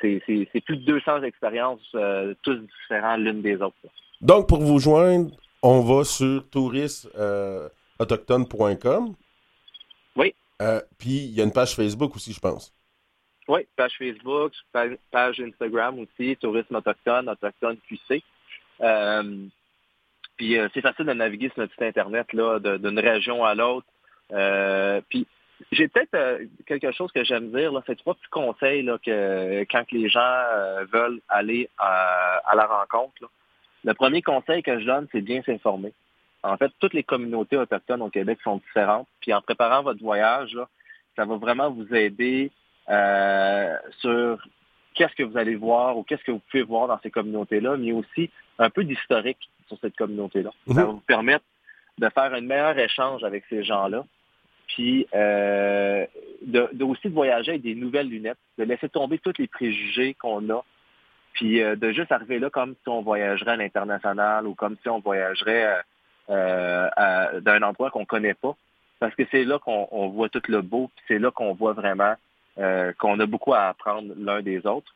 c'est 0.00 0.60
plus 0.64 0.76
de 0.76 0.84
200 0.84 1.22
expériences, 1.22 1.80
euh, 1.94 2.34
tous 2.42 2.56
différents 2.56 3.16
l'une 3.16 3.40
des 3.42 3.54
autres. 3.56 3.76
Donc, 4.20 4.48
pour 4.48 4.60
vous 4.60 4.78
joindre, 4.78 5.30
on 5.62 5.80
va 5.80 6.04
sur 6.04 6.48
tourismeautochtone.com. 6.50 9.14
Oui. 10.16 10.34
Euh, 10.62 10.80
puis, 10.98 11.26
il 11.26 11.34
y 11.34 11.40
a 11.40 11.44
une 11.44 11.52
page 11.52 11.74
Facebook 11.74 12.16
aussi, 12.16 12.32
je 12.32 12.40
pense. 12.40 12.72
Oui, 13.48 13.60
page 13.76 13.92
Facebook, 13.98 14.52
page 14.72 15.40
Instagram 15.40 16.00
aussi, 16.00 16.36
Tourisme 16.36 16.74
Autochtone, 16.76 17.28
Autochtone 17.28 17.76
QC. 17.88 18.22
Euh, 18.80 19.46
puis, 20.36 20.56
c'est 20.74 20.80
facile 20.80 21.06
de 21.06 21.12
naviguer 21.12 21.50
sur 21.50 21.60
notre 21.60 21.72
site 21.72 21.82
Internet 21.82 22.26
d'une 22.32 22.98
région 22.98 23.44
à 23.44 23.54
l'autre. 23.54 23.86
puis, 25.08 25.28
j'ai 25.72 25.88
peut-être 25.88 26.14
euh, 26.14 26.44
quelque 26.66 26.92
chose 26.92 27.10
que 27.12 27.24
j'aime 27.24 27.50
dire. 27.50 27.72
C'est 27.86 27.96
trois 27.96 28.14
petits 28.14 28.28
conseils 28.30 28.82
là, 28.82 28.98
que 28.98 29.62
quand 29.70 29.90
les 29.90 30.08
gens 30.08 30.20
euh, 30.20 30.84
veulent 30.92 31.20
aller 31.28 31.68
à, 31.78 32.54
la 32.54 32.66
rencontre. 32.66 33.30
Le 33.84 33.94
premier 33.94 34.22
conseil 34.22 34.62
que 34.62 34.78
je 34.80 34.84
donne, 34.84 35.06
c'est 35.12 35.20
bien 35.20 35.42
s'informer. 35.42 35.92
En 36.42 36.56
fait, 36.56 36.70
toutes 36.78 36.94
les 36.94 37.02
communautés 37.02 37.56
autochtones 37.56 38.02
au 38.02 38.10
Québec 38.10 38.38
sont 38.42 38.56
différentes. 38.56 39.08
Puis 39.20 39.32
en 39.32 39.40
préparant 39.40 39.82
votre 39.82 40.02
voyage, 40.02 40.58
ça 41.16 41.24
va 41.24 41.36
vraiment 41.36 41.70
vous 41.70 41.92
aider 41.94 42.50
euh, 42.88 43.76
sur 43.98 44.38
qu'est-ce 44.94 45.14
que 45.14 45.22
vous 45.22 45.36
allez 45.36 45.56
voir 45.56 45.96
ou 45.96 46.02
qu'est-ce 46.02 46.24
que 46.24 46.32
vous 46.32 46.42
pouvez 46.50 46.62
voir 46.62 46.88
dans 46.88 47.00
ces 47.02 47.10
communautés-là, 47.10 47.76
mais 47.76 47.92
aussi 47.92 48.30
un 48.58 48.70
peu 48.70 48.84
d'historique 48.84 49.50
sur 49.68 49.78
cette 49.80 49.96
communauté-là. 49.96 50.50
Ça 50.66 50.74
mhm. 50.74 50.80
va 50.80 50.84
vous 50.84 51.00
permettre 51.00 51.44
de 51.98 52.08
faire 52.10 52.32
un 52.32 52.40
meilleur 52.40 52.78
échange 52.78 53.24
avec 53.24 53.44
ces 53.48 53.64
gens-là 53.64 54.04
puis 54.66 55.06
euh, 55.14 56.06
de, 56.42 56.84
aussi 56.84 57.08
de 57.08 57.14
voyager 57.14 57.52
avec 57.52 57.62
des 57.62 57.74
nouvelles 57.74 58.08
lunettes, 58.08 58.38
de 58.58 58.64
laisser 58.64 58.88
tomber 58.88 59.18
tous 59.18 59.34
les 59.38 59.46
préjugés 59.46 60.14
qu'on 60.14 60.48
a, 60.50 60.64
puis 61.34 61.62
euh, 61.62 61.76
de 61.76 61.92
juste 61.92 62.12
arriver 62.12 62.38
là 62.38 62.50
comme 62.50 62.74
si 62.82 62.88
on 62.88 63.02
voyagerait 63.02 63.52
à 63.52 63.56
l'international 63.56 64.46
ou 64.46 64.54
comme 64.54 64.76
si 64.82 64.88
on 64.88 65.00
voyagerait 65.00 65.82
euh, 66.30 67.40
d'un 67.40 67.62
endroit 67.62 67.90
qu'on 67.90 68.04
connaît 68.04 68.34
pas, 68.34 68.56
parce 68.98 69.14
que 69.14 69.22
c'est 69.30 69.44
là 69.44 69.58
qu'on 69.58 70.08
voit 70.08 70.28
tout 70.28 70.42
le 70.48 70.62
beau, 70.62 70.90
puis 70.94 71.04
c'est 71.08 71.18
là 71.18 71.30
qu'on 71.30 71.54
voit 71.54 71.72
vraiment 71.72 72.14
qu'on 72.98 73.20
a 73.20 73.26
beaucoup 73.26 73.52
à 73.52 73.68
apprendre 73.68 74.14
l'un 74.16 74.40
des 74.40 74.66
autres. 74.66 74.94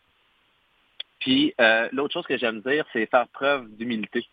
Puis 1.19 1.55
l'autre 1.93 2.15
chose 2.15 2.27
que 2.27 2.39
j'aime 2.39 2.63
dire, 2.63 2.87
c'est 2.95 3.05
faire 3.05 3.29
preuve 3.29 3.69
d'humilité. 3.77 4.27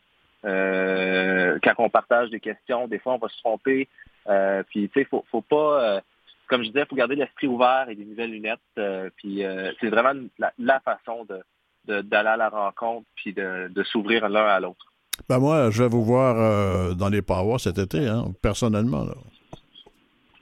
quand 0.44 1.74
on 1.80 1.90
partage 1.90 2.30
des 2.30 2.40
questions, 2.40 2.88
des 2.88 3.00
fois 3.00 3.16
on 3.16 3.18
va 3.18 3.28
se 3.28 3.38
tromper, 3.40 3.90
euh, 4.30 4.64
puis, 4.70 4.90
tu 4.90 5.00
sais, 5.00 5.06
faut, 5.06 5.24
faut 5.32 5.42
pas, 5.42 5.84
euh, 5.84 6.02
comme 6.48 6.64
je 6.64 6.68
disais, 6.68 6.86
faut 6.86 6.96
garder 6.96 7.16
l'esprit 7.16 7.48
ouvert 7.48 7.88
et 7.90 7.96
des 7.96 8.06
nouvelles 8.06 8.32
lunettes. 8.32 8.60
Euh, 8.78 9.10
puis, 9.18 9.44
c'est 9.80 9.90
vraiment 9.90 10.20
la, 10.58 10.80
façon 10.82 11.26
de, 11.26 12.02
d'aller 12.02 12.30
à 12.30 12.38
la 12.38 12.50
rencontre 12.50 13.08
puis 13.16 13.34
de, 13.34 13.84
s'ouvrir 13.84 14.28
l'un 14.30 14.46
à 14.46 14.60
l'autre. 14.60 14.86
Ben 15.28 15.40
moi, 15.40 15.72
je 15.72 15.82
vais 15.82 15.90
vous 15.90 16.04
voir 16.04 16.96
dans 16.96 17.10
les 17.10 17.24
parois 17.24 17.58
cet 17.58 17.80
été, 17.80 18.08
hein, 18.08 18.26
personnellement. 18.42 19.04
Là. 19.04 19.16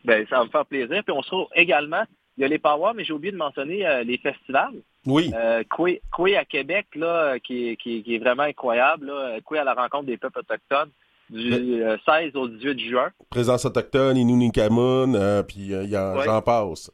Ben, 0.03 0.25
ça 0.29 0.39
va 0.39 0.45
me 0.45 0.49
faire 0.49 0.65
plaisir. 0.65 1.01
Puis 1.03 1.15
on 1.15 1.21
se 1.21 1.27
trouve 1.27 1.47
également, 1.55 2.03
il 2.37 2.41
y 2.41 2.43
a 2.43 2.49
les 2.49 2.59
parois, 2.59 2.93
mais 2.93 3.05
j'ai 3.05 3.13
oublié 3.13 3.31
de 3.31 3.37
mentionner 3.37 4.03
les 4.03 4.17
festivals. 4.17 4.75
Oui. 5.05 5.31
Euh, 5.33 5.63
à 6.37 6.45
Québec, 6.45 6.87
là, 6.95 7.39
qui, 7.39 7.77
qui, 7.77 8.03
est 8.07 8.19
vraiment 8.19 8.43
incroyable. 8.43 9.07
Là. 9.07 9.37
à 9.59 9.63
la 9.63 9.73
rencontre 9.73 10.05
des 10.05 10.17
peuples 10.17 10.39
autochtones 10.39 10.91
du 11.29 11.51
16 11.51 12.35
euh, 12.35 12.39
au 12.39 12.47
18 12.47 12.79
juin. 12.79 13.09
Présence 13.29 13.65
autochtone, 13.65 14.17
Inunikamun, 14.17 15.15
euh, 15.15 15.43
puis 15.43 15.73
euh, 15.73 15.85
j'en 16.23 16.41
passe. 16.41 16.91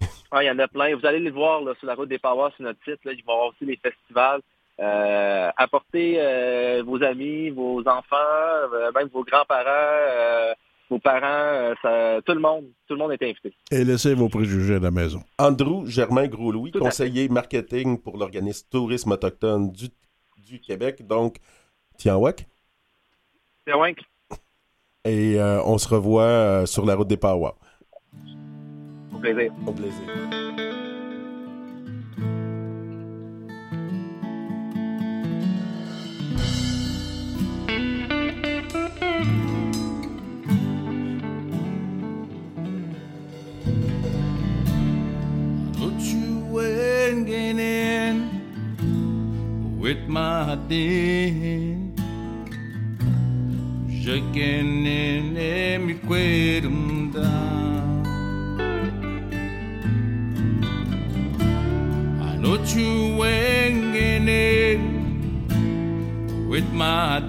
il 0.40 0.46
y 0.46 0.50
en 0.50 0.58
a 0.58 0.68
plein. 0.68 0.94
Vous 0.96 1.06
allez 1.06 1.20
les 1.20 1.30
voir 1.30 1.62
sur 1.78 1.86
la 1.86 1.94
route 1.94 2.08
des 2.08 2.18
Parois 2.18 2.50
sur 2.56 2.64
notre 2.64 2.82
site. 2.84 3.04
Là. 3.04 3.12
Il 3.12 3.22
va 3.24 3.32
y 3.32 3.34
avoir 3.34 3.48
aussi 3.48 3.64
les 3.64 3.76
festivals. 3.76 4.40
apportez 5.56 6.18
vos 6.82 7.02
amis, 7.02 7.50
vos 7.50 7.80
enfants, 7.80 8.68
même 8.94 9.08
vos 9.12 9.24
grands-parents, 9.24 10.54
vos 10.90 10.98
parents, 10.98 11.74
tout 12.26 12.32
le 12.32 12.40
monde, 12.40 12.64
tout 12.88 12.94
le 12.94 12.98
monde 12.98 13.12
est 13.12 13.22
invité. 13.22 13.54
Et 13.70 13.84
laissez 13.84 14.14
vos 14.14 14.28
préjugés 14.28 14.76
à 14.76 14.80
la 14.80 14.90
maison. 14.90 15.22
Andrew 15.38 15.86
Germain 15.86 16.26
Gros-Louis, 16.26 16.72
conseiller 16.72 17.28
marketing 17.28 18.00
pour 18.00 18.16
l'organisme 18.16 18.66
Tourisme 18.70 19.12
Autochtone 19.12 19.70
du, 19.70 19.88
du 20.38 20.60
Québec, 20.60 21.06
donc 21.06 21.36
Tianwak. 21.96 22.46
Et 25.04 25.38
euh, 25.38 25.62
on 25.64 25.78
se 25.78 25.88
revoit 25.88 26.22
euh, 26.22 26.66
sur 26.66 26.84
la 26.86 26.94
route 26.94 27.08
des 27.08 27.16
Powwows. 27.16 27.52
Au 29.14 29.18
plaisir. 29.18 29.52
Au 29.66 29.72
plaisir. 29.72 30.02
with 49.82 50.08
my 50.08 50.54
den. 50.68 51.81
Shaking 54.04 54.84
in 54.84 55.36
every 55.36 55.94
quatum. 55.94 57.12
I 62.20 62.36
know 62.36 62.56
you 62.64 63.16
wanging 63.16 64.28
it 64.28 64.80
with 66.48 66.68
my. 66.72 67.20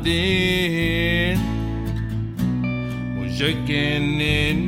Shaking 3.35 4.21
in. 4.21 4.67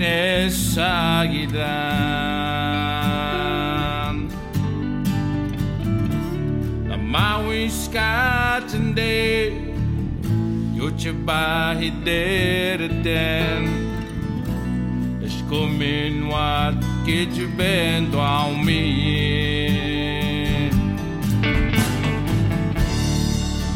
The 6.90 6.98
Maui 6.98 7.70
sky 7.70 8.62
today, 8.68 9.45
je 11.02 11.14
bij 11.14 11.94
deren. 12.04 13.04
Dus 15.20 15.34
kom 15.50 15.82
in 15.82 16.28
wat 16.28 16.74
kid 17.06 17.36
je 17.36 17.48
bent 17.56 18.12
door 18.12 18.58
me. 18.64 18.84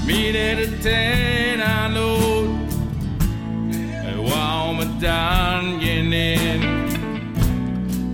Mire 0.05 0.55
de 0.55 0.77
ten 0.81 1.65
aan 1.65 1.95
oud. 1.97 2.49
En 4.05 4.23
wou 4.23 4.75
me 4.75 4.85
dan 4.99 5.79
je 5.79 6.01
neemt. 6.01 6.91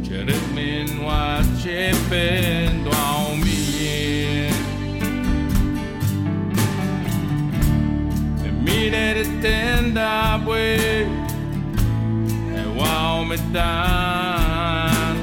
Je 0.01 0.24
ritme 0.24 0.62
in 0.62 1.03
wat 1.03 1.64
je 1.64 2.06
bent. 2.10 2.55
quiere 8.90 9.26
tenda 9.42 10.40
pues 10.46 11.08
e 12.56 12.64
wa 12.78 13.24
me 13.26 13.38
dan 13.52 15.16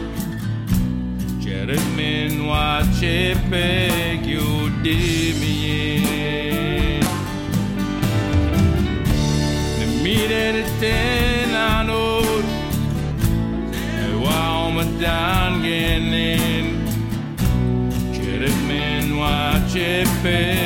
Jared 1.38 1.80
men 1.96 2.46
wa 2.48 2.82
chepe 2.98 4.18
you 4.24 4.68
di 4.82 5.34
mi 5.40 6.02
Ne 9.78 9.86
mire 10.02 10.64
tena 10.80 11.84
no 11.84 12.20
e 14.02 14.08
wa 14.24 14.70
me 14.74 14.84
dan 14.98 15.62
genen 15.62 16.66
Jared 18.12 18.58
min 18.66 19.16
wa 19.16 19.54
chepe 19.72 20.61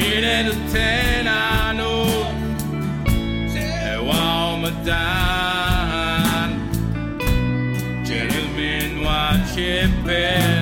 Being 0.00 0.24
at 0.24 0.46
a 0.46 0.54
ten, 0.72 1.28
I 1.28 1.74
know 1.74 2.06
that 3.52 4.02
warm 4.02 4.64
a 4.64 4.70
dime. 4.82 6.54
Gentlemen, 8.02 9.02
watch 9.04 9.58
it 9.58 9.90
better. 10.02 10.59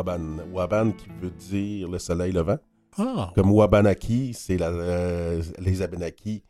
Waban. 0.00 0.38
Waban 0.52 0.92
qui 0.92 1.08
veut 1.20 1.30
dire 1.30 1.88
le 1.88 1.98
soleil 1.98 2.32
levant. 2.32 2.58
Ah, 2.98 3.30
Comme 3.34 3.52
Wabanaki, 3.52 4.32
c'est 4.34 4.58
euh, 4.60 5.40
les 5.60 5.80
Abenaki. 5.82 6.42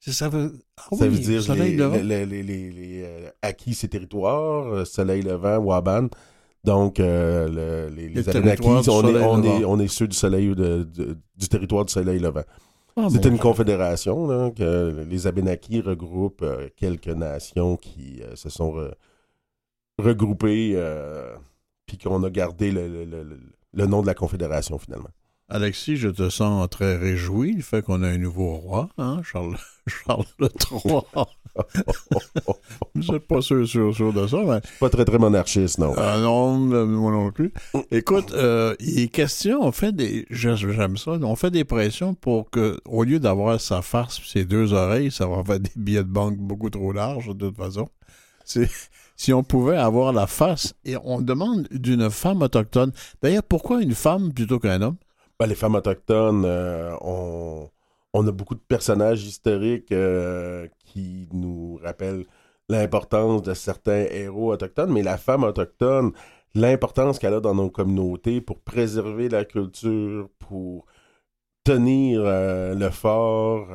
c'est 0.00 0.12
ça 0.12 0.28
veut, 0.28 0.52
ah 0.76 0.88
ça 0.96 1.06
veut 1.06 1.18
dire 1.18 1.42
soleil 1.42 1.76
les, 1.76 2.02
les, 2.02 2.26
les, 2.26 2.42
les- 2.42 2.70
les, 2.70 3.02
euh, 3.04 3.30
acquis, 3.42 3.74
ces 3.74 3.88
territoires, 3.88 4.66
euh, 4.66 4.84
soleil 4.84 5.22
levant, 5.22 5.58
Waban. 5.58 6.08
Donc, 6.64 6.98
euh, 6.98 7.48
le- 7.88 7.94
les, 7.94 8.08
les 8.08 8.14
Les 8.22 8.28
Abenaki, 8.28 8.62
territoires 8.62 8.82
du 8.82 8.90
on 8.90 9.08
est, 9.08 9.24
on, 9.24 9.42
est, 9.60 9.64
on 9.64 9.78
est 9.78 9.88
ceux 9.88 10.08
du, 10.08 10.16
soleil, 10.16 10.48
de- 10.48 10.82
de- 10.82 11.16
du 11.36 11.48
territoire 11.48 11.84
du 11.84 11.92
soleil 11.92 12.18
levant. 12.18 12.42
Ah, 12.96 13.06
bon. 13.08 13.30
une 13.30 13.38
confédération, 13.38 14.26
là, 14.26 14.50
que 14.50 15.04
les 15.08 15.26
Abenaki 15.28 15.80
regroupent 15.80 16.42
euh, 16.42 16.68
quelques 16.76 17.06
nations 17.06 17.76
qui 17.76 18.20
euh, 18.24 18.34
se 18.34 18.48
sont 18.50 18.72
re- 18.72 18.92
regroupées, 19.98 20.72
puis 21.88 21.98
qu'on 21.98 22.22
a 22.22 22.30
gardé 22.30 22.70
le, 22.70 22.86
le- 23.04 23.40
le- 23.72 23.86
nom 23.86 24.02
de 24.02 24.06
la 24.06 24.14
confédération 24.14 24.78
finalement. 24.78 25.08
Alexis, 25.48 25.96
je 25.96 26.10
te 26.10 26.28
sens 26.28 26.68
très 26.68 26.96
réjoui 26.96 27.54
du 27.54 27.62
fait 27.62 27.80
qu'on 27.82 28.02
a 28.02 28.08
un 28.08 28.18
nouveau 28.18 28.56
roi, 28.56 28.90
hein, 28.98 29.22
Charles, 29.24 29.56
Charles 29.86 30.26
III. 30.40 31.00
Je 32.94 33.00
suis 33.00 33.18
pas 33.20 33.40
sûr, 33.40 33.66
sûr, 33.66 34.12
de 34.12 34.26
ça, 34.26 34.42
mais... 34.44 34.60
Pas 34.78 34.90
très, 34.90 35.06
très 35.06 35.18
monarchiste, 35.18 35.78
non. 35.78 35.94
Ah 35.96 36.18
non, 36.18 36.58
moi 36.58 37.12
non 37.12 37.32
plus. 37.32 37.50
Écoute, 37.90 38.32
euh, 38.32 38.74
il 38.78 39.00
est 39.00 39.08
question, 39.08 39.62
on 39.62 39.72
fait 39.72 39.92
des... 39.96 40.26
J'aime 40.28 40.98
ça, 40.98 41.12
on 41.12 41.34
fait 41.34 41.50
des 41.50 41.64
pressions 41.64 42.12
pour 42.12 42.50
que, 42.50 42.78
au 42.84 43.04
lieu 43.04 43.18
d'avoir 43.18 43.58
sa 43.58 43.80
farce 43.80 44.20
ses 44.26 44.44
deux 44.44 44.74
oreilles, 44.74 45.10
ça 45.10 45.26
va 45.26 45.42
faire 45.44 45.60
des 45.60 45.70
billets 45.76 46.04
de 46.04 46.10
banque 46.10 46.36
beaucoup 46.36 46.68
trop 46.68 46.92
larges, 46.92 47.28
de 47.34 47.48
toute 47.48 47.56
façon. 47.56 47.88
Si 49.18 49.32
on 49.32 49.42
pouvait 49.42 49.76
avoir 49.76 50.12
la 50.12 50.28
face, 50.28 50.74
et 50.84 50.96
on 51.02 51.20
demande 51.20 51.66
d'une 51.72 52.08
femme 52.08 52.40
autochtone. 52.40 52.92
D'ailleurs, 53.20 53.42
pourquoi 53.42 53.82
une 53.82 53.94
femme 53.94 54.32
plutôt 54.32 54.60
qu'un 54.60 54.80
homme? 54.80 54.96
Ben, 55.40 55.46
les 55.46 55.56
femmes 55.56 55.74
autochtones, 55.74 56.44
euh, 56.44 56.96
on, 57.00 57.68
a 58.14 58.30
beaucoup 58.30 58.54
de 58.54 58.60
personnages 58.60 59.24
historiques 59.24 59.90
euh, 59.90 60.68
qui 60.84 61.28
nous 61.32 61.80
rappellent 61.82 62.26
l'importance 62.68 63.42
de 63.42 63.54
certains 63.54 64.06
héros 64.08 64.52
autochtones, 64.52 64.92
mais 64.92 65.02
la 65.02 65.16
femme 65.18 65.42
autochtone, 65.42 66.12
l'importance 66.54 67.18
qu'elle 67.18 67.34
a 67.34 67.40
dans 67.40 67.56
nos 67.56 67.70
communautés 67.70 68.40
pour 68.40 68.60
préserver 68.60 69.28
la 69.28 69.44
culture, 69.44 70.28
pour 70.38 70.86
tenir 71.64 72.22
euh, 72.24 72.76
le 72.76 72.90
fort. 72.90 73.66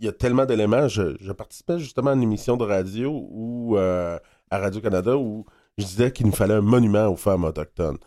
Il 0.00 0.06
y 0.06 0.08
a 0.08 0.12
tellement 0.12 0.46
d'éléments. 0.46 0.88
Je, 0.88 1.32
participais 1.32 1.78
justement 1.78 2.10
à 2.10 2.14
une 2.14 2.22
émission 2.22 2.56
de 2.56 2.64
radio 2.64 3.28
ou 3.30 3.76
à 3.76 4.20
Radio-Canada 4.50 5.16
où 5.16 5.44
je 5.78 5.84
disais 5.84 6.10
qu'il 6.12 6.26
nous 6.26 6.32
fallait 6.32 6.54
un 6.54 6.60
monument 6.60 7.06
aux 7.06 7.16
femmes 7.16 7.44
autochtones. 7.44 7.98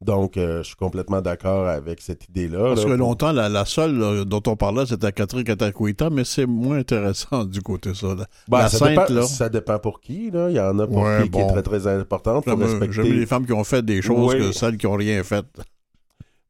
Donc, 0.00 0.36
euh, 0.36 0.58
je 0.58 0.68
suis 0.68 0.76
complètement 0.76 1.20
d'accord 1.20 1.66
avec 1.66 2.00
cette 2.00 2.28
idée-là. 2.28 2.68
Parce 2.68 2.84
que 2.84 2.90
longtemps, 2.90 3.32
la, 3.32 3.64
seule 3.64 4.24
dont 4.26 4.42
on 4.46 4.54
parlait, 4.54 4.86
c'était 4.86 5.10
Catherine 5.10 5.42
Catacuita, 5.42 6.08
mais 6.08 6.22
c'est 6.22 6.46
moins 6.46 6.78
intéressant 6.78 7.44
du 7.44 7.60
côté 7.62 7.94
ça. 7.94 8.14
Ben, 8.46 8.58
la 8.58 8.68
ça, 8.68 8.78
sainte, 8.78 9.08
dépend, 9.08 9.22
ça 9.22 9.48
dépend 9.48 9.78
pour 9.80 10.00
qui. 10.00 10.30
Là. 10.30 10.50
Il 10.50 10.56
y 10.56 10.60
en 10.60 10.78
a 10.78 10.86
pour 10.86 11.04
qui, 11.20 11.30
qui 11.30 11.38
est 11.38 11.48
très, 11.48 11.62
très 11.62 11.86
importante. 11.88 12.44
J'ai 12.90 13.02
vu 13.02 13.18
les 13.18 13.26
femmes 13.26 13.44
qui 13.44 13.52
ont 13.52 13.64
fait 13.64 13.84
des 13.84 14.00
choses 14.00 14.34
que 14.34 14.52
celles 14.52 14.76
qui 14.76 14.86
n'ont 14.86 14.94
rien 14.94 15.24
fait. 15.24 15.44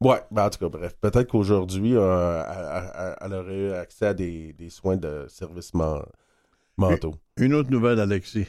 Ouais, 0.00 0.22
ben, 0.30 0.46
en 0.46 0.50
tout 0.50 0.58
cas, 0.58 0.68
bref. 0.68 0.96
Peut-être 1.00 1.28
qu'aujourd'hui, 1.28 1.96
euh, 1.96 3.14
elle, 3.20 3.34
aurait 3.34 3.76
accès 3.78 4.06
à 4.06 4.14
des, 4.14 4.52
des 4.52 4.70
soins 4.70 4.96
de 4.96 5.26
services 5.28 5.72
mentaux. 6.76 7.14
Une 7.36 7.54
autre 7.54 7.70
nouvelle, 7.70 7.98
Alexis. 7.98 8.46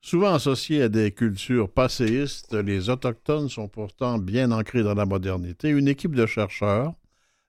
Souvent 0.00 0.34
associés 0.34 0.82
à 0.82 0.88
des 0.88 1.10
cultures 1.10 1.68
passéistes, 1.68 2.54
les 2.54 2.88
Autochtones 2.88 3.48
sont 3.48 3.68
pourtant 3.68 4.18
bien 4.18 4.52
ancrés 4.52 4.84
dans 4.84 4.94
la 4.94 5.04
modernité. 5.04 5.68
Une 5.68 5.88
équipe 5.88 6.14
de 6.14 6.26
chercheurs 6.26 6.92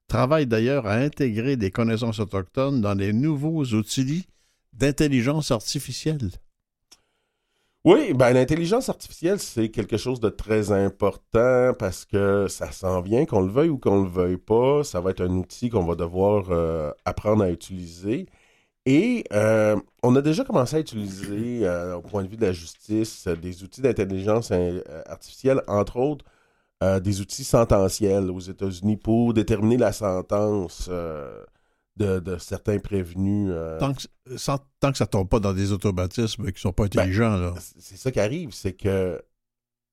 travaille 0.07 0.47
d'ailleurs 0.47 0.87
à 0.87 0.93
intégrer 0.93 1.55
des 1.55 1.71
connaissances 1.71 2.19
autochtones 2.19 2.81
dans 2.81 2.95
les 2.95 3.13
nouveaux 3.13 3.63
outils 3.63 4.25
d'intelligence 4.73 5.51
artificielle. 5.51 6.31
Oui, 7.85 8.13
ben, 8.13 8.33
l'intelligence 8.33 8.89
artificielle, 8.89 9.39
c'est 9.39 9.69
quelque 9.69 9.95
chose 9.95 10.19
de 10.19 10.29
très 10.29 10.71
important 10.73 11.73
parce 11.79 12.03
que 12.03 12.47
ça 12.49 12.71
s'en 12.71 12.99
vient, 13.01 13.25
qu'on 13.25 13.39
le 13.41 13.49
veuille 13.51 13.69
ou 13.69 13.77
qu'on 13.77 14.03
le 14.03 14.09
veuille 14.09 14.37
pas. 14.37 14.83
Ça 14.83 14.99
va 14.99 15.11
être 15.11 15.21
un 15.21 15.29
outil 15.37 15.69
qu'on 15.69 15.85
va 15.85 15.95
devoir 15.95 16.47
euh, 16.51 16.91
apprendre 17.05 17.43
à 17.43 17.49
utiliser. 17.49 18.25
Et 18.85 19.23
euh, 19.33 19.77
on 20.03 20.15
a 20.17 20.21
déjà 20.21 20.43
commencé 20.43 20.75
à 20.77 20.79
utiliser, 20.79 21.65
euh, 21.67 21.95
au 21.97 22.01
point 22.01 22.23
de 22.23 22.29
vue 22.29 22.37
de 22.37 22.45
la 22.45 22.53
justice, 22.53 23.27
des 23.27 23.63
outils 23.63 23.81
d'intelligence 23.81 24.51
artificielle, 25.05 25.61
entre 25.67 25.97
autres 25.97 26.25
des 27.01 27.21
outils 27.21 27.43
sententiels 27.43 28.29
aux 28.29 28.39
États-Unis 28.39 28.97
pour 28.97 29.33
déterminer 29.33 29.77
la 29.77 29.91
sentence 29.91 30.89
de, 31.97 32.37
certains 32.37 32.79
prévenus. 32.79 33.51
Tant 33.79 33.93
que, 33.93 34.01
tant, 34.79 34.91
que 34.91 34.97
ça 34.97 35.05
ne 35.05 35.09
tombe 35.09 35.29
pas 35.29 35.39
dans 35.39 35.53
des 35.53 35.71
automatismes 35.71 36.45
qui 36.45 36.53
ne 36.53 36.59
sont 36.59 36.73
pas 36.73 36.87
ben, 36.87 37.01
intelligents. 37.01 37.53
c'est 37.79 37.97
ça 37.97 38.11
qui 38.11 38.19
arrive, 38.19 38.53
c'est 38.53 38.73
que 38.73 39.21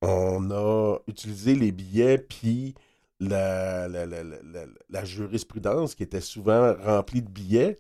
on 0.02 0.50
a 0.50 0.98
utilisé 1.06 1.54
les 1.54 1.72
billets, 1.72 2.18
puis 2.18 2.74
la, 3.20 3.88
la 3.88 5.04
jurisprudence 5.04 5.94
qui 5.94 6.02
était 6.02 6.20
souvent 6.20 6.74
remplie 6.84 7.22
de 7.22 7.30
billets 7.30 7.78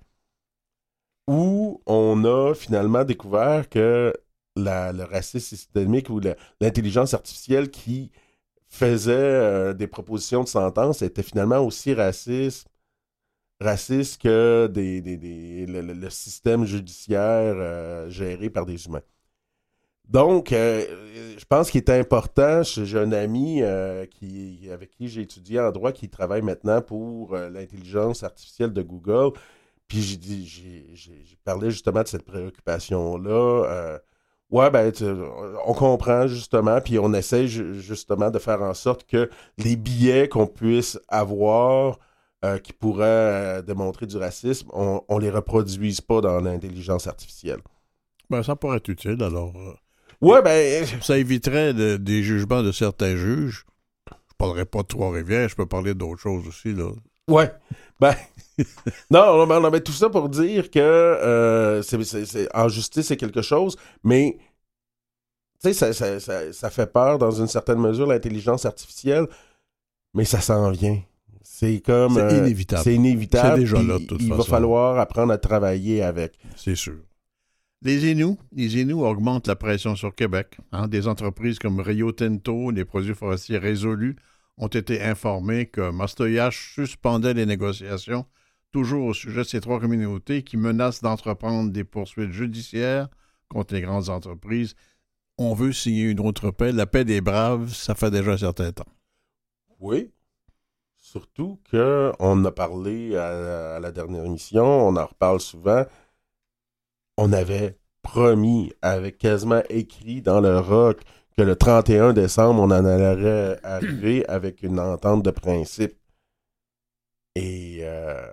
où 1.26 1.82
on 1.86 2.24
a 2.24 2.54
finalement 2.54 3.04
découvert 3.04 3.68
que 3.68 4.12
le 4.56 5.04
racisme 5.04 5.40
systémique 5.40 6.10
ou 6.10 6.20
l'intelligence 6.60 7.14
artificielle 7.14 7.70
qui 7.70 8.10
faisait 8.68 9.12
euh, 9.12 9.72
des 9.72 9.86
propositions 9.86 10.42
de 10.42 10.48
sentence 10.48 11.02
était 11.02 11.22
finalement 11.22 11.60
aussi 11.60 11.94
raciste, 11.94 12.68
raciste 13.60 14.22
que 14.22 14.70
le, 14.74 16.10
système 16.10 16.64
judiciaire 16.64 17.54
euh, 17.56 18.08
géré 18.10 18.50
par 18.50 18.66
des 18.66 18.86
humains. 18.86 19.02
Donc, 20.08 20.52
euh, 20.52 20.84
je 21.38 21.44
pense 21.46 21.70
qu'il 21.70 21.78
est 21.78 21.90
important. 21.90 22.62
J'ai 22.62 22.98
un 22.98 23.12
ami 23.12 23.62
qui, 24.10 24.68
avec 24.70 24.90
qui 24.90 25.08
j'ai 25.08 25.22
étudié 25.22 25.60
en 25.60 25.70
droit 25.70 25.92
qui 25.92 26.10
travaille 26.10 26.42
maintenant 26.42 26.82
pour 26.82 27.34
l'intelligence 27.36 28.22
artificielle 28.22 28.72
de 28.72 28.82
Google 28.82 29.32
puis 29.88 30.00
j'ai 30.94 31.38
parlé 31.44 31.70
justement 31.70 32.02
de 32.02 32.08
cette 32.08 32.24
préoccupation-là. 32.24 33.64
Euh, 33.64 33.98
ouais, 34.50 34.70
ben, 34.70 34.92
on 35.66 35.74
comprend 35.74 36.26
justement, 36.26 36.80
puis 36.80 36.98
on 36.98 37.12
essaie 37.12 37.46
justement 37.46 38.30
de 38.30 38.38
faire 38.38 38.62
en 38.62 38.74
sorte 38.74 39.04
que 39.04 39.28
les 39.58 39.76
billets 39.76 40.28
qu'on 40.28 40.46
puisse 40.46 40.98
avoir 41.08 41.98
euh, 42.44 42.58
qui 42.58 42.72
pourraient 42.72 43.06
euh, 43.06 43.62
démontrer 43.62 44.06
du 44.06 44.16
racisme, 44.16 44.68
on, 44.72 45.02
ne 45.10 45.20
les 45.20 45.30
reproduise 45.30 46.00
pas 46.00 46.20
dans 46.20 46.40
l'intelligence 46.40 47.06
artificielle. 47.06 47.60
Ben, 48.30 48.42
ça 48.42 48.54
pourrait 48.54 48.76
être 48.76 48.88
utile, 48.88 49.22
alors. 49.22 49.52
ouais, 50.20 50.42
ben. 50.42 50.86
Ça 51.00 51.18
éviterait 51.18 51.74
des 51.98 52.22
jugements 52.22 52.62
de 52.62 52.70
certains 52.70 53.16
juges. 53.16 53.64
Je 54.10 54.34
parlerai 54.36 54.64
pas 54.64 54.82
de 54.82 54.88
Trois-Rivières, 54.88 55.48
je 55.48 55.56
peux 55.56 55.66
parler 55.66 55.94
d'autres 55.94 56.20
choses 56.20 56.46
aussi, 56.46 56.72
là. 56.72 56.90
Ouais. 57.28 57.50
Ben, 58.00 58.14
non, 59.10 59.46
non, 59.46 59.70
mais 59.70 59.80
tout 59.80 59.92
ça 59.92 60.10
pour 60.10 60.28
dire 60.28 60.70
que 60.70 60.80
euh, 60.80 61.82
en 62.52 62.68
justice, 62.68 63.06
c'est 63.06 63.16
quelque 63.16 63.42
chose, 63.42 63.76
mais 64.02 64.38
tu 65.62 65.72
sais, 65.72 65.92
ça, 66.52 66.70
fait 66.70 66.92
peur 66.92 67.18
dans 67.18 67.30
une 67.30 67.46
certaine 67.46 67.78
mesure, 67.78 68.06
l'intelligence 68.06 68.66
artificielle, 68.66 69.26
mais 70.12 70.26
ça 70.26 70.40
s'en 70.40 70.70
vient. 70.70 71.00
C'est 71.44 71.80
comme. 71.80 72.14
C'est 72.14 72.22
euh, 72.22 72.38
inévitable. 72.38 72.82
C'est 72.82 72.94
inévitable. 72.94 73.60
Déjà 73.60 73.82
là, 73.82 73.98
de 73.98 74.06
toute 74.06 74.22
Il 74.22 74.32
va 74.32 74.42
falloir 74.42 74.98
apprendre 74.98 75.32
à 75.32 75.38
travailler 75.38 76.02
avec. 76.02 76.32
C'est 76.56 76.74
sûr. 76.74 76.96
Les 77.82 78.10
Inuits, 78.10 78.38
les 78.52 78.80
Inuits 78.80 78.94
augmentent 78.94 79.46
la 79.46 79.56
pression 79.56 79.94
sur 79.94 80.14
Québec. 80.14 80.56
Hein. 80.72 80.88
Des 80.88 81.06
entreprises 81.06 81.58
comme 81.58 81.80
Rio 81.80 82.12
Tinto, 82.12 82.70
les 82.70 82.86
produits 82.86 83.14
forestiers 83.14 83.58
résolus, 83.58 84.16
ont 84.56 84.68
été 84.68 85.02
informés 85.02 85.66
que 85.66 85.90
Mastoyage 85.90 86.72
suspendait 86.74 87.34
les 87.34 87.44
négociations, 87.44 88.24
toujours 88.72 89.04
au 89.04 89.12
sujet 89.12 89.42
de 89.42 89.46
ces 89.46 89.60
trois 89.60 89.80
communautés 89.80 90.42
qui 90.42 90.56
menacent 90.56 91.02
d'entreprendre 91.02 91.72
des 91.72 91.84
poursuites 91.84 92.32
judiciaires 92.32 93.08
contre 93.50 93.74
les 93.74 93.82
grandes 93.82 94.08
entreprises. 94.08 94.74
On 95.36 95.52
veut 95.52 95.72
signer 95.72 96.04
une 96.04 96.20
autre 96.20 96.50
paix. 96.50 96.72
La 96.72 96.86
paix 96.86 97.04
des 97.04 97.20
braves, 97.20 97.68
ça 97.74 97.94
fait 97.94 98.10
déjà 98.10 98.32
un 98.32 98.38
certain 98.38 98.72
temps. 98.72 98.88
Oui. 99.78 100.10
Surtout 101.14 101.60
qu'on 101.70 102.44
a 102.44 102.50
parlé 102.50 103.16
à, 103.16 103.78
la 103.78 103.92
dernière 103.92 104.24
émission, 104.24 104.64
on 104.64 104.96
en 104.96 105.06
reparle 105.06 105.38
souvent. 105.38 105.84
On 107.16 107.32
avait 107.32 107.78
promis, 108.02 108.72
avec 108.82 109.18
quasiment 109.18 109.62
écrit 109.68 110.22
dans 110.22 110.40
le 110.40 110.58
rock, 110.58 111.02
que 111.36 111.42
le 111.42 111.54
31 111.54 112.14
décembre, 112.14 112.60
on 112.60 112.64
en 112.64 112.84
allait 112.84 113.60
arriver 113.62 114.26
avec 114.28 114.64
une 114.64 114.80
entente 114.80 115.22
de 115.22 115.30
principe. 115.30 115.96
Et 117.36 117.78
euh, 117.82 118.26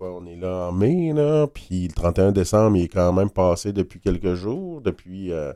on 0.00 0.26
est 0.26 0.34
là 0.34 0.70
en 0.70 0.72
mai, 0.72 1.12
là, 1.12 1.46
puis 1.46 1.86
le 1.86 1.94
31 1.94 2.32
décembre, 2.32 2.78
il 2.78 2.84
est 2.84 2.88
quand 2.88 3.12
même 3.12 3.30
passé 3.30 3.72
depuis 3.72 4.00
quelques 4.00 4.34
jours, 4.34 4.80
depuis 4.80 5.30
euh, 5.32 5.52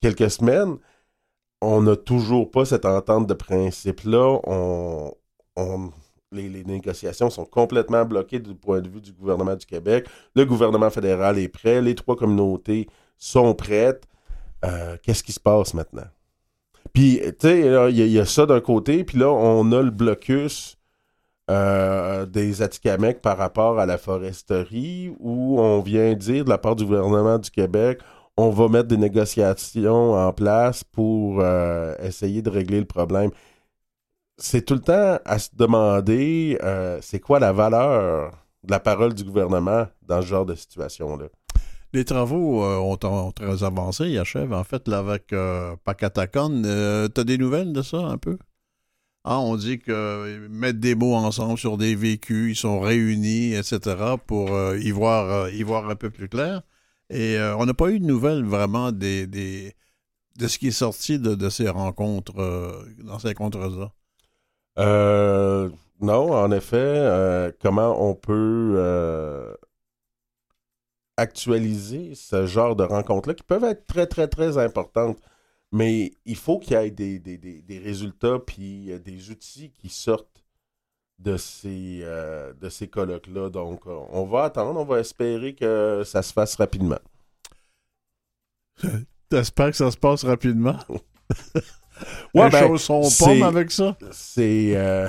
quelques 0.00 0.32
semaines. 0.32 0.78
On 1.62 1.82
n'a 1.82 1.96
toujours 1.96 2.50
pas 2.50 2.64
cette 2.64 2.86
entente 2.86 3.28
de 3.28 3.34
principe-là. 3.34 4.40
On, 4.44 5.14
les, 6.32 6.64
négociations 6.64 7.30
sont 7.30 7.44
complètement 7.44 8.04
bloquées 8.04 8.40
du 8.40 8.54
point 8.54 8.80
de 8.80 8.88
vue 8.88 9.00
du 9.00 9.12
gouvernement 9.12 9.54
du 9.54 9.66
Québec. 9.66 10.06
Le 10.34 10.44
gouvernement 10.44 10.90
fédéral 10.90 11.38
est 11.38 11.48
prêt. 11.48 11.80
Les 11.80 11.94
trois 11.94 12.16
communautés 12.16 12.88
sont 13.16 13.54
prêtes. 13.54 14.04
Euh, 14.64 14.96
qu'est-ce 15.02 15.22
qui 15.22 15.32
se 15.32 15.40
passe 15.40 15.74
maintenant? 15.74 16.06
Puis, 16.92 17.20
tu 17.20 17.48
sais, 17.48 17.90
il 17.90 18.08
y, 18.08 18.18
a 18.18 18.24
ça 18.24 18.46
d'un 18.46 18.60
côté, 18.60 19.04
puis 19.04 19.18
là, 19.18 19.28
on 19.28 19.70
a 19.72 19.82
le 19.82 19.90
blocus 19.90 20.78
euh, 21.50 22.26
des 22.26 22.62
Atikamekw 22.62 23.20
par 23.20 23.36
rapport 23.36 23.78
à 23.78 23.86
la 23.86 23.98
foresterie, 23.98 25.14
où 25.20 25.60
on 25.60 25.80
vient 25.80 26.14
dire 26.14 26.44
de 26.44 26.48
la 26.50 26.58
part 26.58 26.74
du 26.74 26.84
gouvernement 26.84 27.38
du 27.38 27.50
Québec, 27.50 28.00
on 28.36 28.50
va 28.50 28.68
mettre 28.68 28.88
des 28.88 28.96
négociations 28.96 30.14
en 30.14 30.32
place 30.32 30.84
pour 30.84 31.40
euh, 31.40 31.94
essayer 32.02 32.42
de 32.42 32.50
régler 32.50 32.78
le 32.78 32.86
problème. 32.86 33.30
C'est 34.38 34.64
tout 34.64 34.74
le 34.74 34.80
temps 34.80 35.18
à 35.24 35.38
se 35.38 35.50
demander 35.54 36.58
euh, 36.62 36.98
c'est 37.02 37.20
quoi 37.20 37.38
la 37.40 37.52
valeur 37.52 38.32
de 38.64 38.70
la 38.70 38.80
parole 38.80 39.14
du 39.14 39.24
gouvernement 39.24 39.86
dans 40.02 40.20
ce 40.22 40.26
genre 40.26 40.46
de 40.46 40.54
situation-là? 40.54 41.26
Les 41.92 42.04
travaux 42.04 42.62
euh, 42.62 42.76
ont, 42.76 43.32
très 43.32 43.64
avancé, 43.64 44.04
ils 44.10 44.18
achèvent 44.18 44.52
en 44.52 44.64
fait 44.64 44.86
là 44.86 44.98
avec 44.98 45.32
euh, 45.32 45.76
Pacatacon. 45.84 46.62
Euh, 46.66 47.08
tu 47.08 47.20
as 47.20 47.24
des 47.24 47.38
nouvelles 47.38 47.72
de 47.72 47.80
ça 47.80 47.98
un 47.98 48.18
peu? 48.18 48.38
Ah, 49.24 49.38
on 49.40 49.56
dit 49.56 49.78
que 49.78 50.46
mettre 50.48 50.78
des 50.78 50.94
mots 50.94 51.14
ensemble 51.14 51.58
sur 51.58 51.78
des 51.78 51.94
vécus, 51.94 52.58
ils 52.58 52.60
sont 52.60 52.80
réunis, 52.80 53.54
etc., 53.54 53.80
pour 54.26 54.50
y, 54.74 54.90
voir, 54.90 55.48
y 55.48 55.62
voir 55.62 55.88
un 55.90 55.96
peu 55.96 56.10
plus 56.10 56.28
clair. 56.28 56.62
Et 57.10 57.36
on 57.58 57.66
n'a 57.66 57.74
pas 57.74 57.90
eu 57.90 57.98
de 57.98 58.04
nouvelles 58.04 58.44
vraiment 58.44 58.92
des, 58.92 59.26
des, 59.26 59.74
de 60.38 60.46
ce 60.46 60.58
qui 60.58 60.68
est 60.68 60.70
sorti 60.70 61.18
de, 61.18 61.48
ces 61.48 61.68
rencontres, 61.68 62.34
dans 63.04 63.18
ces 63.18 63.28
rencontres-là. 63.28 63.90
Non, 64.78 66.32
en 66.32 66.50
effet, 66.52 67.52
comment 67.60 68.08
on 68.08 68.14
peut 68.14 69.56
actualiser 71.16 72.14
ce 72.14 72.46
genre 72.46 72.76
de 72.76 72.84
rencontres-là 72.84 73.34
qui 73.34 73.42
peuvent 73.42 73.64
être 73.64 73.86
très, 73.86 74.06
très, 74.06 74.28
très 74.28 74.58
importantes. 74.58 75.18
Mais 75.72 76.12
il 76.24 76.36
faut 76.36 76.58
qu'il 76.58 76.72
y 76.72 76.76
ait 76.76 76.90
des, 76.90 77.80
résultats 77.82 78.38
puis 78.38 78.92
euh, 78.92 78.98
des 78.98 79.30
outils 79.30 79.70
qui 79.70 79.88
sortent 79.88 80.44
de 81.18 81.36
ces, 81.36 82.00
euh, 82.02 82.52
de 82.54 82.68
ces 82.68 82.88
colloques-là. 82.88 83.50
Donc, 83.50 83.86
euh, 83.86 83.98
on 84.10 84.24
va 84.24 84.44
attendre, 84.44 84.78
on 84.78 84.84
va 84.84 85.00
espérer 85.00 85.54
que 85.54 86.02
ça 86.04 86.22
se 86.22 86.32
fasse 86.32 86.54
rapidement. 86.56 87.00
T'espères 89.28 89.70
que 89.70 89.76
ça 89.76 89.90
se 89.90 89.96
passe 89.96 90.24
rapidement? 90.24 90.78
ouais, 92.34 92.44
Les 92.44 92.50
ben, 92.50 92.66
choses 92.66 92.82
sont 92.82 93.24
pommes 93.24 93.42
avec 93.42 93.70
ça? 93.70 93.96
C'est... 94.12 94.76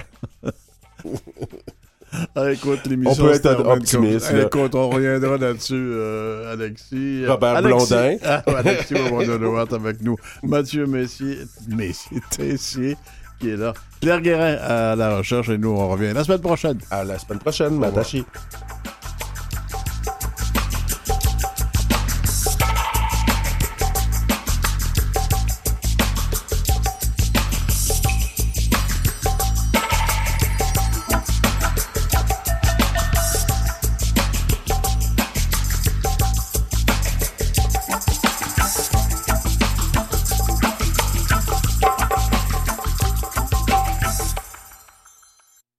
Ah, 2.36 2.52
écoute, 2.52 2.86
l'émission. 2.88 3.24
On 3.24 3.28
peut 3.28 3.34
être 3.34 3.66
optimiste. 3.68 4.34
Écoute, 4.34 4.76
on 4.76 4.90
reviendra 4.90 5.38
là-dessus, 5.38 5.76
euh, 5.76 6.54
Alexis. 6.54 7.26
Robert 7.28 7.58
Alexis. 7.58 7.88
Blondin. 7.90 8.18
Ah, 8.24 8.44
Alexis 8.58 8.94
va 8.94 9.76
avec 9.76 10.02
nous. 10.02 10.16
Mathieu 10.44 10.86
Messier, 10.86 11.40
Messier 11.68 12.22
Tessier, 12.32 12.98
qui 13.40 13.50
est 13.50 13.58
là. 13.58 13.74
Claire 14.02 14.22
Guérin 14.22 14.56
à 14.56 14.96
la 14.96 15.18
recherche 15.18 15.50
et 15.50 15.58
nous, 15.58 15.70
on 15.70 15.90
revient 15.90 16.14
la 16.14 16.24
semaine 16.24 16.42
prochaine. 16.42 16.80
À 16.90 17.04
la 17.04 17.20
semaine 17.20 17.40
prochaine, 17.40 17.78
Madachi. 17.78 18.26